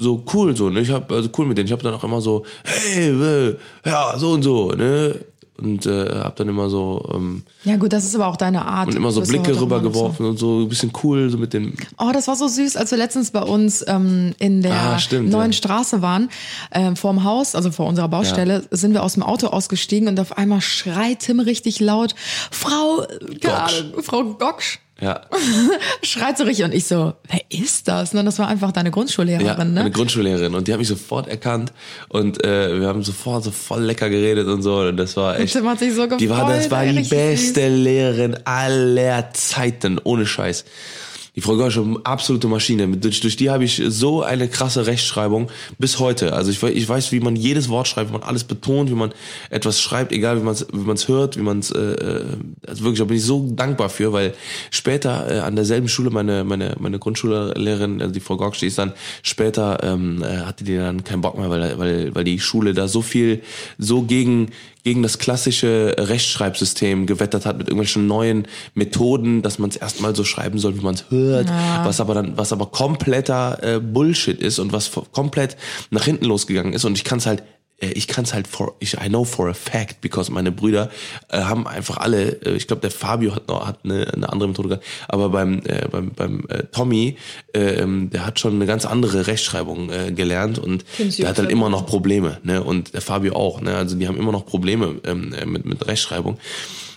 so 0.00 0.24
cool 0.32 0.56
so, 0.56 0.70
ne? 0.70 0.80
Ich 0.80 0.90
habe 0.90 1.14
also 1.14 1.28
cool 1.38 1.46
mit 1.46 1.56
denen. 1.58 1.66
Ich 1.66 1.72
habe 1.72 1.82
dann 1.82 1.94
auch 1.94 2.04
immer 2.04 2.20
so, 2.20 2.44
hey, 2.64 3.10
äh, 3.10 3.56
ja, 3.84 4.14
so 4.18 4.32
und 4.32 4.42
so, 4.42 4.72
ne? 4.72 5.14
Und 5.62 5.84
äh, 5.84 6.08
habe 6.20 6.32
dann 6.36 6.48
immer 6.48 6.70
so 6.70 7.06
ähm, 7.14 7.42
Ja 7.64 7.76
gut, 7.76 7.92
das 7.92 8.06
ist 8.06 8.14
aber 8.14 8.28
auch 8.28 8.36
deine 8.38 8.64
Art. 8.64 8.88
und 8.88 8.96
immer 8.96 9.10
so 9.10 9.20
ja 9.20 9.26
Blicke 9.26 9.60
rübergeworfen 9.60 10.24
und 10.24 10.38
so 10.38 10.60
ein 10.60 10.70
bisschen 10.70 10.90
cool 11.04 11.28
so 11.28 11.36
mit 11.36 11.52
den 11.52 11.74
Oh, 11.98 12.12
das 12.14 12.28
war 12.28 12.36
so 12.36 12.48
süß, 12.48 12.76
als 12.78 12.90
wir 12.92 12.96
letztens 12.96 13.30
bei 13.30 13.42
uns 13.42 13.84
ähm, 13.86 14.34
in 14.38 14.62
der 14.62 14.72
Ah, 14.72 14.98
stimmt, 14.98 15.28
neuen 15.28 15.50
ja. 15.50 15.56
Straße 15.58 16.00
waren, 16.00 16.30
ähm, 16.72 16.96
vorm 16.96 17.24
Haus, 17.24 17.54
also 17.54 17.70
vor 17.70 17.86
unserer 17.86 18.08
Baustelle, 18.08 18.64
sind 18.70 18.94
wir 18.94 19.02
aus 19.02 19.12
dem 19.12 19.22
Auto 19.22 19.48
ausgestiegen 19.48 20.08
und 20.08 20.18
auf 20.18 20.38
einmal 20.38 20.62
schreit 20.62 21.18
Tim 21.18 21.40
richtig 21.40 21.78
laut, 21.78 22.14
Frau. 22.50 23.04
Ahnung, 23.44 24.02
Frau 24.02 24.24
Goksch, 24.24 24.78
ja, 25.00 25.22
schreit 26.02 26.36
so 26.36 26.44
richtig 26.44 26.64
und 26.64 26.74
ich 26.74 26.86
so, 26.86 27.14
wer 27.28 27.40
ist 27.48 27.88
das? 27.88 28.14
Und 28.14 28.24
das 28.26 28.38
war 28.38 28.48
einfach 28.48 28.72
deine 28.72 28.88
ja 28.88 28.92
Grundschullehrerin, 28.92 29.48
eine 29.48 29.84
ne? 29.84 29.90
Grundschullehrerin. 29.90 30.54
Und 30.54 30.68
die 30.68 30.72
hat 30.72 30.78
mich 30.78 30.88
sofort 30.88 31.28
erkannt. 31.28 31.72
Und 32.08 32.44
äh, 32.44 32.80
wir 32.80 32.86
haben 32.86 33.02
sofort 33.02 33.44
so 33.44 33.50
voll 33.50 33.82
lecker 33.82 34.10
geredet 34.10 34.46
und 34.46 34.62
so. 34.62 34.80
Und 34.80 34.96
das 34.96 35.16
war 35.16 35.38
echt 35.38 35.54
Tim 35.54 35.68
hat 35.68 35.78
sich 35.78 35.94
so 35.94 36.06
die 36.06 36.28
war 36.28 36.48
das 36.48 36.64
gefreut, 36.64 36.70
war 36.70 36.84
ey, 36.84 37.02
die 37.02 37.08
beste 37.08 37.68
Lehrerin 37.68 38.36
aller 38.44 39.32
Zeiten 39.32 39.98
ohne 40.02 40.26
Scheiß 40.26 40.64
die 41.36 41.40
Frau 41.40 41.56
Gosch, 41.56 41.78
absolute 42.04 42.48
Maschine. 42.48 42.88
Durch, 42.96 43.20
durch 43.20 43.36
die 43.36 43.50
habe 43.50 43.64
ich 43.64 43.82
so 43.88 44.22
eine 44.22 44.48
krasse 44.48 44.86
Rechtschreibung 44.86 45.48
bis 45.78 45.98
heute. 45.98 46.32
Also 46.32 46.50
ich, 46.50 46.62
ich 46.62 46.88
weiß, 46.88 47.12
wie 47.12 47.20
man 47.20 47.36
jedes 47.36 47.68
Wort 47.68 47.88
schreibt, 47.88 48.10
wie 48.10 48.14
man 48.14 48.22
alles 48.22 48.44
betont, 48.44 48.90
wie 48.90 48.94
man 48.94 49.12
etwas 49.50 49.80
schreibt, 49.80 50.12
egal 50.12 50.40
wie 50.40 50.44
man 50.44 50.54
es 50.54 50.66
wie 50.72 50.78
man's 50.78 51.08
hört, 51.08 51.36
wie 51.36 51.42
man 51.42 51.60
es, 51.60 51.70
äh, 51.70 51.78
äh, 51.78 52.24
also 52.66 52.84
wirklich, 52.84 52.98
da 52.98 53.04
bin 53.04 53.16
ich 53.16 53.24
so 53.24 53.48
dankbar 53.50 53.88
für, 53.88 54.12
weil 54.12 54.34
später 54.70 55.30
äh, 55.30 55.38
an 55.40 55.56
derselben 55.56 55.88
Schule 55.88 56.10
meine 56.10 56.44
meine 56.44 56.76
meine 56.78 56.98
Grundschullehrerin, 56.98 58.00
also 58.00 58.12
die 58.12 58.20
Frau 58.20 58.36
Gosch, 58.36 58.58
die 58.58 58.66
ist 58.66 58.78
dann 58.78 58.92
später 59.22 59.82
ähm, 59.82 60.22
äh, 60.22 60.38
hatte 60.38 60.64
die 60.64 60.76
dann 60.76 61.04
keinen 61.04 61.20
Bock 61.20 61.38
mehr, 61.38 61.50
weil 61.50 61.78
weil 61.78 62.14
weil 62.14 62.24
die 62.24 62.40
Schule 62.40 62.74
da 62.74 62.88
so 62.88 63.02
viel 63.02 63.42
so 63.78 64.02
gegen 64.02 64.50
gegen 64.82 65.02
das 65.02 65.18
klassische 65.18 65.94
Rechtschreibsystem 65.98 67.06
gewettert 67.06 67.46
hat 67.46 67.58
mit 67.58 67.68
irgendwelchen 67.68 68.06
neuen 68.06 68.46
Methoden, 68.74 69.42
dass 69.42 69.58
man 69.58 69.70
es 69.70 69.76
erstmal 69.76 70.14
so 70.16 70.24
schreiben 70.24 70.58
soll, 70.58 70.76
wie 70.76 70.82
man 70.82 70.94
es 70.94 71.10
hört, 71.10 71.48
was 71.84 72.00
aber 72.00 72.14
dann, 72.14 72.36
was 72.36 72.52
aber 72.52 72.66
kompletter 72.66 73.58
äh, 73.62 73.80
Bullshit 73.80 74.40
ist 74.40 74.58
und 74.58 74.72
was 74.72 74.90
komplett 75.12 75.56
nach 75.90 76.04
hinten 76.04 76.24
losgegangen 76.24 76.72
ist. 76.72 76.84
Und 76.84 76.96
ich 76.96 77.04
kann 77.04 77.18
es 77.18 77.26
halt, 77.26 77.42
ich 77.86 78.06
kann 78.08 78.24
es 78.24 78.34
halt 78.34 78.46
for, 78.46 78.74
ich, 78.78 78.94
I 78.94 79.08
know 79.08 79.24
for 79.24 79.48
a 79.48 79.54
fact, 79.54 80.00
because 80.00 80.30
meine 80.30 80.52
Brüder 80.52 80.90
äh, 81.28 81.40
haben 81.40 81.66
einfach 81.66 81.96
alle, 81.96 82.40
äh, 82.44 82.54
ich 82.54 82.66
glaube 82.66 82.82
der 82.82 82.90
Fabio 82.90 83.34
hat 83.34 83.48
noch 83.48 83.66
hat 83.66 83.78
eine, 83.84 84.12
eine 84.12 84.28
andere 84.28 84.48
Methode 84.48 84.68
gehabt, 84.68 84.84
aber 85.08 85.30
beim 85.30 85.60
äh, 85.64 85.88
beim 85.90 86.10
beim 86.10 86.44
äh, 86.48 86.64
Tommy, 86.72 87.16
äh, 87.52 87.84
der 87.86 88.26
hat 88.26 88.38
schon 88.38 88.54
eine 88.54 88.66
ganz 88.66 88.84
andere 88.84 89.26
Rechtschreibung 89.26 89.90
äh, 89.90 90.12
gelernt 90.12 90.58
und 90.58 90.84
der 90.98 91.28
hat 91.28 91.38
halt 91.38 91.50
immer 91.50 91.70
noch 91.70 91.86
Probleme, 91.86 92.38
ne? 92.42 92.62
Und 92.62 92.94
der 92.94 93.00
Fabio 93.00 93.34
auch, 93.34 93.60
ne? 93.60 93.76
Also 93.76 93.96
die 93.96 94.06
haben 94.06 94.18
immer 94.18 94.32
noch 94.32 94.46
Probleme 94.46 95.00
ähm, 95.04 95.32
äh, 95.32 95.46
mit, 95.46 95.64
mit 95.64 95.86
Rechtschreibung, 95.86 96.38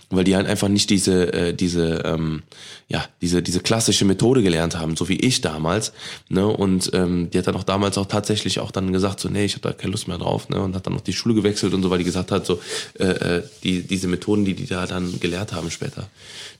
weil 0.10 0.24
die 0.24 0.36
halt 0.36 0.48
einfach 0.48 0.68
nicht 0.68 0.90
diese, 0.90 1.34
äh, 1.34 1.54
diese, 1.54 2.04
ähm, 2.06 2.44
ja, 2.88 3.06
diese, 3.22 3.42
diese 3.42 3.60
klassische 3.60 4.06
Methode 4.06 4.44
gelernt 4.44 4.78
haben, 4.78 4.96
so 4.96 5.10
wie 5.10 5.18
ich 5.18 5.42
damals, 5.42 5.94
ne? 6.30 6.46
Und 6.48 6.92
ähm, 6.94 7.30
die 7.30 7.38
hat 7.38 7.48
dann 7.48 7.56
auch 7.56 7.64
damals 7.64 7.98
auch 7.98 8.06
tatsächlich 8.06 8.60
auch 8.60 8.72
dann 8.72 8.94
gesagt, 8.94 9.20
so, 9.20 9.30
nee, 9.30 9.46
ich 9.46 9.54
habe 9.54 9.62
da 9.62 9.74
keine 9.74 9.92
Lust 9.92 10.08
mehr 10.08 10.18
drauf, 10.18 10.50
ne? 10.50 10.62
Und 10.62 10.76
hat 10.76 10.86
dann 10.86 10.94
noch 10.94 11.02
die 11.02 11.14
Schule 11.14 11.36
gewechselt 11.36 11.74
und 11.74 11.82
so, 11.84 11.90
weil 11.90 11.98
die 11.98 12.04
gesagt 12.04 12.32
hat, 12.32 12.46
so, 12.46 12.60
äh, 13.00 13.06
äh, 13.06 13.44
die, 13.64 13.84
diese 13.84 14.08
Methoden, 14.08 14.46
die 14.46 14.54
die 14.54 14.68
da 14.68 14.86
dann 14.86 15.20
gelehrt 15.20 15.54
haben 15.54 15.72
später, 15.72 16.08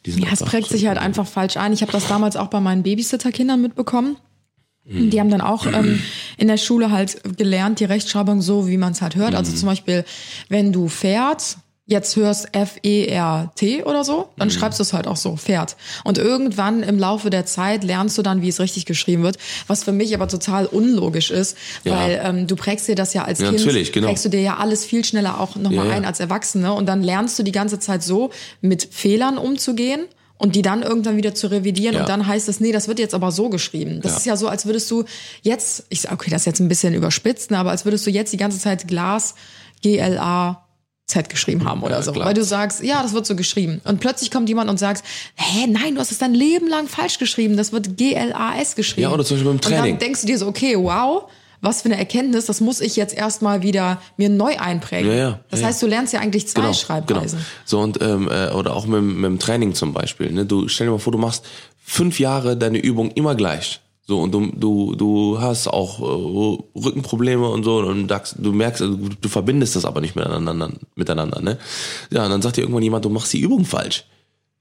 die 0.06 0.12
sind 0.12 0.24
Ja, 0.24 0.30
es 0.32 0.40
prägt 0.40 0.70
sich 0.70 0.88
halt 0.88 0.98
einfach 0.98 1.28
falsch 1.28 1.58
ein. 1.58 1.74
Ich 1.74 1.82
habe 1.82 1.92
das 1.92 2.08
damals 2.08 2.36
auch 2.36 2.48
bei 2.48 2.60
meinen 2.60 2.84
Babysitterkindern 2.84 3.62
mitbekommen. 3.62 4.18
Die 4.86 5.18
haben 5.18 5.30
dann 5.30 5.40
auch 5.40 5.66
ähm, 5.66 6.02
in 6.38 6.50
der 6.50 6.58
Schule 6.58 6.92
halt 6.92 7.22
gelernt, 7.38 7.80
die 7.80 7.86
Rechtschreibung 7.86 8.42
so, 8.42 8.68
wie 8.68 8.76
man 8.76 8.92
es 8.92 9.02
halt 9.02 9.16
hört. 9.16 9.34
Also 9.34 9.56
zum 9.56 9.68
Beispiel, 9.68 10.04
wenn 10.50 10.74
du 10.74 10.90
fährt, 10.90 11.58
jetzt 11.86 12.16
hörst 12.16 12.48
F-E-R-T 12.56 13.84
oder 13.84 14.04
so, 14.06 14.30
dann 14.38 14.50
schreibst 14.50 14.80
du 14.80 14.84
es 14.84 14.94
halt 14.94 15.06
auch 15.06 15.18
so, 15.18 15.36
fährt. 15.36 15.76
Und 16.06 16.18
irgendwann 16.18 16.82
im 16.82 16.98
Laufe 16.98 17.30
der 17.30 17.46
Zeit 17.46 17.84
lernst 17.84 18.18
du 18.18 18.22
dann, 18.22 18.42
wie 18.42 18.48
es 18.50 18.60
richtig 18.62 18.86
geschrieben 18.86 19.24
wird, 19.24 19.38
was 19.68 19.84
für 19.84 19.92
mich 19.92 20.14
aber 20.16 20.28
total 20.30 20.66
unlogisch 20.66 21.30
ist, 21.30 21.58
Ja. 21.84 21.98
weil 22.00 22.22
ähm, 22.24 22.48
du 22.48 22.56
prägst 22.56 22.88
dir 22.88 22.96
das 22.96 23.14
ja 23.14 23.26
als 23.26 23.40
Ja, 23.40 23.50
Kind, 23.50 23.60
natürlich, 23.60 23.92
genau. 23.92 24.08
prägst 24.08 24.24
du 24.24 24.30
dir 24.30 24.40
ja 24.42 24.58
alles 24.58 24.86
viel 24.86 25.04
schneller 25.04 25.40
auch 25.42 25.56
nochmal 25.58 25.86
Ja, 25.88 25.92
ja. 25.92 25.98
ein 25.98 26.06
als 26.06 26.20
Erwachsene 26.22 26.74
und 26.74 26.86
dann 26.86 27.04
lernst 27.04 27.38
du 27.38 27.44
die 27.44 27.52
ganze 27.52 27.80
Zeit 27.80 28.02
so, 28.02 28.30
mit 28.62 28.88
Fehlern 28.92 29.38
umzugehen 29.38 30.06
und 30.38 30.56
die 30.56 30.62
dann 30.62 30.84
irgendwann 30.84 31.18
wieder 31.18 31.36
zu 31.36 31.48
revidieren 31.48 31.96
Ja. 31.96 32.02
und 32.02 32.10
dann 32.10 32.26
heißt 32.28 32.48
es, 32.48 32.62
nee, 32.62 32.72
das 32.72 32.88
wird 32.88 33.00
jetzt 33.00 33.14
aber 33.14 33.32
so 33.32 33.50
geschrieben. 33.50 34.00
Das 34.02 34.14
Ja. 34.14 34.18
ist 34.20 34.26
ja 34.26 34.38
so, 34.38 34.48
als 34.48 34.66
würdest 34.66 34.90
du 34.90 35.04
jetzt, 35.42 35.86
ich 35.90 36.02
sag, 36.02 36.14
okay, 36.14 36.30
das 36.32 36.44
ist 36.44 36.46
jetzt 36.46 36.60
ein 36.62 36.70
bisschen 36.70 36.94
überspitzt, 36.94 37.52
ne, 37.52 37.58
aber 37.58 37.72
als 37.72 37.84
würdest 37.84 38.06
du 38.06 38.10
jetzt 38.10 38.32
die 38.32 38.38
ganze 38.38 38.58
Zeit 38.60 38.88
Glas, 38.88 39.36
G-L-A, 39.82 40.63
Z 41.14 41.30
geschrieben 41.30 41.66
haben 41.66 41.84
oder 41.84 41.96
Ja, 41.98 42.02
so. 42.02 42.12
klar. 42.12 42.26
Weil 42.28 42.34
du 42.34 42.44
sagst, 42.44 42.84
ja, 42.84 43.02
das 43.04 43.14
wird 43.14 43.26
so 43.26 43.36
geschrieben. 43.36 43.82
Und 43.86 44.00
plötzlich 44.00 44.32
kommt 44.32 44.50
jemand 44.50 44.70
und 44.70 44.78
sagt, 44.80 45.04
hä, 45.36 45.68
nein, 45.68 45.96
du 45.96 46.02
hast 46.02 46.12
es 46.12 46.18
dein 46.18 46.34
Leben 46.34 46.68
lang 46.68 46.88
falsch 46.88 47.20
geschrieben. 47.20 47.56
Das 47.58 47.72
wird 47.72 47.98
G-L-A-S 47.98 48.76
geschrieben. 48.76 49.04
Ja, 49.04 49.12
oder 49.14 49.24
zum 49.24 49.36
Beispiel 49.38 49.46
beim 49.50 49.56
Und 49.58 49.64
Training. 49.64 49.94
dann 49.94 50.00
denkst 50.00 50.22
du 50.22 50.28
dir 50.28 50.38
so, 50.38 50.48
okay, 50.48 50.76
wow, 50.78 51.24
was 51.62 51.82
für 51.82 51.86
eine 51.86 51.98
Erkenntnis, 51.98 52.46
das 52.48 52.60
muss 52.60 52.82
ich 52.82 52.96
jetzt 52.98 53.14
erstmal 53.16 53.62
wieder 53.64 54.02
mir 54.18 54.28
neu 54.30 54.58
einprägen. 54.58 55.10
Ja, 55.10 55.18
ja, 55.18 55.40
das 55.50 55.62
ja, 55.62 55.68
heißt, 55.68 55.82
du 55.82 55.88
lernst 55.88 56.12
ja 56.14 56.20
eigentlich 56.20 56.48
zwei 56.48 56.74
Schreibweisen. 56.74 57.38
Genau. 57.40 57.50
So 57.64 57.80
und 57.80 58.02
ähm, 58.02 58.28
äh, 58.30 58.50
oder 58.52 58.76
auch 58.76 58.86
mit, 58.86 58.98
dem- 58.98 59.16
mit 59.22 59.26
dem 59.26 59.40
Training 59.40 59.74
zum 59.74 59.94
Beispiel. 59.94 60.32
Ne? 60.32 60.46
Du 60.46 60.68
stell 60.68 60.88
dir 60.88 60.92
mal 60.92 61.00
vor, 61.00 61.14
du 61.14 61.20
machst 61.20 61.46
fünf 61.86 62.20
Jahre 62.20 62.58
deine 62.58 62.80
Übung 62.80 63.12
immer 63.12 63.36
gleich. 63.36 63.80
So 64.06 64.22
und 64.22 64.32
du 64.34 64.52
du 64.52 64.96
du 64.96 65.40
hast 65.40 65.68
auch 65.68 66.00
äh, 66.00 66.80
Rückenprobleme 66.80 67.48
und 67.48 67.64
so 67.64 67.78
und 67.78 68.08
du 68.08 68.52
merkst, 68.52 68.82
also, 68.82 68.96
du, 68.96 69.10
du 69.10 69.30
verbindest 69.30 69.76
das 69.76 69.86
aber 69.86 70.02
nicht 70.02 70.16
miteinander 70.16 70.72
miteinander. 70.96 71.42
Ne? 71.42 71.58
Ja, 72.12 72.26
und 72.26 72.32
dann 72.32 72.42
sagt 72.42 72.58
dir 72.58 72.62
irgendwann 72.62 72.84
jemand, 72.84 73.06
du 73.06 73.10
machst 73.10 73.32
die 73.32 73.40
Übung 73.40 73.66
falsch. 73.66 74.06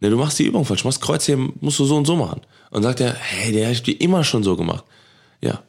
Ne, 0.01 0.11
du 0.11 0.17
machst 0.17 0.39
die 0.39 0.47
Übung 0.47 0.65
falsch. 0.65 0.83
Du 0.83 0.89
machst 0.89 1.01
Kreuzheben, 1.01 1.53
musst 1.61 1.79
du 1.79 1.85
so 1.85 1.97
und 1.97 2.07
so 2.07 2.17
machen. 2.17 2.41
Und 2.71 2.83
sagt 2.83 3.01
er, 3.01 3.15
hey, 3.15 3.53
der 3.53 3.71
hat 3.71 3.87
die 3.87 3.93
immer 3.93 4.25
schon 4.25 4.43
so 4.43 4.57
gemacht. 4.57 4.85
Ja. 5.41 5.63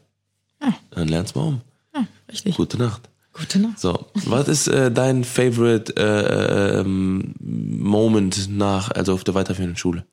Dann 0.92 1.08
lernst 1.08 1.36
du 1.36 1.40
mal 1.40 1.48
um. 1.50 1.62
Ja, 1.94 2.08
richtig. 2.32 2.56
Gute 2.56 2.78
Nacht. 2.78 3.10
Gute 3.34 3.60
Nacht. 3.60 3.80
So, 3.80 4.08
was 4.26 4.48
ist 4.48 4.68
äh, 4.68 4.92
dein 4.92 5.24
favorite 5.24 5.96
äh, 5.98 6.80
ähm, 6.80 7.34
Moment 7.40 8.50
nach, 8.50 8.92
also 8.92 9.14
auf 9.14 9.24
der 9.24 9.34
weiterführenden 9.34 9.78
Schule? 9.78 10.06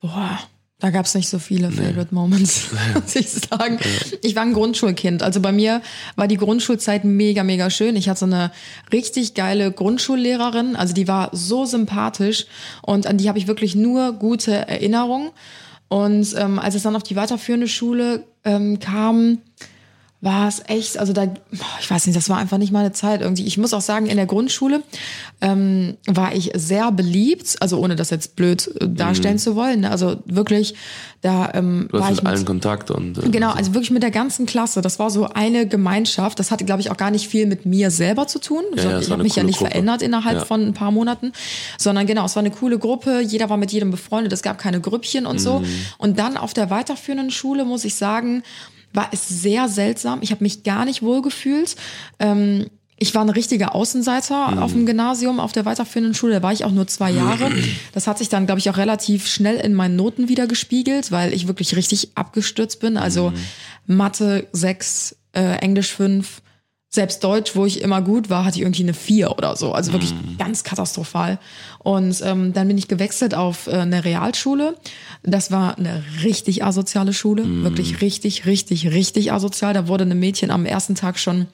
Boah, 0.00 0.38
Da 0.78 0.90
gab's 0.90 1.14
nicht 1.14 1.30
so 1.30 1.38
viele 1.38 1.70
Favorite 1.72 2.14
Moments, 2.14 2.68
muss 2.94 3.16
ich 3.16 3.30
sagen. 3.30 3.78
Ich 4.22 4.36
war 4.36 4.42
ein 4.42 4.52
Grundschulkind. 4.52 5.22
Also 5.22 5.40
bei 5.40 5.50
mir 5.50 5.80
war 6.16 6.28
die 6.28 6.36
Grundschulzeit 6.36 7.04
mega, 7.04 7.44
mega 7.44 7.70
schön. 7.70 7.96
Ich 7.96 8.10
hatte 8.10 8.20
so 8.20 8.26
eine 8.26 8.52
richtig 8.92 9.32
geile 9.32 9.72
Grundschullehrerin. 9.72 10.76
Also 10.76 10.92
die 10.92 11.08
war 11.08 11.30
so 11.32 11.64
sympathisch 11.64 12.46
und 12.82 13.06
an 13.06 13.16
die 13.16 13.28
habe 13.28 13.38
ich 13.38 13.46
wirklich 13.46 13.74
nur 13.74 14.12
gute 14.12 14.52
Erinnerungen. 14.52 15.30
Und 15.88 16.34
ähm, 16.36 16.58
als 16.58 16.74
es 16.74 16.82
dann 16.82 16.96
auf 16.96 17.04
die 17.04 17.16
weiterführende 17.16 17.68
Schule 17.68 18.24
ähm, 18.44 18.78
kam, 18.78 19.38
war 20.26 20.48
es 20.48 20.60
echt, 20.66 20.98
also 20.98 21.12
da, 21.12 21.28
ich 21.80 21.88
weiß 21.88 22.06
nicht, 22.06 22.16
das 22.16 22.28
war 22.28 22.36
einfach 22.38 22.58
nicht 22.58 22.72
meine 22.72 22.90
Zeit 22.90 23.20
irgendwie. 23.20 23.46
Ich 23.46 23.58
muss 23.58 23.72
auch 23.72 23.80
sagen, 23.80 24.06
in 24.06 24.16
der 24.16 24.26
Grundschule 24.26 24.82
ähm, 25.40 25.96
war 26.08 26.34
ich 26.34 26.50
sehr 26.54 26.90
beliebt, 26.90 27.56
also 27.60 27.78
ohne 27.78 27.94
das 27.94 28.10
jetzt 28.10 28.34
blöd 28.34 28.68
äh, 28.80 28.88
darstellen 28.88 29.38
zu 29.38 29.54
wollen. 29.54 29.80
ne? 29.80 29.90
Also 29.90 30.16
wirklich, 30.24 30.74
da 31.22 31.50
ähm, 31.54 31.66
Mhm. 31.82 31.88
Du 31.92 32.00
war 32.00 32.10
ich 32.10 32.16
mit 32.22 32.26
allen 32.26 32.44
Kontakt 32.44 32.90
und 32.90 33.18
äh, 33.18 33.28
Genau, 33.28 33.50
so. 33.52 33.56
also 33.56 33.74
wirklich 33.74 33.90
mit 33.92 34.02
der 34.02 34.10
ganzen 34.10 34.46
Klasse. 34.46 34.80
Das 34.82 34.98
war 34.98 35.10
so 35.10 35.26
eine 35.28 35.66
Gemeinschaft. 35.68 36.38
Das 36.40 36.50
hatte, 36.50 36.64
glaube 36.64 36.80
ich, 36.80 36.90
auch 36.90 36.96
gar 36.96 37.10
nicht 37.12 37.28
viel 37.28 37.46
mit 37.46 37.64
mir 37.64 37.90
selber 37.92 38.26
zu 38.26 38.40
tun. 38.40 38.62
Ja, 38.74 38.82
ja, 38.90 38.98
ich 38.98 39.10
habe 39.10 39.22
mich 39.22 39.36
ja 39.36 39.44
nicht 39.44 39.58
Gruppe. 39.58 39.70
verändert 39.70 40.02
innerhalb 40.02 40.38
Ja. 40.38 40.44
von 40.44 40.60
ein 40.66 40.74
paar 40.74 40.90
Monaten, 40.90 41.32
sondern 41.78 42.06
genau, 42.06 42.24
es 42.26 42.34
war 42.34 42.40
eine 42.40 42.50
coole 42.50 42.78
Gruppe. 42.78 43.20
Jeder 43.20 43.48
war 43.48 43.56
mit 43.58 43.70
jedem 43.72 43.90
befreundet. 43.92 44.32
Es 44.32 44.42
gab 44.42 44.58
keine 44.58 44.80
Grüppchen 44.80 45.24
und 45.26 45.36
Mhm. 45.36 45.40
so. 45.40 45.62
Und 45.98 46.18
dann 46.18 46.36
auf 46.36 46.52
der 46.52 46.68
weiterführenden 46.70 47.30
Schule 47.30 47.64
muss 47.64 47.84
ich 47.84 47.94
sagen, 47.94 48.42
war 48.96 49.08
es 49.12 49.28
sehr 49.28 49.68
seltsam. 49.68 50.18
Ich 50.22 50.30
habe 50.32 50.42
mich 50.42 50.62
gar 50.64 50.84
nicht 50.84 51.02
wohl 51.02 51.22
gefühlt. 51.22 51.76
Ähm, 52.18 52.66
ich 52.98 53.14
war 53.14 53.20
ein 53.22 53.28
richtiger 53.28 53.74
Außenseiter 53.74 54.52
Mhm. 54.52 54.58
auf 54.58 54.72
dem 54.72 54.86
Gymnasium, 54.86 55.38
auf 55.38 55.52
der 55.52 55.66
weiterführenden 55.66 56.14
Schule. 56.14 56.32
Da 56.32 56.42
war 56.42 56.52
ich 56.54 56.64
auch 56.64 56.70
nur 56.72 56.86
zwei 56.86 57.10
Jahre. 57.10 57.52
Das 57.92 58.06
hat 58.06 58.16
sich 58.16 58.30
dann, 58.30 58.46
glaube 58.46 58.58
ich, 58.58 58.70
auch 58.70 58.78
relativ 58.78 59.26
schnell 59.26 59.56
in 59.56 59.74
meinen 59.74 59.96
Noten 59.96 60.28
wieder 60.30 60.46
gespiegelt, 60.46 61.12
weil 61.12 61.34
ich 61.34 61.46
wirklich 61.46 61.76
richtig 61.76 62.12
abgestürzt 62.14 62.80
bin. 62.80 62.96
Also 62.96 63.34
Mathe 63.86 64.46
6, 64.52 65.14
äh, 65.34 65.56
Englisch 65.58 65.92
5, 65.92 66.40
selbst 66.88 67.22
Deutsch, 67.24 67.56
wo 67.56 67.66
ich 67.66 67.82
immer 67.82 68.00
gut 68.00 68.30
war, 68.30 68.44
hatte 68.44 68.56
ich 68.56 68.62
irgendwie 68.62 68.82
eine 68.82 68.94
4 68.94 69.32
oder 69.32 69.56
so. 69.56 69.72
Also 69.72 69.92
wirklich 69.92 70.14
ganz 70.38 70.64
katastrophal. 70.64 71.38
Und 71.80 72.20
ähm, 72.24 72.52
dann 72.52 72.68
bin 72.68 72.78
ich 72.78 72.88
gewechselt 72.88 73.34
auf 73.34 73.66
äh, 73.66 73.72
eine 73.72 74.04
Realschule. 74.04 74.76
Das 75.22 75.50
war 75.50 75.76
eine 75.76 76.02
richtig 76.22 76.64
asoziale 76.64 77.12
Schule. 77.12 77.44
Wirklich 77.64 78.00
richtig, 78.00 78.46
richtig, 78.46 78.92
richtig 78.92 79.32
asozial. 79.32 79.74
Da 79.74 79.88
wurde 79.88 80.04
einem 80.04 80.18
Mädchen 80.18 80.50
am 80.50 80.64
ersten 80.64 80.94
Tag 80.94 81.18
schon 81.18 81.46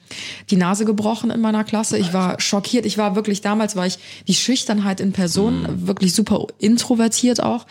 die 0.51 0.57
Nase 0.57 0.85
gebrochen 0.85 1.31
in 1.31 1.41
meiner 1.41 1.65
Klasse. 1.65 1.99
Ich 1.99 2.13
war 2.13 2.41
schockiert. 2.41 2.87
Ich 2.87 2.99
war 2.99 3.17
wirklich, 3.17 3.41
damals 3.41 3.75
war 3.75 3.87
ich 3.87 3.99
die 4.29 4.35
Schüchternheit 4.35 5.01
in 5.01 5.13
Person, 5.13 5.87
wirklich 5.87 6.15
super 6.15 6.47
introvertiert 6.59 7.43
auch. 7.43 7.67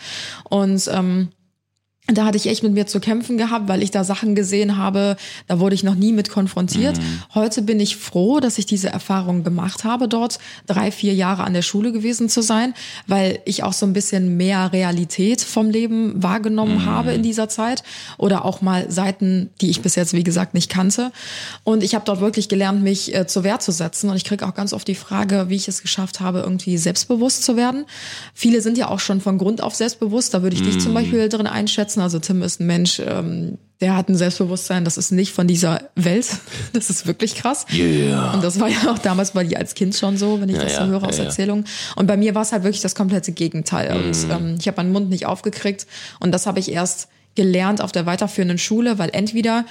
Und 0.50 0.90
ähm, 0.92 1.28
da 2.08 2.24
hatte 2.24 2.36
ich 2.36 2.48
echt 2.48 2.64
mit 2.64 2.72
mir 2.72 2.86
zu 2.86 2.98
kämpfen 2.98 3.38
gehabt, 3.38 3.68
weil 3.68 3.80
ich 3.80 3.92
da 3.92 4.02
Sachen 4.02 4.34
gesehen 4.34 4.76
habe, 4.76 5.16
da 5.46 5.60
wurde 5.60 5.76
ich 5.76 5.84
noch 5.84 5.94
nie 5.94 6.12
mit 6.12 6.30
konfrontiert. 6.30 6.98
Heute 7.32 7.62
bin 7.62 7.78
ich 7.78 7.96
froh, 7.96 8.40
dass 8.40 8.58
ich 8.58 8.66
diese 8.66 8.88
Erfahrung 8.88 9.44
gemacht 9.44 9.84
habe, 9.84 10.08
dort 10.08 10.40
drei, 10.66 10.90
vier 10.90 11.14
Jahre 11.14 11.44
an 11.44 11.54
der 11.54 11.62
Schule 11.62 11.92
gewesen 11.92 12.28
zu 12.28 12.42
sein, 12.42 12.74
weil 13.06 13.38
ich 13.44 13.62
auch 13.62 13.72
so 13.72 13.86
ein 13.86 13.92
bisschen 13.92 14.36
mehr 14.36 14.72
Realität 14.72 15.42
vom 15.42 15.70
Leben 15.70 16.20
wahrgenommen 16.20 16.86
habe 16.86 17.12
in 17.12 17.22
dieser 17.22 17.48
Zeit 17.48 17.84
oder 18.18 18.44
auch 18.44 18.62
mal 18.62 18.90
Seiten, 18.90 19.50
die 19.60 19.70
ich 19.70 19.80
bis 19.80 19.94
jetzt, 19.94 20.12
wie 20.12 20.24
gesagt, 20.24 20.54
nicht 20.54 20.70
kannte. 20.70 21.12
Und 21.62 21.84
ich 21.84 21.94
habe 21.94 22.04
dort 22.04 22.20
wirklich 22.20 22.48
gelernt, 22.48 22.82
mich 22.82 23.14
äh, 23.14 23.28
zur 23.28 23.44
Wehr 23.44 23.60
zu 23.60 23.70
setzen. 23.70 24.10
Und 24.10 24.16
ich 24.16 24.24
kriege 24.24 24.44
auch 24.44 24.54
ganz 24.54 24.72
oft 24.72 24.88
die 24.88 24.96
Frage, 24.96 25.46
wie 25.48 25.56
ich 25.56 25.68
es 25.68 25.82
geschafft 25.82 26.18
habe, 26.18 26.40
irgendwie 26.40 26.78
selbstbewusst 26.78 27.44
zu 27.44 27.56
werden. 27.56 27.84
Viele 28.34 28.60
sind 28.60 28.76
ja 28.76 28.88
auch 28.88 29.00
schon 29.00 29.20
von 29.20 29.38
Grund 29.38 29.62
auf 29.62 29.76
selbstbewusst. 29.76 30.34
Da 30.34 30.42
würde 30.42 30.56
ich 30.56 30.62
dich 30.62 30.80
zum 30.80 30.94
Beispiel 30.94 31.28
drin 31.28 31.46
einschätzen. 31.46 31.91
Also 32.00 32.18
Tim 32.18 32.42
ist 32.42 32.60
ein 32.60 32.66
Mensch, 32.66 33.00
ähm, 33.04 33.58
der 33.80 33.96
hat 33.96 34.08
ein 34.08 34.16
Selbstbewusstsein, 34.16 34.84
das 34.84 34.96
ist 34.96 35.10
nicht 35.10 35.32
von 35.32 35.46
dieser 35.46 35.90
Welt. 35.96 36.28
Das 36.72 36.88
ist 36.88 37.06
wirklich 37.06 37.34
krass. 37.34 37.66
Yeah. 37.72 38.32
Und 38.32 38.42
das 38.42 38.58
war 38.58 38.68
ja 38.68 38.90
auch 38.90 38.98
damals 38.98 39.32
bei 39.32 39.44
dir 39.44 39.58
als 39.58 39.74
Kind 39.74 39.94
schon 39.94 40.16
so, 40.16 40.40
wenn 40.40 40.48
ich 40.48 40.56
Ja, 40.56 40.62
das 40.62 40.76
so 40.76 40.86
höre 40.86 41.02
ja, 41.02 41.08
aus 41.08 41.18
ja. 41.18 41.24
Erzählungen. 41.24 41.66
Und 41.96 42.06
bei 42.06 42.16
mir 42.16 42.34
war 42.34 42.42
es 42.42 42.52
halt 42.52 42.62
wirklich 42.62 42.80
das 42.80 42.94
komplette 42.94 43.32
Gegenteil. 43.32 43.94
Und 43.94 44.16
ähm, 44.30 44.56
ich 44.58 44.66
habe 44.68 44.78
meinen 44.78 44.92
Mund 44.92 45.10
nicht 45.10 45.26
aufgekriegt. 45.26 45.86
Und 46.20 46.32
das 46.32 46.46
habe 46.46 46.60
ich 46.60 46.70
erst 46.72 47.08
gelernt 47.34 47.82
auf 47.82 47.92
der 47.92 48.06
weiterführenden 48.06 48.58
Schule, 48.58 48.98
weil 48.98 49.10
entweder 49.12 49.64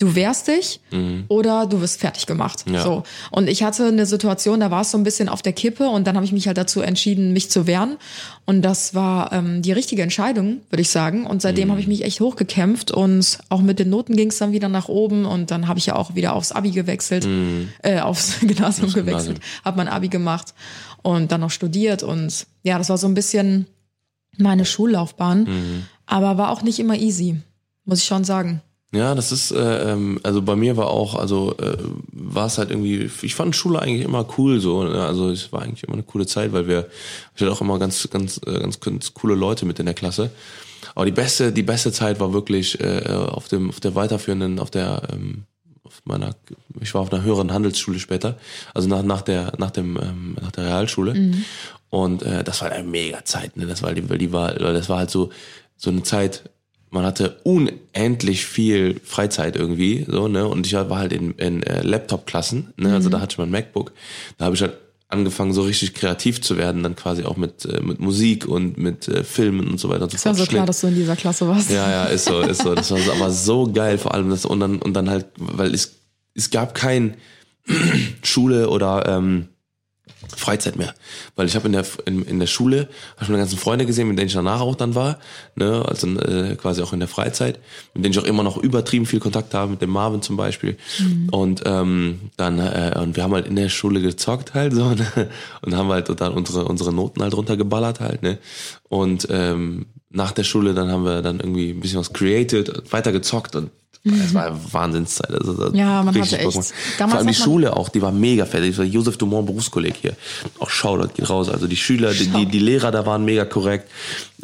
du 0.00 0.14
wehrst 0.14 0.48
dich 0.48 0.80
oder 1.28 1.66
du 1.66 1.80
wirst 1.80 2.00
fertig 2.00 2.26
gemacht. 2.26 2.64
Ja. 2.68 2.82
So. 2.82 3.04
Und 3.30 3.48
ich 3.48 3.62
hatte 3.62 3.86
eine 3.86 4.06
Situation, 4.06 4.60
da 4.60 4.70
war 4.70 4.82
es 4.82 4.90
so 4.90 4.98
ein 4.98 5.04
bisschen 5.04 5.28
auf 5.28 5.40
der 5.40 5.52
Kippe 5.52 5.88
und 5.88 6.06
dann 6.06 6.16
habe 6.16 6.24
ich 6.24 6.32
mich 6.32 6.46
halt 6.46 6.58
dazu 6.58 6.80
entschieden, 6.80 7.32
mich 7.32 7.50
zu 7.50 7.66
wehren. 7.66 7.96
Und 8.44 8.62
das 8.62 8.94
war 8.94 9.32
ähm, 9.32 9.62
die 9.62 9.72
richtige 9.72 10.02
Entscheidung, 10.02 10.60
würde 10.68 10.82
ich 10.82 10.90
sagen. 10.90 11.26
Und 11.26 11.42
seitdem 11.42 11.70
habe 11.70 11.80
ich 11.80 11.86
mich 11.86 12.04
echt 12.04 12.20
hochgekämpft 12.20 12.90
und 12.90 13.38
auch 13.48 13.60
mit 13.60 13.78
den 13.78 13.88
Noten 13.90 14.16
ging 14.16 14.28
es 14.28 14.38
dann 14.38 14.52
wieder 14.52 14.68
nach 14.68 14.88
oben 14.88 15.24
und 15.24 15.50
dann 15.50 15.68
habe 15.68 15.78
ich 15.78 15.86
ja 15.86 15.96
auch 15.96 16.14
wieder 16.14 16.34
aufs 16.34 16.52
Abi 16.52 16.72
gewechselt, 16.72 17.26
äh, 17.82 18.00
aufs 18.00 18.40
Gymnasium 18.40 18.86
Aufs 18.86 18.94
gewechselt, 18.94 19.40
habe 19.64 19.76
mein 19.76 19.88
Abi 19.88 20.08
gemacht 20.08 20.54
und 21.02 21.32
dann 21.32 21.40
noch 21.40 21.50
studiert 21.50 22.02
und 22.02 22.46
ja, 22.62 22.78
das 22.78 22.88
war 22.88 22.98
so 22.98 23.06
ein 23.06 23.14
bisschen 23.14 23.66
meine 24.36 24.64
Schullaufbahn, 24.64 25.86
aber 26.06 26.36
war 26.36 26.50
auch 26.50 26.62
nicht 26.62 26.80
immer 26.80 26.96
easy, 26.96 27.40
muss 27.84 28.00
ich 28.00 28.04
schon 28.04 28.24
sagen. 28.24 28.60
Ja, 28.94 29.16
das 29.16 29.32
ist, 29.32 29.50
äh, 29.50 29.92
ähm, 29.92 30.20
also 30.22 30.40
bei 30.42 30.54
mir 30.54 30.76
war 30.76 30.86
auch, 30.86 31.16
also 31.16 31.56
äh, 31.58 31.76
war 32.12 32.46
es 32.46 32.58
halt 32.58 32.70
irgendwie, 32.70 33.10
ich 33.22 33.34
fand 33.34 33.56
Schule 33.56 33.80
eigentlich 33.80 34.04
immer 34.04 34.24
cool 34.38 34.60
so, 34.60 34.84
ne? 34.84 35.04
also 35.04 35.30
es 35.30 35.52
war 35.52 35.62
eigentlich 35.62 35.82
immer 35.82 35.94
eine 35.94 36.04
coole 36.04 36.26
Zeit, 36.26 36.52
weil 36.52 36.68
wir, 36.68 36.86
ich 37.34 37.42
hatte 37.42 37.50
auch 37.50 37.60
immer 37.60 37.80
ganz, 37.80 38.08
ganz, 38.10 38.40
äh, 38.46 38.60
ganz, 38.60 38.78
ganz 38.78 39.12
coole 39.12 39.34
Leute 39.34 39.66
mit 39.66 39.80
in 39.80 39.86
der 39.86 39.96
Klasse. 39.96 40.30
Aber 40.94 41.06
die 41.06 41.12
beste, 41.12 41.50
die 41.50 41.64
beste 41.64 41.90
Zeit 41.90 42.20
war 42.20 42.32
wirklich 42.32 42.78
äh, 42.80 43.08
auf 43.08 43.48
dem, 43.48 43.70
auf 43.70 43.80
der 43.80 43.96
weiterführenden, 43.96 44.60
auf 44.60 44.70
der, 44.70 45.02
ähm, 45.12 45.44
auf 45.82 46.00
meiner, 46.04 46.36
ich 46.80 46.94
war 46.94 47.00
auf 47.00 47.12
einer 47.12 47.24
höheren 47.24 47.52
Handelsschule 47.52 47.98
später, 47.98 48.38
also 48.74 48.88
nach, 48.88 49.02
nach 49.02 49.22
der, 49.22 49.54
nach 49.58 49.72
dem, 49.72 49.98
ähm, 50.00 50.36
nach 50.40 50.52
der 50.52 50.66
Realschule. 50.66 51.14
Und 51.90 52.22
äh, 52.22 52.44
das 52.44 52.62
war 52.62 52.70
eine 52.70 52.88
mega 52.88 53.24
Zeit, 53.24 53.56
ne? 53.56 53.66
Das 53.66 53.82
war 53.82 53.92
die, 53.92 54.08
weil 54.08 54.18
die 54.18 54.32
war, 54.32 54.54
das 54.54 54.88
war 54.88 54.98
halt 54.98 55.10
so, 55.10 55.30
so 55.76 55.90
eine 55.90 56.02
Zeit, 56.02 56.50
man 56.94 57.04
hatte 57.04 57.40
unendlich 57.42 58.46
viel 58.46 59.00
Freizeit 59.02 59.56
irgendwie, 59.56 60.06
so, 60.08 60.28
ne? 60.28 60.46
Und 60.46 60.64
ich 60.64 60.74
war 60.74 60.96
halt 60.96 61.12
in, 61.12 61.32
in 61.32 61.62
äh, 61.64 61.82
Laptop-Klassen, 61.82 62.72
ne? 62.76 62.94
Also 62.94 63.08
da 63.08 63.20
hatte 63.20 63.32
ich 63.34 63.38
mein 63.38 63.50
MacBook. 63.50 63.92
Da 64.38 64.44
habe 64.44 64.54
ich 64.54 64.62
halt 64.62 64.74
angefangen, 65.08 65.52
so 65.52 65.62
richtig 65.62 65.92
kreativ 65.94 66.40
zu 66.40 66.56
werden, 66.56 66.84
dann 66.84 66.94
quasi 66.94 67.24
auch 67.24 67.36
mit, 67.36 67.64
äh, 67.64 67.80
mit 67.80 67.98
Musik 67.98 68.46
und 68.46 68.78
mit 68.78 69.08
äh, 69.08 69.24
Filmen 69.24 69.66
und 69.68 69.80
so 69.80 69.88
weiter 69.88 70.04
und 70.04 70.12
so 70.12 70.16
Es 70.16 70.24
war 70.24 70.34
so 70.34 70.38
fort. 70.44 70.50
klar, 70.50 70.66
dass 70.66 70.82
du 70.82 70.86
in 70.86 70.94
dieser 70.94 71.16
Klasse 71.16 71.48
warst. 71.48 71.68
Ja, 71.70 71.90
ja, 71.90 72.04
ist 72.04 72.26
so, 72.26 72.40
ist 72.40 72.62
so. 72.62 72.76
Das 72.76 72.88
war 72.92 72.98
so, 73.00 73.12
aber 73.12 73.30
so 73.32 73.72
geil, 73.72 73.98
vor 73.98 74.14
allem 74.14 74.30
das 74.30 74.44
und 74.46 74.60
dann 74.60 74.78
und 74.80 74.94
dann 74.94 75.10
halt, 75.10 75.26
weil 75.36 75.74
es 75.74 75.96
es 76.34 76.50
gab 76.50 76.74
kein 76.74 77.16
Schule 78.22 78.68
oder 78.68 79.04
ähm, 79.08 79.48
Freizeit 80.36 80.76
mehr, 80.76 80.94
weil 81.36 81.46
ich 81.46 81.54
habe 81.54 81.66
in 81.66 81.72
der 81.72 81.84
in, 82.06 82.22
in 82.24 82.38
der 82.40 82.46
Schule 82.46 82.88
habe 83.14 83.22
ich 83.22 83.28
meine 83.28 83.42
ganzen 83.42 83.58
Freunde 83.58 83.86
gesehen, 83.86 84.08
mit 84.08 84.18
denen 84.18 84.28
ich 84.28 84.34
danach 84.34 84.60
auch 84.60 84.74
dann 84.74 84.94
war, 84.94 85.18
ne, 85.56 85.84
also 85.86 86.06
äh, 86.06 86.56
quasi 86.56 86.82
auch 86.82 86.92
in 86.92 87.00
der 87.00 87.08
Freizeit, 87.08 87.60
mit 87.94 88.04
denen 88.04 88.12
ich 88.12 88.18
auch 88.18 88.24
immer 88.24 88.42
noch 88.42 88.56
übertrieben 88.56 89.06
viel 89.06 89.20
Kontakt 89.20 89.54
habe, 89.54 89.72
mit 89.72 89.82
dem 89.82 89.90
Marvin 89.90 90.22
zum 90.22 90.36
Beispiel. 90.36 90.76
Und 91.30 91.62
ähm, 91.66 92.30
dann 92.36 92.58
äh, 92.58 92.98
und 93.00 93.16
wir 93.16 93.22
haben 93.22 93.34
halt 93.34 93.46
in 93.46 93.56
der 93.56 93.68
Schule 93.68 94.00
gezockt 94.00 94.54
halt 94.54 94.72
so 94.72 94.88
ne? 94.94 95.30
und 95.62 95.74
haben 95.74 95.88
halt 95.88 96.08
dann 96.20 96.32
unsere 96.32 96.64
unsere 96.64 96.92
Noten 96.92 97.22
halt 97.22 97.34
runtergeballert 97.34 98.00
halt 98.00 98.22
ne? 98.22 98.38
Und 98.88 99.26
ähm, 99.30 99.86
nach 100.10 100.32
der 100.32 100.44
Schule 100.44 100.74
dann 100.74 100.90
haben 100.90 101.04
wir 101.04 101.22
dann 101.22 101.40
irgendwie 101.40 101.70
ein 101.70 101.80
bisschen 101.80 101.98
was 101.98 102.12
created, 102.12 102.92
weiter 102.92 103.12
gezockt 103.12 103.56
und 103.56 103.70
es 104.04 104.34
war 104.34 104.46
eine 104.46 104.56
Wahnsinnszeit. 104.72 105.30
Also, 105.30 105.72
Ja, 105.72 106.02
man 106.02 106.14
hatte 106.14 106.38
echt- 106.38 106.42
damals 106.42 106.72
Vor 106.98 107.14
allem 107.14 107.26
die 107.26 107.34
Schule 107.34 107.76
auch, 107.76 107.88
die 107.88 108.02
war 108.02 108.12
mega 108.12 108.44
fertig. 108.44 108.70
Das 108.70 108.78
war 108.78 108.84
Josef 108.84 109.16
Dumont 109.16 109.46
Berufskolleg 109.46 109.94
hier. 110.00 110.14
Auch 110.58 110.70
Shoutout 110.70 111.14
geht 111.14 111.30
raus. 111.30 111.48
Also 111.48 111.66
die 111.66 111.76
Schüler, 111.76 112.12
die, 112.12 112.26
die, 112.26 112.46
die 112.46 112.58
Lehrer 112.58 112.90
da 112.90 113.06
waren 113.06 113.24
mega 113.24 113.44
korrekt. 113.44 113.88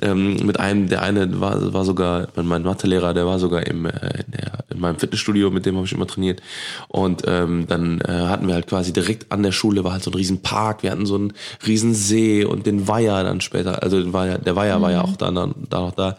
Ähm, 0.02 0.36
mit 0.46 0.58
einem, 0.58 0.88
der 0.88 1.02
eine 1.02 1.40
war, 1.40 1.72
war 1.74 1.84
sogar, 1.84 2.28
mein 2.36 2.62
Mathelehrer, 2.62 3.12
der 3.12 3.26
war 3.26 3.38
sogar 3.38 3.66
im, 3.66 3.84
äh, 3.84 4.24
in, 4.70 4.80
meinem 4.80 4.98
Fitnessstudio, 4.98 5.50
mit 5.50 5.66
dem 5.66 5.76
habe 5.76 5.84
ich 5.84 5.92
immer 5.92 6.06
trainiert. 6.06 6.40
Und 6.88 7.24
ähm, 7.26 7.66
dann 7.68 8.00
äh, 8.00 8.12
hatten 8.12 8.46
wir 8.46 8.54
halt 8.54 8.66
quasi 8.66 8.92
direkt 8.92 9.30
an 9.30 9.42
der 9.42 9.52
Schule 9.52 9.84
war 9.84 9.92
halt 9.92 10.02
so 10.02 10.10
ein 10.10 10.14
riesen 10.14 10.40
Park. 10.40 10.82
Wir 10.82 10.90
hatten 10.90 11.04
so 11.04 11.16
einen 11.16 11.34
riesen 11.66 11.94
See 11.94 12.44
und 12.44 12.64
den 12.64 12.88
Weiher 12.88 13.22
dann 13.24 13.40
später. 13.42 13.82
Also 13.82 14.00
den 14.00 14.12
Weiher, 14.14 14.38
der 14.38 14.56
Weiher 14.56 14.80
war 14.80 14.90
ja 14.90 15.02
auch 15.02 15.16
da, 15.16 15.30
da, 15.30 15.50
da 15.68 15.80
noch 15.80 15.92
da. 15.94 16.16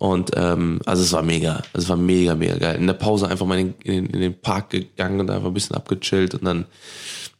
Und 0.00 0.30
ähm, 0.34 0.80
also 0.86 1.02
es 1.02 1.12
war 1.12 1.22
mega, 1.22 1.62
es 1.74 1.86
war 1.90 1.96
mega, 1.96 2.34
mega 2.34 2.56
geil. 2.56 2.76
In 2.76 2.86
der 2.86 2.94
Pause 2.94 3.28
einfach 3.28 3.44
mal 3.44 3.58
in, 3.58 3.74
den- 3.84 4.06
in, 4.06 4.06
in 4.06 4.20
den 4.20 4.40
Park 4.40 4.70
gegangen 4.70 5.20
und 5.20 5.30
einfach 5.30 5.48
ein 5.48 5.52
bisschen 5.54 5.76
abgechillt 5.76 6.34
und 6.34 6.44
dann, 6.44 6.64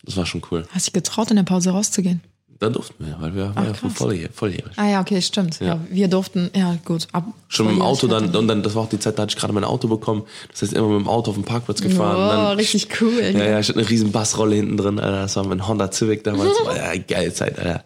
das 0.04 0.18
war 0.18 0.26
schon 0.26 0.42
cool. 0.50 0.66
Hast 0.70 0.86
dich 0.86 0.92
getraut, 0.92 1.30
in 1.30 1.36
der 1.36 1.42
Pause 1.44 1.70
rauszugehen? 1.70 2.20
Dann 2.58 2.74
durften 2.74 3.06
wir, 3.06 3.16
weil 3.18 3.34
wir 3.34 3.56
waren 3.56 3.64
ja 3.64 3.72
krass. 3.72 3.94
volljährig. 3.94 4.34
volljährig. 4.34 4.72
Ah 4.76 4.86
ja, 4.90 5.00
okay, 5.00 5.22
stimmt. 5.22 5.58
Ja. 5.60 5.80
wir 5.88 6.08
durften, 6.08 6.50
ja 6.54 6.76
gut. 6.84 7.08
Ab, 7.12 7.24
Schon 7.48 7.64
mit 7.68 7.76
dem 7.76 7.80
Auto 7.80 8.06
dann, 8.06 8.36
und 8.36 8.46
dann, 8.48 8.62
das 8.62 8.74
war 8.74 8.82
auch 8.82 8.88
die 8.90 8.98
Zeit, 8.98 9.18
da 9.18 9.22
hatte 9.22 9.30
ich 9.34 9.40
gerade 9.40 9.54
mein 9.54 9.64
Auto 9.64 9.88
bekommen. 9.88 10.24
Das 10.50 10.60
heißt, 10.60 10.74
immer 10.74 10.88
mit 10.88 11.00
dem 11.00 11.08
Auto 11.08 11.30
auf 11.30 11.36
den 11.38 11.44
Parkplatz 11.46 11.80
gefahren. 11.80 12.16
Oh, 12.16 12.28
dann, 12.50 12.56
richtig 12.58 12.88
cool. 13.00 13.18
Ja, 13.32 13.44
ja, 13.46 13.60
ich 13.60 13.68
hatte 13.70 13.78
eine 13.78 13.88
riesen 13.88 14.12
Bassrolle 14.12 14.56
hinten 14.56 14.76
drin, 14.76 14.98
Alter. 15.00 15.22
Das 15.22 15.36
war 15.36 15.46
mein 15.46 15.66
Honda 15.66 15.90
Civic 15.90 16.22
damals. 16.24 16.50
War 16.66 16.76
ja, 16.94 17.00
geile 17.00 17.32
Zeit, 17.32 17.58
Alter. 17.58 17.82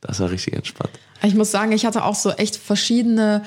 Das 0.00 0.18
war 0.18 0.28
richtig 0.32 0.54
entspannt. 0.54 0.90
Ich 1.22 1.36
muss 1.36 1.52
sagen, 1.52 1.70
ich 1.70 1.86
hatte 1.86 2.02
auch 2.04 2.16
so 2.16 2.30
echt 2.30 2.56
verschiedene 2.56 3.44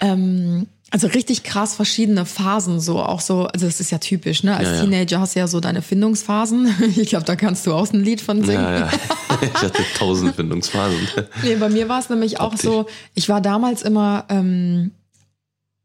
ähm, 0.00 0.66
also 0.90 1.06
richtig 1.06 1.44
krass 1.44 1.74
verschiedene 1.74 2.26
Phasen, 2.26 2.80
so 2.80 3.00
auch 3.00 3.20
so, 3.20 3.46
also 3.46 3.66
das 3.66 3.78
ist 3.80 3.90
ja 3.90 3.98
typisch, 3.98 4.42
ne? 4.42 4.56
Als 4.56 4.68
Ja, 4.68 4.74
ja. 4.74 4.80
Teenager 4.80 5.20
hast 5.20 5.36
du 5.36 5.40
ja 5.40 5.46
so 5.46 5.60
deine 5.60 5.82
Findungsphasen. 5.82 6.74
Ich 6.96 7.10
glaube, 7.10 7.24
da 7.24 7.36
kannst 7.36 7.66
du 7.66 7.72
auch 7.72 7.90
ein 7.92 8.02
Lied 8.02 8.20
von 8.20 8.44
singen. 8.44 8.62
Ja. 8.62 8.90
Ich 9.42 9.62
hatte 9.62 9.82
tausend 9.96 10.34
Findungsphasen. 10.36 10.98
Nee, 11.42 11.54
bei 11.54 11.70
mir 11.70 11.88
war 11.88 11.98
es 12.00 12.10
nämlich 12.10 12.40
auch 12.40 12.56
so, 12.58 12.84
ich 13.14 13.30
war 13.30 13.40
damals 13.40 13.80
immer 13.80 14.26
ähm, 14.28 14.90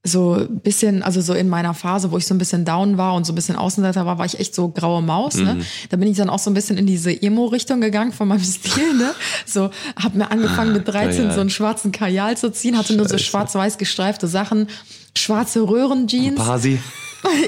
so 0.06 0.36
ein 0.36 0.60
bisschen, 0.60 1.01
also 1.01 1.20
so 1.20 1.34
in 1.34 1.49
meiner 1.49 1.74
Phase, 1.74 2.12
wo 2.12 2.18
ich 2.18 2.28
so 2.28 2.36
ein 2.36 2.38
bisschen 2.38 2.64
down 2.64 2.97
war 2.97 3.16
und 3.16 3.26
so 3.26 3.34
ein 3.34 3.36
bisschen 3.36 3.56
Außenseiter 3.56 4.06
war, 4.06 4.20
war 4.20 4.26
ich 4.26 4.39
echt 4.39 4.53
so 4.53 4.70
graue 4.70 5.01
Maus. 5.01 5.36
Ne? 5.36 5.56
Mhm. 5.56 5.66
Da 5.89 5.97
bin 5.97 6.08
ich 6.08 6.16
dann 6.16 6.30
auch 6.30 6.38
so 6.39 6.51
ein 6.51 6.53
bisschen 6.53 6.78
in 6.78 6.86
diese 6.86 7.12
Emo-Richtung 7.12 7.82
gegangen 7.82 8.12
von 8.12 8.28
meinem 8.28 8.43
Stil. 8.43 8.93
Ne? 8.93 9.14
So, 9.45 9.72
hab 10.01 10.14
mir 10.14 10.30
angefangen 10.30 10.74
mit 10.74 10.88
13 10.88 11.18
Kajal. 11.24 11.34
so 11.34 11.41
einen 11.41 11.49
schwarzen 11.49 11.91
Kajal 11.91 12.38
zu 12.38 12.51
ziehen, 12.51 12.78
hatte 12.78 12.95
nur 12.95 13.10
so 13.10 13.18
schwarz-weiß 13.18 13.80
gestreifte 13.80 14.28
Sachen, 14.28 14.68
schwarze 15.18 15.62
Röhrenjeans. 15.62 16.36
Pasi. 16.36 16.80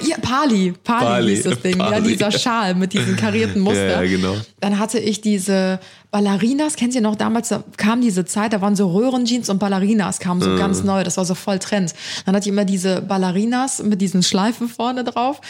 Ja, 0.04 0.18
Pali. 0.22 0.74
Pali, 0.84 1.06
Pali, 1.06 1.36
hieß 1.36 1.44
das 1.44 1.62
Ding. 1.62 1.80
Ja, 1.80 1.92
Pali. 1.92 2.10
dieser 2.10 2.32
Schal 2.32 2.76
mit 2.76 2.94
diesem 2.94 3.16
karierten 3.16 3.62
Muster. 3.62 3.88
Ja, 3.88 4.02
ja, 4.02 4.10
genau. 4.10 4.36
Dann 4.60 4.80
hatte 4.80 5.00
ich 5.00 5.22
diese 5.22 5.80
Ballerinas, 6.12 6.76
kennt 6.76 6.96
ihr 6.96 7.02
noch 7.02 7.16
damals, 7.16 7.50
da 7.50 7.64
kam 7.76 8.02
diese 8.02 8.26
Zeit, 8.26 8.54
da 8.54 8.62
waren 8.62 8.76
so 8.76 8.92
Röhrenjeans 8.92 9.50
und 9.50 9.60
Ballerinas 9.60 10.20
kamen 10.20 10.42
so 10.42 10.56
ganz 10.56 10.84
neu, 10.84 11.04
das 11.04 11.18
war 11.18 11.26
so 11.26 11.36
voll 11.36 11.60
Trend. 11.60 11.94
Dann 12.26 12.36
hatte 12.36 12.48
ich 12.48 12.54
immer 12.54 12.66
diese 12.66 13.02
Ballerinas 13.02 13.84
mit 13.84 14.02
diesen 14.02 14.24
Schleifen 14.24 14.70
vorne 14.70 15.04
drauf 15.04 15.42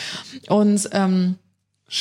und 0.50 0.90
ähm, 0.94 1.36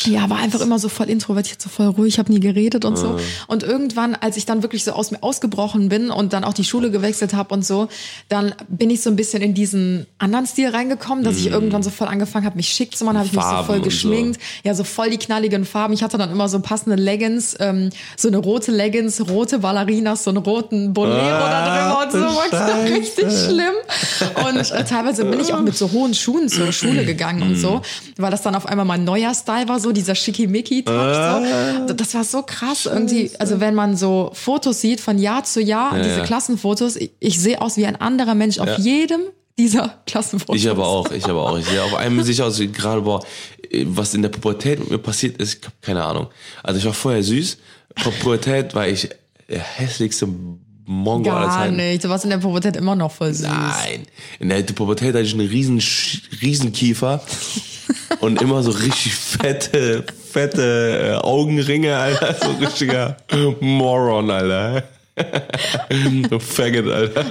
ja, 0.07 0.29
war 0.29 0.39
einfach 0.39 0.61
immer 0.61 0.81
so 0.81 0.89
voll 0.89 1.09
introvertiert, 1.09 1.63
so 1.63 1.69
voll 1.69 1.87
ruhig, 1.87 2.19
habe 2.19 2.33
nie 2.33 2.41
geredet 2.41 2.85
und 2.85 2.99
so. 2.99 3.21
Und 3.47 3.63
irgendwann, 3.63 4.17
als 4.17 4.37
ich 4.37 4.45
dann 4.45 4.63
wirklich 4.63 4.83
so 4.83 4.91
aus 4.93 5.13
mir 5.13 5.23
ausgebrochen 5.23 5.89
bin 5.89 6.11
und 6.11 6.33
dann 6.33 6.43
auch 6.43 6.55
die 6.55 6.65
Schule 6.65 6.91
gewechselt 6.91 7.35
habe 7.35 7.55
und 7.55 7.65
so, 7.65 7.87
dann 8.29 8.53
bin 8.69 8.91
ich 8.91 9.01
so 9.03 9.11
ein 9.11 9.17
bisschen 9.17 9.43
in 9.43 9.55
diesen 9.55 10.07
anderen 10.19 10.45
Stil 10.47 10.71
reingekommen, 10.71 11.23
dass 11.23 11.37
ich 11.37 11.47
irgendwann 11.47 11.85
so 11.85 11.91
voll 11.91 12.09
angefangen 12.09 12.47
habe, 12.47 12.57
mich 12.57 12.69
schick 12.69 12.97
zu 12.97 13.05
machen, 13.05 13.17
habe 13.19 13.27
ich 13.27 13.33
mich 13.33 13.41
so 13.41 13.49
Farben 13.49 13.67
voll 13.67 13.77
und 13.77 13.83
so. 13.83 13.91
geschminkt, 13.91 14.41
ja, 14.65 14.75
so 14.75 14.83
voll 14.83 15.11
die 15.11 15.19
knalligen 15.19 15.65
Farben. 15.65 15.95
Ich 15.95 16.03
hatte 16.03 16.19
dann 16.19 16.33
immer 16.33 16.49
so 16.49 16.59
passende 16.59 16.97
Leggings, 17.01 17.57
ähm, 17.61 17.91
so 18.17 18.27
eine 18.27 18.39
rote 18.39 18.73
Leggings, 18.73 19.21
rote 19.29 19.61
Ballerinas, 19.61 20.25
so 20.25 20.31
einen 20.31 20.39
roten 20.39 20.95
Bolero 20.95 21.39
da 21.39 22.01
drüber 22.03 22.05
und 22.05 22.13
so, 22.13 22.19
Ah, 22.19 22.51
war 22.53 22.87
so 22.87 22.93
richtig 22.93 23.27
schlimm. 23.31 23.75
Und 24.49 24.71
äh, 24.73 24.85
teilweise 24.85 25.25
bin 25.25 25.39
ich 25.39 25.55
auch 25.55 25.61
mit 25.63 25.77
so 25.77 25.93
hohen 25.93 26.13
Schuhen 26.13 26.49
zur 26.49 26.73
Schule 26.73 27.05
gegangen 27.05 27.43
und 27.43 27.57
so, 27.57 27.83
weil 28.17 28.33
das 28.33 28.43
dann 28.43 28.57
auf 28.57 28.67
einmal 28.67 28.85
mein 28.85 29.05
neuer 29.05 29.33
Style 29.35 29.69
war, 29.69 29.76
so 29.81 29.93
dieser 29.93 30.15
Schickimicki-Touch. 30.15 31.89
So. 31.89 31.95
Das 31.95 32.15
war 32.15 32.25
so 32.25 32.43
krass 32.43 32.87
irgendwie. 32.87 33.31
Also 33.39 33.61
wenn 33.61 33.75
man 33.75 33.97
so 33.97 34.31
Fotos 34.35 34.81
sieht 34.81 35.01
von 35.01 35.19
Jahr 35.19 35.45
zu 35.45 35.61
Jahr, 35.61 35.97
Ja, 35.97 36.03
diese 36.03 36.19
ja. 36.19 36.25
Klassenfotos, 36.25 36.97
ich, 36.97 37.11
ich 37.21 37.41
sehe 37.41 37.61
aus 37.61 37.77
wie 37.77 37.87
ein 37.87 37.97
anderer 37.97 38.35
Mensch 38.35 38.59
auf 38.59 38.79
jedem 38.79 39.21
dieser 39.59 39.99
Klassenfotos. 40.07 40.57
Ich 40.61 40.69
aber 40.69 40.87
auch, 40.87 41.11
ich 41.11 41.25
aber 41.25 41.49
auch. 41.49 41.59
Ich 41.59 41.67
sehe 41.67 41.83
auf 41.83 41.95
einmal 41.95 42.25
sicher 42.25 42.47
aus, 42.47 42.59
wie 42.59 42.69
gerade, 42.69 43.01
boah, 43.01 43.25
was 43.85 44.15
in 44.15 44.23
der 44.23 44.29
Pubertät 44.29 44.79
mit 44.81 44.91
mir 44.91 44.99
passiert 44.99 45.39
ist, 45.39 45.59
ich 45.61 45.67
hab 45.67 45.81
keine 45.83 46.05
Ahnung. 46.05 46.27
Also 46.63 46.79
ich 46.79 46.85
war 46.85 46.93
vorher 46.93 47.23
süß, 47.23 47.57
vor 47.97 48.13
Pubertät 48.13 48.75
war 48.75 48.87
ich 48.87 49.09
der 49.49 49.61
hässlichste 49.61 50.29
Mongo 50.89 51.31
aller 51.31 51.47
Gar 51.47 51.57
Zeiten. 51.59 51.77
nicht. 51.77 52.05
Du 52.05 52.09
warst 52.09 52.25
in 52.25 52.31
der 52.31 52.39
Pubertät 52.39 52.77
immer 52.77 52.95
noch 52.95 53.11
voll 53.11 53.33
süß. 53.33 53.47
Nein. 53.49 54.03
In 54.39 54.49
der 54.51 54.63
Pubertät 54.63 55.09
hatte 55.09 55.21
ich 55.21 55.33
einen 55.33 55.49
riesen, 55.49 55.83
riesen 56.43 56.73
Kiefer 56.73 57.21
und 58.21 58.41
immer 58.43 58.63
so 58.63 58.71
richtig 58.71 59.15
fette, 59.15 60.05
fette 60.31 61.19
äh, 61.21 61.25
Augenringe, 61.25 61.97
Alter. 61.97 62.35
So 62.35 62.51
richtiger 62.65 63.17
Moron, 63.61 64.31
Alter. 64.31 64.85
Du 66.29 66.39
Faggot, 66.39 66.93
Alter. 66.93 67.25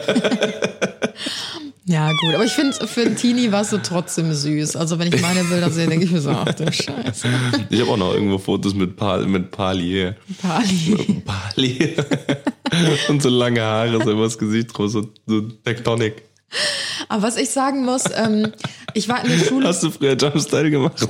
Ja, 1.88 2.12
gut. 2.14 2.34
Aber 2.34 2.44
ich 2.44 2.52
finde, 2.52 2.74
für 2.88 3.02
einen 3.02 3.16
Teenie 3.16 3.52
warst 3.52 3.72
du 3.72 3.78
trotzdem 3.78 4.34
süß. 4.34 4.76
Also 4.76 4.98
wenn 4.98 5.14
ich 5.14 5.22
meine 5.22 5.44
Bilder 5.44 5.70
sehe, 5.70 5.88
denke 5.88 6.06
ich 6.06 6.12
mir 6.12 6.20
so, 6.20 6.32
ach 6.32 6.52
du 6.54 6.72
Scheiße. 6.72 7.28
Ich 7.70 7.80
habe 7.80 7.92
auch 7.92 7.98
noch 7.98 8.14
irgendwo 8.14 8.40
Fotos 8.40 8.74
mit, 8.74 8.96
Pal 8.96 9.28
mit 9.28 9.52
Pali. 9.52 10.14
Pali. 10.42 11.22
Pali. 11.24 11.96
und 13.10 13.22
so 13.22 13.30
lange 13.30 13.62
Haare, 13.62 14.04
so 14.04 14.12
übers 14.12 14.38
Gesicht 14.38 14.76
drauf, 14.76 14.90
so, 14.90 15.08
so 15.28 15.42
Tectonic. 15.42 16.24
Aber 17.10 17.24
was 17.24 17.38
ich 17.38 17.50
sagen 17.50 17.84
muss, 17.86 18.04
ähm, 18.16 18.52
ich 18.94 19.10
war 19.10 19.24
in 19.24 19.30
der 19.30 19.46
Schule. 19.46 19.68
Hast 19.68 19.84
du 19.84 19.92
früher 19.92 20.16
Jumpstyle 20.16 20.72
gemacht? 20.72 21.08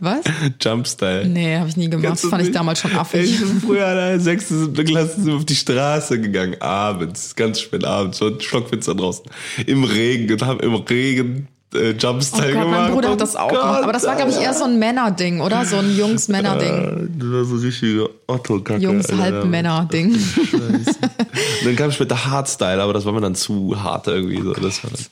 Was? 0.00 0.20
Jumpstyle. 0.60 1.26
Nee, 1.26 1.58
habe 1.58 1.68
ich 1.68 1.76
nie 1.76 1.88
gemacht. 1.88 2.12
Das 2.12 2.22
fand 2.22 2.42
ich 2.42 2.48
nicht? 2.48 2.56
damals 2.56 2.80
schon 2.80 2.94
affig. 2.94 3.24
Ich 3.24 3.38
bin 3.40 3.60
früher 3.60 3.88
in 3.88 3.96
der 3.96 4.20
sechsten, 4.20 4.72
Klasse 4.74 5.14
sind 5.16 5.26
wir 5.26 5.36
auf 5.36 5.44
die 5.44 5.54
Straße 5.54 6.20
gegangen, 6.20 6.60
abends, 6.60 7.34
ganz 7.34 7.60
spät 7.60 7.84
abends, 7.84 8.18
schon 8.18 8.40
Stockfenster 8.40 8.94
draußen, 8.94 9.24
im 9.66 9.84
Regen 9.84 10.32
und 10.32 10.42
haben 10.42 10.60
im 10.60 10.74
Regen 10.74 11.48
äh, 11.74 11.90
Oh 11.90 11.94
Jumpstyle 11.98 12.52
Gott, 12.52 12.62
gemacht. 12.62 12.80
mein 12.80 12.92
Bruder 12.92 13.08
Oh 13.08 13.12
hat 13.12 13.20
das 13.20 13.36
auch 13.36 13.48
gemacht. 13.48 13.82
Aber 13.82 13.92
das 13.92 14.04
war, 14.06 14.16
glaube 14.16 14.30
ich, 14.30 14.40
eher 14.40 14.54
so 14.54 14.64
ein 14.64 14.78
Männerding, 14.78 15.40
oder? 15.40 15.64
So 15.64 15.76
ein 15.76 15.96
Jungs-Männer-Ding. 15.96 16.72
Alter. 16.72 17.00
Das 17.18 17.28
war 17.30 17.44
so 17.44 17.56
richtige 17.56 18.10
Otto-Kacke. 18.26 18.82
Jungs-Halb-Männer-Ding. 18.82 20.16
Dann 21.64 21.76
kam 21.76 21.90
später 21.92 22.26
Hardstyle, 22.26 22.82
aber 22.82 22.92
das 22.92 23.04
war 23.04 23.12
mir 23.12 23.20
dann 23.20 23.34
zu 23.34 23.82
hart 23.82 24.06
irgendwie. 24.08 24.42
So. 24.42 24.52
Das 24.52 24.82
war 24.84 24.90
dann, 24.90 25.04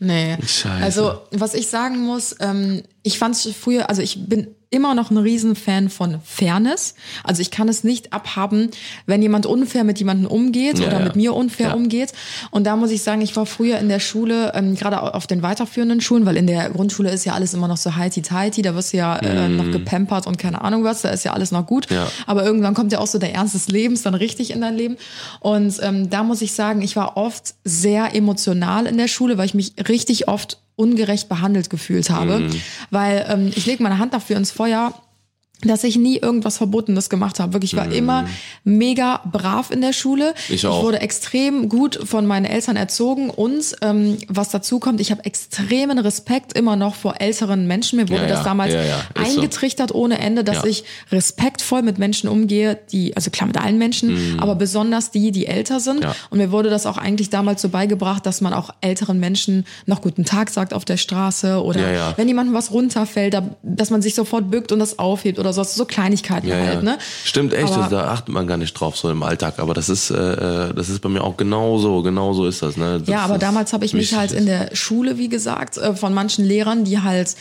Nee. 0.00 0.36
Scheiße. 0.40 0.82
Also, 0.84 1.12
was 1.32 1.54
ich 1.54 1.68
sagen 1.68 1.98
muss, 2.04 2.34
ähm, 2.40 2.82
ich 3.02 3.18
fand 3.18 3.34
es 3.34 3.48
früher, 3.54 3.88
also 3.88 4.02
ich 4.02 4.28
bin 4.28 4.48
immer 4.70 4.94
noch 4.94 5.10
ein 5.10 5.16
Riesenfan 5.16 5.88
von 5.88 6.20
Fairness. 6.22 6.94
Also 7.24 7.40
ich 7.40 7.50
kann 7.50 7.70
es 7.70 7.84
nicht 7.84 8.12
abhaben, 8.12 8.70
wenn 9.06 9.22
jemand 9.22 9.46
unfair 9.46 9.82
mit 9.82 9.98
jemandem 9.98 10.26
umgeht 10.30 10.78
Ja, 10.78 10.88
oder 10.88 10.98
ja. 10.98 11.04
mit 11.06 11.16
mir 11.16 11.32
unfair 11.32 11.68
Ja. 11.68 11.72
umgeht. 11.74 12.12
Und 12.50 12.64
da 12.64 12.76
muss 12.76 12.90
ich 12.90 13.02
sagen, 13.02 13.22
ich 13.22 13.34
war 13.34 13.46
früher 13.46 13.78
in 13.78 13.88
der 13.88 13.98
Schule, 13.98 14.52
ähm, 14.54 14.74
gerade 14.74 15.14
auf 15.14 15.26
den 15.26 15.40
weiterführenden 15.40 16.02
Schulen, 16.02 16.26
weil 16.26 16.36
in 16.36 16.46
der 16.46 16.68
Grundschule 16.68 17.10
ist 17.10 17.24
ja 17.24 17.32
alles 17.32 17.54
immer 17.54 17.66
noch 17.66 17.78
so 17.78 17.96
heiti-teiti, 17.96 18.60
da 18.60 18.74
wirst 18.74 18.92
du 18.92 18.98
ja 18.98 19.16
äh, 19.16 19.48
noch 19.48 19.70
gepampert 19.70 20.26
und 20.26 20.36
keine 20.36 20.60
Ahnung 20.60 20.84
was, 20.84 21.00
da 21.00 21.08
ist 21.08 21.24
ja 21.24 21.32
alles 21.32 21.50
noch 21.50 21.64
gut. 21.64 21.86
Aber 22.26 22.44
irgendwann 22.44 22.74
kommt 22.74 22.92
ja 22.92 22.98
auch 22.98 23.06
so 23.06 23.18
der 23.18 23.34
Ernst 23.34 23.54
des 23.54 23.68
Lebens 23.68 24.02
dann 24.02 24.14
richtig 24.14 24.50
in 24.50 24.60
dein 24.60 24.76
Leben. 24.76 24.98
Und 25.40 25.78
ähm, 25.80 26.10
da 26.10 26.22
muss 26.22 26.42
ich 26.42 26.52
sagen, 26.52 26.82
ich 26.82 26.94
war 26.94 27.16
oft 27.16 27.54
sehr 27.64 28.14
emotional 28.14 28.84
in 28.84 28.98
der 28.98 29.08
Schule, 29.08 29.38
weil 29.38 29.46
ich 29.46 29.54
mich 29.54 29.72
richtig 29.88 30.28
oft 30.28 30.58
ungerecht 30.76 31.28
behandelt 31.28 31.70
gefühlt 31.70 32.10
habe. 32.10 32.40
Mhm. 32.40 32.60
Weil 32.90 33.26
ähm, 33.28 33.52
ich 33.54 33.66
lege 33.66 33.82
meine 33.82 33.98
Hand 33.98 34.14
dafür 34.14 34.36
ins 34.36 34.50
Feuer, 34.50 34.94
dass 35.62 35.82
ich 35.82 35.96
nie 35.96 36.18
irgendwas 36.18 36.56
Verbotenes 36.58 37.10
gemacht 37.10 37.40
habe. 37.40 37.52
Wirklich, 37.52 37.72
ich 37.72 37.78
war 37.78 37.90
immer 37.90 38.26
mega 38.64 39.20
brav 39.30 39.70
in 39.72 39.80
der 39.80 39.92
Schule. 39.92 40.34
Mhm. 40.48 40.54
Ich 40.54 40.66
auch. 40.66 40.82
wurde 40.84 41.00
extrem 41.00 41.68
gut 41.68 41.98
von 42.04 42.26
meinen 42.26 42.44
Eltern 42.44 42.76
erzogen 42.76 43.28
und 43.30 43.74
ähm, 43.82 44.18
was 44.28 44.50
dazu 44.50 44.78
kommt, 44.78 45.00
ich 45.00 45.10
habe 45.10 45.24
extremen 45.24 45.98
Respekt 45.98 46.52
immer 46.56 46.76
noch 46.76 46.94
vor 46.94 47.16
älteren 47.20 47.66
Menschen. 47.66 47.96
Mir 47.98 48.08
wurde 48.08 48.22
Ja, 48.22 48.28
das 48.28 48.38
ja. 48.38 48.44
damals 48.44 48.72
Ja. 48.72 48.80
Ist 48.82 49.32
so. 49.32 49.40
eingetrichtert 49.40 49.92
ohne 49.94 50.18
Ende, 50.18 50.44
dass 50.44 50.64
ich 50.64 50.84
respektvoll 51.10 51.82
mit 51.82 51.98
Menschen 51.98 52.28
umgehe, 52.28 52.78
die, 52.92 53.16
also 53.16 53.30
klar 53.30 53.46
mit 53.48 53.56
allen 53.60 53.78
Menschen, 53.78 54.38
aber 54.40 54.54
besonders 54.54 55.10
die, 55.10 55.32
die 55.32 55.46
älter 55.46 55.80
sind. 55.80 56.00
Mhm. 56.04 56.10
Und 56.30 56.38
mir 56.38 56.52
wurde 56.52 56.70
das 56.70 56.86
auch 56.86 56.98
eigentlich 56.98 57.30
damals 57.30 57.62
so 57.62 57.68
beigebracht, 57.68 58.24
dass 58.26 58.40
man 58.40 58.52
auch 58.52 58.70
älteren 58.80 59.18
Menschen 59.18 59.66
noch 59.86 60.02
guten 60.02 60.24
Tag 60.24 60.50
sagt 60.50 60.72
auf 60.72 60.84
der 60.84 60.96
Straße 60.98 61.62
oder 61.62 62.14
wenn 62.16 62.28
jemandem 62.28 62.54
was 62.54 62.70
runterfällt, 62.70 63.34
da- 63.34 63.56
dass 63.62 63.90
man 63.90 64.02
sich 64.02 64.14
sofort 64.14 64.50
bückt 64.50 64.70
und 64.72 64.78
das 64.78 64.98
aufhebt 64.98 65.38
oder 65.38 65.47
so, 65.52 65.62
so 65.64 65.84
Kleinigkeiten 65.84 66.46
Ja, 66.48 66.56
halt, 66.56 66.74
ja. 66.74 66.82
ne? 66.82 66.98
Stimmt 67.24 67.52
echt, 67.52 67.72
Aber- 67.72 67.88
da 67.88 68.08
achtet 68.12 68.28
man 68.30 68.46
gar 68.46 68.56
nicht 68.56 68.72
drauf 68.74 68.96
so 68.96 69.10
im 69.10 69.22
Alltag, 69.22 69.58
aber 69.58 69.74
das 69.74 69.88
ist 69.88 70.10
äh, 70.10 70.68
äh, 70.68 70.74
das 70.74 70.88
ist 70.88 71.00
bei 71.00 71.08
mir 71.08 71.22
auch 71.24 71.36
genauso, 71.36 72.02
genauso 72.02 72.46
ist 72.46 72.62
das, 72.62 72.76
ne? 72.76 72.98
Das 73.00 73.08
Ja, 73.08 73.20
aber 73.20 73.38
damals 73.38 73.72
habe 73.72 73.84
ich 73.84 73.94
mich 73.94 74.14
halt 74.14 74.32
in 74.32 74.46
der 74.46 74.74
Schule, 74.74 75.18
wie 75.18 75.28
gesagt, 75.28 75.76
äh, 75.78 75.94
von 75.94 76.12
manchen 76.14 76.44
Lehrern, 76.44 76.84
die 76.84 77.00
halt 77.00 77.34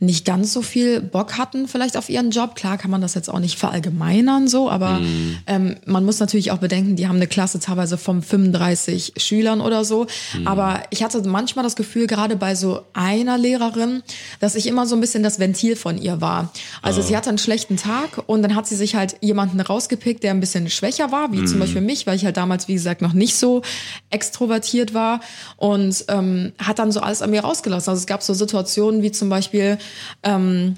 nicht 0.00 0.24
ganz 0.24 0.52
so 0.52 0.62
viel 0.62 1.00
Bock 1.00 1.38
hatten, 1.38 1.68
vielleicht 1.68 1.96
auf 1.96 2.08
ihren 2.08 2.30
Job. 2.30 2.54
Klar 2.54 2.78
kann 2.78 2.90
man 2.90 3.00
das 3.00 3.14
jetzt 3.14 3.28
auch 3.30 3.38
nicht 3.40 3.58
verallgemeinern 3.58 4.48
so, 4.48 4.70
aber 4.70 5.00
Mhm. 5.00 5.38
ähm, 5.46 5.76
man 5.86 6.04
muss 6.04 6.20
natürlich 6.20 6.50
auch 6.50 6.58
bedenken, 6.58 6.96
die 6.96 7.08
haben 7.08 7.16
eine 7.16 7.26
Klasse 7.26 7.60
teilweise 7.60 7.98
von 7.98 8.22
35 8.22 9.14
Schülern 9.16 9.60
oder 9.60 9.84
so. 9.84 10.06
Mhm. 10.38 10.46
Aber 10.46 10.82
ich 10.90 11.02
hatte 11.02 11.20
manchmal 11.28 11.62
das 11.64 11.76
Gefühl, 11.76 12.06
gerade 12.06 12.36
bei 12.36 12.54
so 12.54 12.82
einer 12.94 13.38
Lehrerin, 13.38 14.02
dass 14.40 14.54
ich 14.54 14.66
immer 14.66 14.86
so 14.86 14.94
ein 14.96 15.00
bisschen 15.00 15.22
das 15.22 15.38
Ventil 15.38 15.76
von 15.76 15.98
ihr 15.98 16.20
war. 16.20 16.52
Also 16.82 17.02
sie 17.02 17.16
hatte 17.16 17.28
einen 17.28 17.38
schlechten 17.48 17.78
Tag. 17.78 18.22
Und 18.26 18.42
dann 18.42 18.54
hat 18.54 18.66
sie 18.66 18.76
sich 18.76 18.94
halt 18.94 19.16
jemanden 19.22 19.58
rausgepickt, 19.58 20.22
der 20.22 20.32
ein 20.32 20.40
bisschen 20.40 20.68
schwächer 20.68 21.10
war, 21.12 21.32
wie 21.32 21.46
zum 21.46 21.58
Beispiel 21.58 21.80
mich, 21.80 22.06
weil 22.06 22.14
ich 22.14 22.26
halt 22.26 22.36
damals, 22.36 22.68
wie 22.68 22.74
gesagt, 22.74 23.00
noch 23.00 23.14
nicht 23.14 23.36
so 23.36 23.62
extrovertiert 24.10 24.92
war. 24.92 25.20
Und 25.56 26.04
ähm, 26.08 26.52
hat 26.58 26.78
dann 26.78 26.92
so 26.92 27.00
alles 27.00 27.22
an 27.22 27.30
mir 27.30 27.40
rausgelassen. 27.40 27.90
Also 27.90 28.00
es 28.00 28.06
gab 28.06 28.22
so 28.22 28.34
Situationen 28.34 29.00
wie 29.02 29.12
zum 29.12 29.30
Beispiel, 29.30 29.78
ähm, 30.22 30.76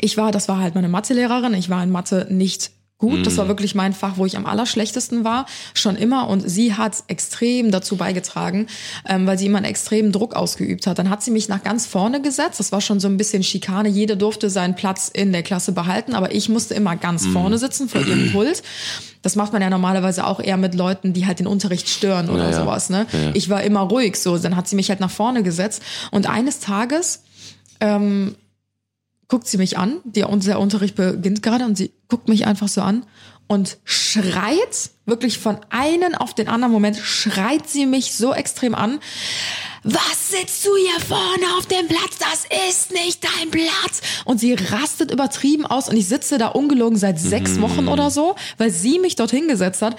ich 0.00 0.16
war, 0.16 0.32
das 0.32 0.48
war 0.48 0.58
halt 0.58 0.74
meine 0.74 0.88
Mathelehrerin, 0.88 1.52
ich 1.52 1.68
war 1.68 1.82
in 1.82 1.90
Mathe 1.90 2.28
nicht 2.30 2.70
gut. 2.98 3.26
Das 3.26 3.36
war 3.36 3.48
wirklich 3.48 3.74
mein 3.74 3.92
Fach, 3.92 4.12
wo 4.16 4.24
ich 4.26 4.36
am 4.36 4.46
allerschlechtesten 4.46 5.24
war, 5.24 5.46
schon 5.74 5.96
immer. 5.96 6.28
Und 6.28 6.48
sie 6.48 6.74
hat 6.74 7.04
extrem 7.08 7.70
dazu 7.70 7.96
beigetragen, 7.96 8.66
ähm, 9.08 9.26
weil 9.26 9.38
sie 9.38 9.46
immer 9.46 9.58
einen 9.58 9.66
extremen 9.66 10.12
Druck 10.12 10.34
ausgeübt 10.34 10.86
hat. 10.86 10.98
Dann 10.98 11.10
hat 11.10 11.22
sie 11.22 11.30
mich 11.30 11.48
nach 11.48 11.62
ganz 11.62 11.86
vorne 11.86 12.22
gesetzt. 12.22 12.60
Das 12.60 12.72
war 12.72 12.80
schon 12.80 13.00
so 13.00 13.08
ein 13.08 13.16
bisschen 13.16 13.42
Schikane. 13.42 13.88
Jeder 13.88 14.16
durfte 14.16 14.48
seinen 14.48 14.74
Platz 14.74 15.10
in 15.12 15.32
der 15.32 15.42
Klasse 15.42 15.72
behalten, 15.72 16.14
aber 16.14 16.34
ich 16.34 16.48
musste 16.48 16.74
immer 16.74 16.96
ganz 16.96 17.26
vorne 17.26 17.58
sitzen 17.58 17.88
vor 17.88 18.00
ihrem 18.00 18.32
Pult. 18.32 18.62
Das 19.22 19.36
macht 19.36 19.52
man 19.52 19.62
ja 19.62 19.70
normalerweise 19.70 20.26
auch 20.26 20.38
eher 20.40 20.56
mit 20.58 20.74
Leuten, 20.74 21.12
die 21.14 21.26
halt 21.26 21.38
den 21.38 21.46
Unterricht 21.46 21.88
stören 21.88 22.28
oder 22.28 22.44
Ja, 22.44 22.50
ja. 22.50 22.60
sowas. 22.60 22.90
Ne? 22.90 23.06
Ja, 23.12 23.18
ja. 23.18 23.30
Ich 23.34 23.48
war 23.50 23.62
immer 23.62 23.80
ruhig 23.80 24.16
so. 24.16 24.36
Dann 24.38 24.54
hat 24.56 24.68
sie 24.68 24.76
mich 24.76 24.90
halt 24.90 25.00
nach 25.00 25.10
vorne 25.10 25.42
gesetzt. 25.42 25.82
Und 26.10 26.28
eines 26.28 26.60
Tages 26.60 27.22
ähm, 27.80 28.36
guckt 29.34 29.48
sie 29.48 29.58
mich 29.58 29.78
an, 29.78 29.98
der, 30.04 30.28
der 30.28 30.60
Unterricht 30.60 30.94
beginnt 30.94 31.42
gerade 31.42 31.64
und 31.64 31.76
sie 31.76 31.90
guckt 32.06 32.28
mich 32.28 32.46
einfach 32.46 32.68
so 32.68 32.82
an 32.82 33.04
und 33.48 33.78
schreit, 33.82 34.90
wirklich 35.06 35.40
von 35.40 35.58
einem 35.70 36.14
auf 36.14 36.34
den 36.34 36.46
anderen 36.46 36.72
Moment, 36.72 36.96
schreit 36.98 37.68
sie 37.68 37.84
mich 37.84 38.14
so 38.14 38.32
extrem 38.32 38.76
an. 38.76 39.00
Was 39.82 40.30
sitzt 40.30 40.64
du 40.64 40.70
hier 40.76 41.00
vorne 41.00 41.58
auf 41.58 41.66
dem 41.66 41.88
Platz? 41.88 42.16
Das 42.20 42.46
ist 42.68 42.92
nicht 42.92 43.24
dein 43.24 43.50
Platz. 43.50 44.02
Und 44.24 44.38
sie 44.38 44.54
rastet 44.54 45.10
übertrieben 45.10 45.66
aus 45.66 45.88
und 45.88 45.96
ich 45.96 46.06
sitze 46.06 46.38
da 46.38 46.46
ungelogen 46.46 46.96
seit 46.96 47.18
sechs 47.18 47.60
Wochen 47.60 47.88
oder 47.88 48.12
so, 48.12 48.36
weil 48.56 48.70
sie 48.70 49.00
mich 49.00 49.16
dorthin 49.16 49.48
gesetzt 49.48 49.82
hat. 49.82 49.96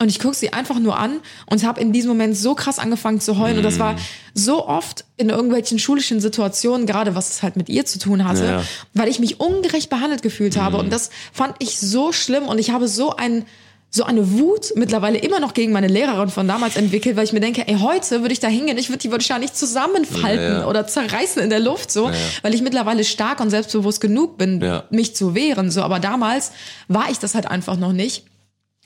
Und 0.00 0.08
ich 0.08 0.20
gucke 0.20 0.36
sie 0.36 0.52
einfach 0.52 0.78
nur 0.78 0.96
an 0.96 1.18
und 1.46 1.64
habe 1.64 1.80
in 1.80 1.92
diesem 1.92 2.08
Moment 2.10 2.36
so 2.36 2.54
krass 2.54 2.78
angefangen 2.78 3.20
zu 3.20 3.36
heulen. 3.38 3.56
Und 3.56 3.64
das 3.64 3.78
war 3.80 3.96
so 4.32 4.66
oft 4.68 5.04
in 5.16 5.28
irgendwelchen 5.28 5.78
schulischen 5.80 6.20
Situationen, 6.20 6.86
gerade 6.86 7.16
was 7.16 7.30
es 7.30 7.42
halt 7.42 7.56
mit 7.56 7.68
ihr 7.68 7.84
zu 7.84 7.98
tun 7.98 8.24
hatte, 8.24 8.44
Ja. 8.44 8.62
weil 8.94 9.08
ich 9.08 9.18
mich 9.18 9.40
ungerecht 9.40 9.90
behandelt 9.90 10.22
gefühlt 10.22 10.56
habe. 10.56 10.76
Und 10.76 10.92
das 10.92 11.10
fand 11.32 11.56
ich 11.58 11.80
so 11.80 12.12
schlimm. 12.12 12.44
Und 12.46 12.58
ich 12.58 12.70
habe 12.70 12.86
so 12.86 13.16
ein 13.16 13.44
so 13.90 14.04
eine 14.04 14.32
Wut 14.38 14.72
mittlerweile 14.76 15.16
immer 15.16 15.40
noch 15.40 15.54
gegen 15.54 15.72
meine 15.72 15.86
Lehrerin 15.88 16.28
von 16.28 16.46
damals 16.46 16.76
entwickelt, 16.76 17.16
weil 17.16 17.24
ich 17.24 17.32
mir 17.32 17.40
denke, 17.40 17.66
ey, 17.66 17.78
heute 17.80 18.20
würde 18.20 18.34
ich 18.34 18.38
da 18.38 18.46
hingehen, 18.46 18.76
ich 18.76 18.90
würde 18.90 18.98
die 18.98 19.10
wahrscheinlich 19.10 19.54
zusammenfalten 19.54 20.44
Ja, 20.44 20.58
ja. 20.60 20.66
oder 20.68 20.86
zerreißen 20.86 21.40
in 21.42 21.48
der 21.48 21.60
Luft, 21.60 21.90
so, 21.90 22.10
weil 22.42 22.52
ich 22.54 22.60
mittlerweile 22.60 23.02
stark 23.02 23.40
und 23.40 23.48
selbstbewusst 23.48 24.02
genug 24.02 24.36
bin, 24.36 24.60
Ja. 24.60 24.84
mich 24.90 25.16
zu 25.16 25.34
wehren, 25.34 25.70
so. 25.70 25.80
Aber 25.80 26.00
damals 26.00 26.52
war 26.88 27.10
ich 27.10 27.18
das 27.18 27.34
halt 27.34 27.46
einfach 27.50 27.78
noch 27.78 27.94
nicht. 27.94 28.24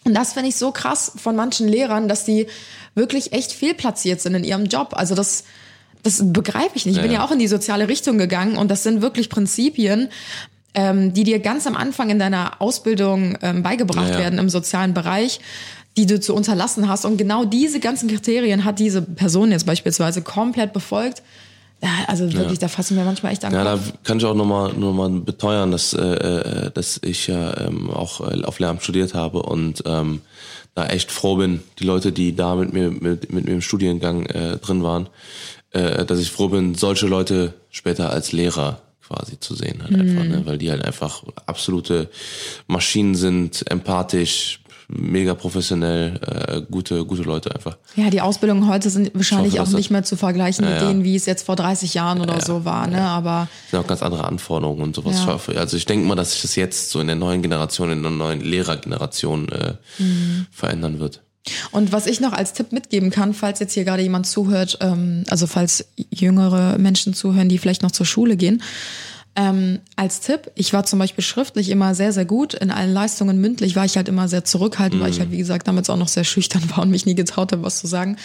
Und 0.05 0.15
das 0.15 0.33
finde 0.33 0.49
ich 0.49 0.57
so 0.57 0.73
krass 0.73 1.13
von 1.17 1.37
manchen 1.37 1.69
Lehrern, 1.69 2.09
dass 2.09 2.25
die 2.25 2.47
wirklich 2.95 3.33
echt 3.33 3.53
fehlplatziert 3.53 4.21
sind 4.21 4.35
in 4.35 4.45
ihrem 4.45 4.67
Job. 4.67 4.95
Also 4.97 5.15
das, 5.15 5.45
das 6.03 6.21
begreife 6.33 6.73
ich 6.75 6.87
nicht. 6.87 6.97
Ich 6.97 7.03
bin 7.03 7.11
Ja. 7.13 7.19
ja 7.21 7.25
auch 7.25 7.31
in 7.31 7.39
die 7.39 7.47
soziale 7.49 7.89
Richtung 7.89 8.19
gegangen 8.19 8.57
und 8.57 8.71
das 8.71 8.83
sind 8.83 9.01
wirklich 9.03 9.29
Prinzipien, 9.29 10.09
ähm, 10.75 11.13
die 11.13 11.25
dir 11.25 11.39
ganz 11.39 11.67
am 11.67 11.77
Anfang 11.77 12.11
in 12.11 12.19
deiner 12.19 12.61
Ausbildung 12.61 13.39
ähm, 13.43 13.63
beigebracht 13.63 14.09
Ja, 14.09 14.15
ja. 14.15 14.19
werden 14.21 14.39
im 14.39 14.49
sozialen 14.49 14.95
Bereich, 14.95 15.41
die 15.97 16.07
du 16.07 16.19
zu 16.19 16.35
unterlassen 16.35 16.89
hast. 16.89 17.05
Und 17.05 17.19
genau 17.19 17.45
diese 17.45 17.79
ganzen 17.79 18.09
Kriterien 18.09 18.65
hat 18.65 18.79
diese 18.79 19.03
Person 19.03 19.53
jetzt 19.53 19.67
beispielsweise 19.67 20.23
komplett 20.23 20.73
befolgt. 20.73 21.23
Ja, 21.83 21.91
also 22.07 22.33
wirklich, 22.33 22.61
da 22.61 22.69
fassen 22.69 22.97
wir 22.97 23.05
manchmal 23.05 23.33
echt 23.33 23.45
an. 23.45 23.53
Ja, 23.53 23.65
da 23.65 23.79
kann 24.05 24.19
ich 24.19 24.25
auch 24.25 24.35
nochmal 24.35 24.73
noch 24.73 24.93
mal 24.93 25.11
beteuern, 25.11 25.73
dass, 25.73 25.93
äh, 25.95 26.01
äh, 26.01 26.71
dass 26.71 27.01
ich 27.03 27.27
ja 27.27 27.59
ähm, 27.59 27.91
auch 27.91 28.21
äh, 28.21 28.45
auf 28.45 28.61
Lehramt 28.61 28.83
studiert 28.85 29.15
habe 29.15 29.43
und 29.43 29.83
ähm, 29.85 30.21
da 30.75 30.87
echt 30.87 31.11
froh 31.11 31.37
bin, 31.37 31.61
die 31.81 31.85
Leute, 31.85 32.13
die 32.13 32.37
da 32.37 32.55
mit 32.55 32.73
mir 32.73 32.91
mit, 32.91 33.33
mit 33.33 33.47
mir 33.47 33.53
im 33.53 33.63
Studiengang 33.63 34.27
äh, 34.27 34.59
drin 34.59 34.85
waren, 34.85 35.09
äh, 35.73 36.05
dass 36.05 36.21
ich 36.21 36.31
froh 36.31 36.49
bin, 36.49 36.77
solche 36.77 37.09
Leute 37.09 37.55
später 37.71 38.11
als 38.11 38.31
Lehrer 38.31 38.81
quasi 39.07 39.41
zu 39.41 39.55
sehen 39.55 39.83
halt 39.83 39.95
einfach, 39.95 40.25
ne? 40.25 40.43
weil 40.45 40.59
die 40.59 40.71
halt 40.71 40.85
einfach 40.85 41.25
absolute 41.47 42.09
Maschinen 42.69 43.17
sind, 43.17 43.69
empathisch, 43.71 44.61
mega 44.95 45.35
professionell, 45.35 46.21
äh, 46.27 46.63
gute 46.71 47.05
gute 47.05 47.23
Leute 47.23 47.55
einfach. 47.55 47.77
Ja, 47.97 48.11
die 48.11 48.21
Ausbildungen 48.21 48.69
heute 48.69 48.91
sind 48.91 49.11
wahrscheinlich 49.15 49.55
Ich 49.55 49.61
hoffe, 49.61 49.73
auch 49.73 49.77
nicht 49.77 49.91
mehr 49.91 50.03
zu 50.05 50.17
vergleichen 50.17 50.65
mit 50.65 50.75
Ja, 50.75 50.83
ja. 50.83 50.89
denen, 50.89 51.05
wie 51.05 51.17
es 51.17 51.27
jetzt 51.27 51.47
vor 51.47 51.57
30 51.57 51.95
Jahren 51.95 52.21
oder 52.21 52.41
so 52.41 52.65
war, 52.65 52.87
ne? 52.87 53.01
Aber 53.03 53.49
sind 53.71 53.79
auch 53.81 53.87
ganz 53.87 54.03
andere 54.03 54.25
Anforderungen 54.25 54.83
und 54.83 54.95
sowas. 54.97 55.25
Ja. 55.27 55.39
Also 55.59 55.77
ich 55.77 55.87
denke 55.87 56.07
mal, 56.07 56.15
dass 56.15 56.33
sich 56.33 56.43
das 56.43 56.57
jetzt 56.57 56.91
so 56.91 57.01
in 57.01 57.07
der 57.07 57.17
neuen 57.17 57.43
Generation, 57.43 57.91
in 57.91 58.03
der 58.03 58.11
neuen 58.11 58.41
Lehrergeneration 58.41 59.49
äh, 59.49 59.75
Mhm. 59.99 60.47
verändern 60.51 61.01
wird. 61.01 61.23
Und 61.73 61.91
was 61.91 62.07
ich 62.07 62.21
noch 62.21 62.33
als 62.33 62.53
Tipp 62.53 62.71
mitgeben 62.71 63.11
kann, 63.11 63.35
falls 63.35 63.59
jetzt 63.59 63.73
hier 63.75 63.85
gerade 63.85 64.03
jemand 64.03 64.27
zuhört, 64.29 64.79
ähm, 64.81 65.25
also 65.29 65.47
falls 65.49 65.85
jüngere 66.11 66.79
Menschen 66.79 67.15
zuhören, 67.15 67.49
die 67.49 67.59
vielleicht 67.59 67.83
noch 67.83 67.91
zur 67.91 68.07
Schule 68.07 68.37
gehen, 68.37 68.63
ähm, 69.35 69.79
als 69.97 70.21
Tipp, 70.21 70.51
ich 70.57 70.75
war 70.75 70.85
zum 70.85 70.99
Beispiel 70.99 71.25
schriftlich 71.25 71.71
immer 71.71 71.95
sehr, 71.95 72.13
sehr 72.13 72.27
gut. 72.27 72.53
In 72.53 72.71
allen 72.71 72.93
Leistungen 72.93 73.41
mündlich 73.41 73.75
war 73.77 73.87
ich 73.87 73.97
halt 73.97 74.09
immer 74.09 74.29
sehr 74.29 74.45
zurückhaltend, 74.45 75.01
weil 75.01 75.11
ich 75.11 75.21
halt, 75.21 75.31
wie 75.31 75.39
gesagt, 75.39 75.67
damals 75.67 75.89
auch 75.89 75.97
noch 75.97 76.09
sehr 76.09 76.25
schüchtern 76.25 76.63
war 76.71 76.81
und 76.81 76.91
mich 76.91 77.07
nie 77.07 77.15
getraut 77.15 77.51
habe, 77.53 77.63
was 77.63 77.79
zu 77.79 77.87
sagen. 77.87 78.17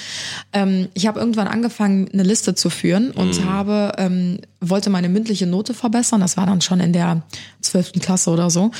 Ähm, 0.51 0.89
ich 0.93 1.07
habe 1.07 1.19
irgendwann 1.19 1.47
angefangen, 1.47 2.09
eine 2.11 2.23
Liste 2.23 2.55
zu 2.55 2.69
führen 2.69 3.11
und 3.11 3.45
habe, 3.45 3.93
ähm, 3.97 4.39
wollte 4.59 4.89
meine 4.89 5.07
mündliche 5.07 5.47
Note 5.47 5.73
verbessern. 5.73 6.19
Das 6.19 6.35
war 6.35 6.45
dann 6.45 6.59
schon 6.59 6.81
in 6.81 6.91
der 6.91 7.21
zwölften 7.61 8.01
Klasse 8.01 8.29
oder 8.29 8.49
so. 8.49 8.71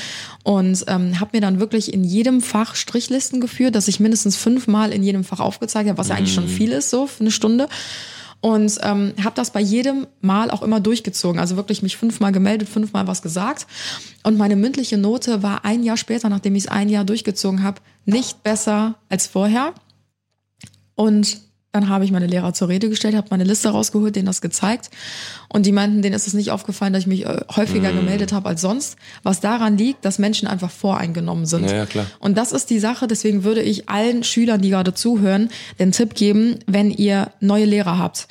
Und 0.42 0.84
ähm, 0.86 1.20
habe 1.20 1.30
mir 1.32 1.40
dann 1.40 1.60
wirklich 1.60 1.94
in 1.94 2.04
jedem 2.04 2.42
Fach 2.42 2.74
Strichlisten 2.74 3.40
geführt, 3.40 3.74
dass 3.74 3.88
ich 3.88 4.00
mindestens 4.00 4.36
fünfmal 4.36 4.92
in 4.92 5.02
jedem 5.02 5.24
Fach 5.24 5.40
aufgezeigt 5.40 5.88
habe, 5.88 5.98
was 5.98 6.08
ja 6.08 6.16
eigentlich 6.16 6.34
schon 6.34 6.48
viel 6.48 6.72
ist, 6.72 6.90
so 6.90 7.06
für 7.06 7.20
eine 7.20 7.30
Stunde. 7.30 7.68
Und 8.40 8.78
ähm, 8.82 9.14
habe 9.22 9.34
das 9.34 9.52
bei 9.52 9.60
jedem 9.60 10.06
Mal 10.20 10.50
auch 10.50 10.62
immer 10.62 10.78
durchgezogen. 10.78 11.40
Also 11.40 11.56
wirklich 11.56 11.82
mich 11.82 11.96
fünfmal 11.96 12.30
gemeldet, 12.30 12.68
fünfmal 12.68 13.06
was 13.08 13.20
gesagt. 13.20 13.66
Und 14.22 14.38
meine 14.38 14.54
mündliche 14.54 14.96
Note 14.96 15.42
war 15.42 15.64
ein 15.64 15.82
Jahr 15.82 15.96
später, 15.96 16.28
nachdem 16.28 16.54
ich 16.54 16.64
es 16.64 16.70
ein 16.70 16.88
Jahr 16.88 17.04
durchgezogen 17.04 17.64
habe, 17.64 17.80
nicht 18.04 18.44
besser 18.44 18.94
als 19.08 19.26
vorher. 19.26 19.74
Und 20.94 21.47
dann 21.72 21.90
habe 21.90 22.04
ich 22.04 22.10
meine 22.10 22.26
Lehrer 22.26 22.54
zur 22.54 22.68
Rede 22.68 22.88
gestellt, 22.88 23.14
habe 23.14 23.28
meine 23.30 23.44
Liste 23.44 23.68
rausgeholt, 23.68 24.16
denen 24.16 24.26
das 24.26 24.40
gezeigt. 24.40 24.90
Und 25.48 25.66
die 25.66 25.72
meinten, 25.72 26.00
denen 26.00 26.16
ist 26.16 26.26
es 26.26 26.32
nicht 26.32 26.50
aufgefallen, 26.50 26.94
dass 26.94 27.02
ich 27.02 27.06
mich 27.06 27.26
äh, 27.26 27.40
häufiger 27.54 27.92
gemeldet 27.92 28.32
habe 28.32 28.48
als 28.48 28.62
sonst. 28.62 28.96
Was 29.22 29.40
daran 29.40 29.76
liegt, 29.76 30.04
dass 30.04 30.18
Menschen 30.18 30.48
einfach 30.48 30.70
voreingenommen 30.70 31.44
sind. 31.44 31.68
Ja, 31.68 31.76
ja, 31.76 31.86
klar. 31.86 32.06
Und 32.20 32.38
das 32.38 32.52
ist 32.52 32.70
die 32.70 32.78
Sache, 32.78 33.06
deswegen 33.06 33.44
würde 33.44 33.60
ich 33.60 33.88
allen 33.88 34.24
Schülern, 34.24 34.62
die 34.62 34.70
gerade 34.70 34.94
zuhören, 34.94 35.50
den 35.78 35.92
Tipp 35.92 36.14
geben, 36.14 36.58
wenn 36.66 36.90
ihr 36.90 37.32
neue 37.40 37.66
Lehrer 37.66 37.98
habt, 37.98 38.28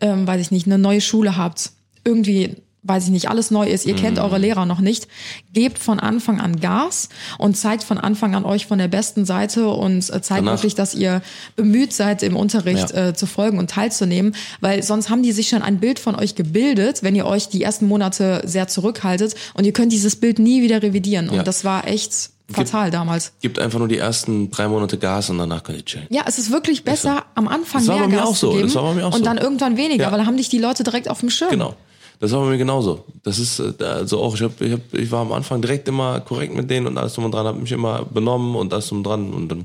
ähm, 0.00 0.26
weiß 0.26 0.40
ich 0.40 0.50
nicht, 0.50 0.66
eine 0.66 0.78
neue 0.78 1.02
Schule 1.02 1.36
habt, 1.36 1.72
irgendwie, 2.04 2.56
weiß 2.82 3.04
ich 3.04 3.10
nicht, 3.10 3.28
alles 3.28 3.50
neu 3.50 3.66
ist, 3.68 3.84
ihr 3.84 3.94
kennt 3.94 4.16
Mhm. 4.16 4.24
eure 4.24 4.38
Lehrer 4.38 4.64
noch 4.64 4.80
nicht, 4.80 5.06
gebt 5.52 5.78
von 5.78 6.00
Anfang 6.00 6.40
an 6.40 6.60
Gas 6.60 7.10
und 7.36 7.56
zeigt 7.56 7.84
von 7.84 7.98
Anfang 7.98 8.34
an 8.34 8.44
euch 8.46 8.66
von 8.66 8.78
der 8.78 8.88
besten 8.88 9.26
Seite 9.26 9.68
und 9.68 9.98
äh, 9.98 10.22
zeigt 10.22 10.30
Danach- 10.30 10.52
wirklich, 10.54 10.74
dass 10.74 10.94
ihr 10.94 11.20
bemüht 11.56 11.92
seid, 11.92 12.22
im 12.22 12.36
Unterricht 12.36 12.90
Ja. 12.92 13.08
äh, 13.08 13.14
zu 13.14 13.26
folgen 13.26 13.58
und 13.58 13.70
teilzunehmen, 13.70 14.34
weil 14.60 14.82
sonst 14.82 15.10
haben 15.10 15.22
die 15.22 15.32
sich 15.32 15.48
schon 15.50 15.60
ein 15.62 15.78
Bild 15.78 15.98
von 15.98 16.14
euch 16.14 16.34
gebildet, 16.36 17.02
wenn 17.02 17.14
ihr 17.14 17.26
euch 17.26 17.48
die 17.48 17.62
ersten 17.62 17.86
Monate 17.86 18.42
sehr 18.46 18.66
zurückhaltet 18.68 19.34
und 19.54 19.66
ihr 19.66 19.72
könnt 19.72 19.92
dieses 19.92 20.16
Bild 20.16 20.38
nie 20.38 20.62
wieder 20.62 20.82
revidieren. 20.82 21.28
Und 21.28 21.36
Ja. 21.36 21.42
das 21.42 21.64
war 21.64 21.86
echt 21.86 22.30
fatal 22.50 22.90
damals. 22.90 23.32
Gibt 23.40 23.58
einfach 23.58 23.78
nur 23.78 23.88
die 23.88 23.98
ersten 23.98 24.50
drei 24.50 24.66
Monate 24.68 24.96
Gas 24.98 25.28
und 25.30 25.38
danach 25.38 25.62
könnt 25.62 25.78
ihr 25.78 25.84
chillen. 25.84 26.06
Ja, 26.10 26.22
es 26.26 26.38
ist 26.38 26.50
wirklich 26.50 26.82
besser, 26.82 27.24
am 27.34 27.46
Anfang 27.46 27.82
Das 27.82 27.88
war 27.88 27.96
mehr 27.98 28.04
bei 28.06 28.10
mir 28.10 28.16
Gas 28.20 28.26
auch 28.28 28.36
so, 28.36 28.48
zu 28.50 28.56
geben 28.56 28.68
das 28.68 28.74
war 28.74 28.82
bei 28.84 28.94
mir 28.94 29.06
auch 29.06 29.12
und 29.12 29.18
so. 29.18 29.24
dann 29.24 29.36
irgendwann 29.38 29.76
weniger, 29.76 30.04
Ja. 30.04 30.10
weil 30.12 30.18
dann 30.18 30.26
haben 30.26 30.36
dich 30.38 30.48
die 30.48 30.58
Leute 30.58 30.82
direkt 30.82 31.08
auf 31.10 31.20
dem 31.20 31.30
Schirm. 31.30 31.50
Genau. 31.50 31.74
Das 32.20 32.32
war 32.32 32.42
bei 32.42 32.50
mir 32.50 32.58
genauso. 32.58 33.04
Das 33.22 33.38
ist 33.38 33.58
äh, 33.60 33.82
also 33.82 34.20
auch, 34.20 34.34
ich, 34.34 34.42
hab, 34.42 34.60
ich, 34.60 34.72
hab, 34.72 34.94
ich 34.94 35.10
war 35.10 35.22
am 35.22 35.32
Anfang 35.32 35.62
direkt 35.62 35.88
immer 35.88 36.20
korrekt 36.20 36.54
mit 36.54 36.70
denen 36.70 36.86
und 36.86 36.98
alles 36.98 37.14
drum 37.14 37.24
und 37.24 37.32
dran, 37.32 37.46
habe 37.46 37.58
mich 37.58 37.72
immer 37.72 38.04
benommen 38.04 38.54
und 38.56 38.72
alles 38.72 38.88
drum 38.88 38.98
und 38.98 39.04
dran 39.04 39.32
und 39.32 39.48
dann 39.48 39.64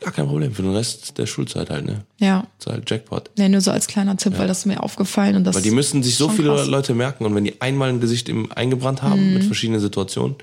gar 0.00 0.12
kein 0.12 0.28
Problem 0.28 0.54
für 0.54 0.62
den 0.62 0.72
Rest 0.72 1.18
der 1.18 1.26
Schulzeit 1.26 1.68
halt, 1.70 1.84
ne? 1.84 2.04
Ja. 2.18 2.46
Das 2.58 2.66
ist 2.66 2.72
halt 2.72 2.88
Jackpot. 2.88 3.30
Nee, 3.36 3.48
nur 3.48 3.60
so 3.60 3.72
als 3.72 3.88
kleiner 3.88 4.16
Tipp, 4.16 4.38
weil 4.38 4.46
das 4.46 4.60
ist 4.60 4.66
mir 4.66 4.80
aufgefallen 4.80 5.34
und 5.34 5.44
das 5.44 5.56
Weil 5.56 5.62
die 5.62 5.72
müssen 5.72 6.04
sich 6.04 6.14
so 6.16 6.28
viele 6.28 6.54
krass. 6.54 6.68
Leute 6.68 6.94
merken 6.94 7.24
und 7.26 7.34
wenn 7.34 7.44
die 7.44 7.60
einmal 7.60 7.88
ein 7.88 8.00
Gesicht 8.00 8.28
im, 8.28 8.52
eingebrannt 8.52 9.02
haben 9.02 9.34
mit 9.34 9.42
verschiedenen 9.42 9.80
Situationen, 9.80 10.36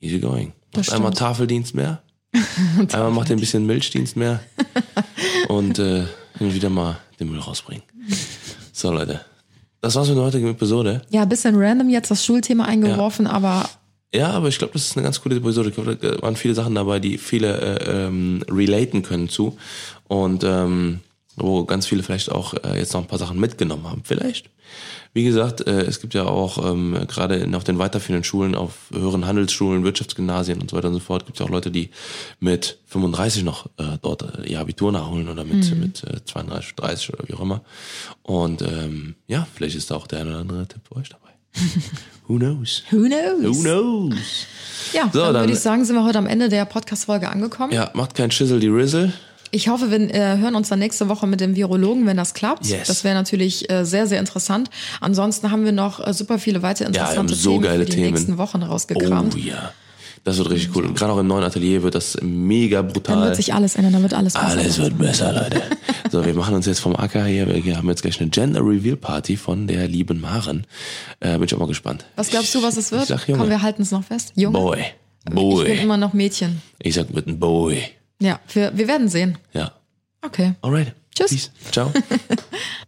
easy 0.00 0.20
going. 0.20 0.52
Macht 0.76 0.92
einmal. 0.92 1.12
Tafeldienst 1.12 1.74
mehr, 1.74 2.00
einmal 2.92 3.10
macht 3.10 3.30
ihr 3.30 3.36
ein 3.36 3.40
bisschen 3.40 3.66
Milchdienst 3.66 4.14
mehr 4.14 4.40
und 5.48 5.80
äh, 5.80 6.04
wieder 6.38 6.70
mal 6.70 6.98
den 7.18 7.30
Müll 7.30 7.40
rausbringen. 7.40 7.82
So 8.72 8.92
Leute, 8.92 9.20
das 9.80 9.94
war's 9.94 10.08
mit 10.08 10.16
der 10.16 10.24
heutigen 10.24 10.48
Episode. 10.48 11.02
Ja, 11.10 11.24
bisschen 11.24 11.54
random 11.56 11.88
jetzt 11.88 12.10
das 12.10 12.24
Schulthema 12.24 12.64
eingeworfen, 12.64 13.26
aber 13.26 13.68
Ja, 14.12 14.30
aber 14.30 14.48
ich 14.48 14.58
glaube, 14.58 14.72
das 14.74 14.86
ist 14.86 14.96
eine 14.96 15.04
ganz 15.04 15.20
coole 15.20 15.36
Episode. 15.36 15.68
Ich 15.68 15.74
glaube, 15.74 15.96
da 15.96 16.20
waren 16.22 16.36
viele 16.36 16.54
Sachen 16.54 16.74
dabei, 16.74 16.98
die 16.98 17.16
viele 17.18 17.60
äh, 17.60 18.06
ähm, 18.06 18.42
relaten 18.50 19.02
können 19.02 19.28
zu. 19.28 19.56
Und 20.08 20.42
ähm, 20.44 21.00
wo 21.40 21.64
ganz 21.64 21.86
viele 21.86 22.02
vielleicht 22.02 22.30
auch 22.30 22.54
äh, 22.54 22.78
jetzt 22.78 22.92
noch 22.92 23.00
ein 23.00 23.06
paar 23.06 23.18
Sachen 23.18 23.38
mitgenommen 23.38 23.88
haben. 23.88 24.02
Vielleicht. 24.04 24.50
Wie 25.12 25.24
gesagt, 25.24 25.66
äh, 25.66 25.82
es 25.82 26.00
gibt 26.00 26.14
ja 26.14 26.24
auch 26.26 26.64
ähm, 26.64 26.96
gerade 27.08 27.48
auf 27.54 27.64
den 27.64 27.78
weiterführenden 27.78 28.22
Schulen, 28.22 28.54
auf 28.54 28.74
höheren 28.92 29.26
Handelsschulen, 29.26 29.82
Wirtschaftsgymnasien 29.82 30.60
und 30.60 30.70
so 30.70 30.76
weiter 30.76 30.88
und 30.88 30.94
so 30.94 31.00
fort, 31.00 31.26
gibt 31.26 31.40
es 31.40 31.44
auch 31.44 31.50
Leute, 31.50 31.72
die 31.72 31.90
mit 32.38 32.78
35 32.86 33.42
noch 33.42 33.66
äh, 33.78 33.98
dort 34.02 34.46
ihr 34.46 34.60
Abitur 34.60 34.92
nachholen 34.92 35.28
oder 35.28 35.44
mit, 35.44 35.76
mit 35.76 36.04
äh, 36.04 36.24
32, 36.24 36.76
30 36.76 37.14
oder 37.14 37.28
wie 37.28 37.34
auch 37.34 37.40
immer. 37.40 37.62
Und 38.22 38.62
ähm, 38.62 39.16
ja, 39.26 39.46
vielleicht 39.52 39.74
ist 39.74 39.90
da 39.90 39.96
auch 39.96 40.06
der 40.06 40.20
eine 40.20 40.30
oder 40.30 40.38
andere 40.38 40.68
Tipp 40.68 40.82
für 40.86 40.96
euch 40.96 41.08
dabei. 41.08 41.30
Who 42.28 42.36
knows? 42.38 42.84
who 42.92 43.06
knows? 43.06 43.42
Who 43.42 43.62
knows? 43.62 44.46
Ja, 44.92 45.10
so, 45.12 45.18
dann, 45.18 45.34
dann, 45.34 45.42
würde 45.42 45.52
ich 45.52 45.58
sagen, 45.58 45.84
sind 45.84 45.96
wir 45.96 46.04
heute 46.04 46.18
am 46.18 46.26
Ende 46.26 46.48
der 46.48 46.64
Podcast-Folge 46.64 47.28
angekommen. 47.28 47.72
ja, 47.72 47.90
macht 47.94 48.14
kein 48.14 48.30
Schissel 48.30 48.60
die 48.60 48.68
Rizzle. 48.68 49.12
Ich 49.52 49.68
hoffe, 49.68 49.90
wir 49.90 49.98
äh, 50.14 50.38
hören 50.38 50.54
uns 50.54 50.68
dann 50.68 50.78
nächste 50.78 51.08
Woche 51.08 51.26
mit 51.26 51.40
dem 51.40 51.56
Virologen, 51.56 52.06
wenn 52.06 52.16
das 52.16 52.34
klappt. 52.34 52.66
Yes. 52.66 52.86
Das 52.86 53.04
wäre 53.04 53.14
natürlich 53.14 53.70
äh, 53.70 53.84
sehr, 53.84 54.06
sehr 54.06 54.20
interessant. 54.20 54.70
Ansonsten 55.00 55.50
haben 55.50 55.64
wir 55.64 55.72
noch 55.72 56.06
äh, 56.06 56.12
super 56.12 56.38
viele 56.38 56.62
weitere 56.62 56.88
interessante 56.88 57.34
so 57.34 57.50
Themen 57.52 57.62
geile 57.62 57.84
für 57.84 57.90
die 57.90 57.96
Themen. 57.96 58.14
nächsten 58.14 58.38
Wochen 58.38 58.62
rausgekramt. 58.62 59.34
Oh 59.34 59.38
ja. 59.38 59.72
Das 60.22 60.36
wird 60.36 60.50
richtig 60.50 60.76
cool. 60.76 60.84
Und 60.84 60.98
gerade 60.98 61.12
auch 61.12 61.18
im 61.18 61.26
neuen 61.26 61.44
Atelier 61.44 61.82
wird 61.82 61.94
das 61.94 62.18
mega 62.20 62.82
brutal. 62.82 63.16
Dann 63.16 63.24
wird 63.24 63.36
sich 63.36 63.54
alles 63.54 63.74
ändern, 63.76 63.94
dann 63.94 64.02
wird 64.02 64.12
alles 64.12 64.34
besser. 64.34 64.46
Alles 64.46 64.78
wird 64.78 64.98
besser, 64.98 65.32
Leute. 65.32 65.62
So, 66.12 66.24
wir 66.24 66.34
machen 66.34 66.54
uns 66.54 66.66
jetzt 66.66 66.80
vom 66.80 66.94
Acker 66.94 67.24
her. 67.24 67.46
Wir 67.64 67.76
haben 67.76 67.88
jetzt 67.88 68.02
gleich 68.02 68.20
eine 68.20 68.28
Gender 68.28 68.60
Reveal 68.60 68.96
Party 68.96 69.36
von 69.38 69.66
der 69.66 69.88
lieben 69.88 70.20
Maren. 70.20 70.66
Äh, 71.20 71.34
bin 71.34 71.44
ich 71.44 71.54
auch 71.54 71.58
mal 71.58 71.68
gespannt. 71.68 72.04
Was 72.16 72.28
glaubst 72.28 72.54
du, 72.54 72.62
was 72.62 72.76
es 72.76 72.92
wird? 72.92 73.04
Ich 73.04 73.08
sag 73.08 73.26
Junge. 73.28 73.40
Komm, 73.40 73.50
wir 73.50 73.62
halten 73.62 73.82
es 73.82 73.92
noch 73.92 74.04
fest. 74.04 74.32
Junge? 74.36 74.58
Boy. 74.58 74.78
Ich 74.80 75.24
bin 75.24 75.34
Boy. 75.34 75.78
immer 75.78 75.96
noch 75.96 76.12
Mädchen. 76.12 76.60
Ich 76.80 76.94
sag 76.94 77.14
mit 77.14 77.26
ein 77.26 77.38
Boy. 77.38 77.82
Ja, 78.20 78.38
wir, 78.52 78.76
wir 78.76 78.86
werden 78.88 79.08
sehen. 79.08 79.38
Ja. 79.52 79.72
Okay. 80.22 80.54
Alright. 80.60 80.94
Tschüss. 81.14 81.30
Peace. 81.30 81.50
Ciao. 81.72 81.92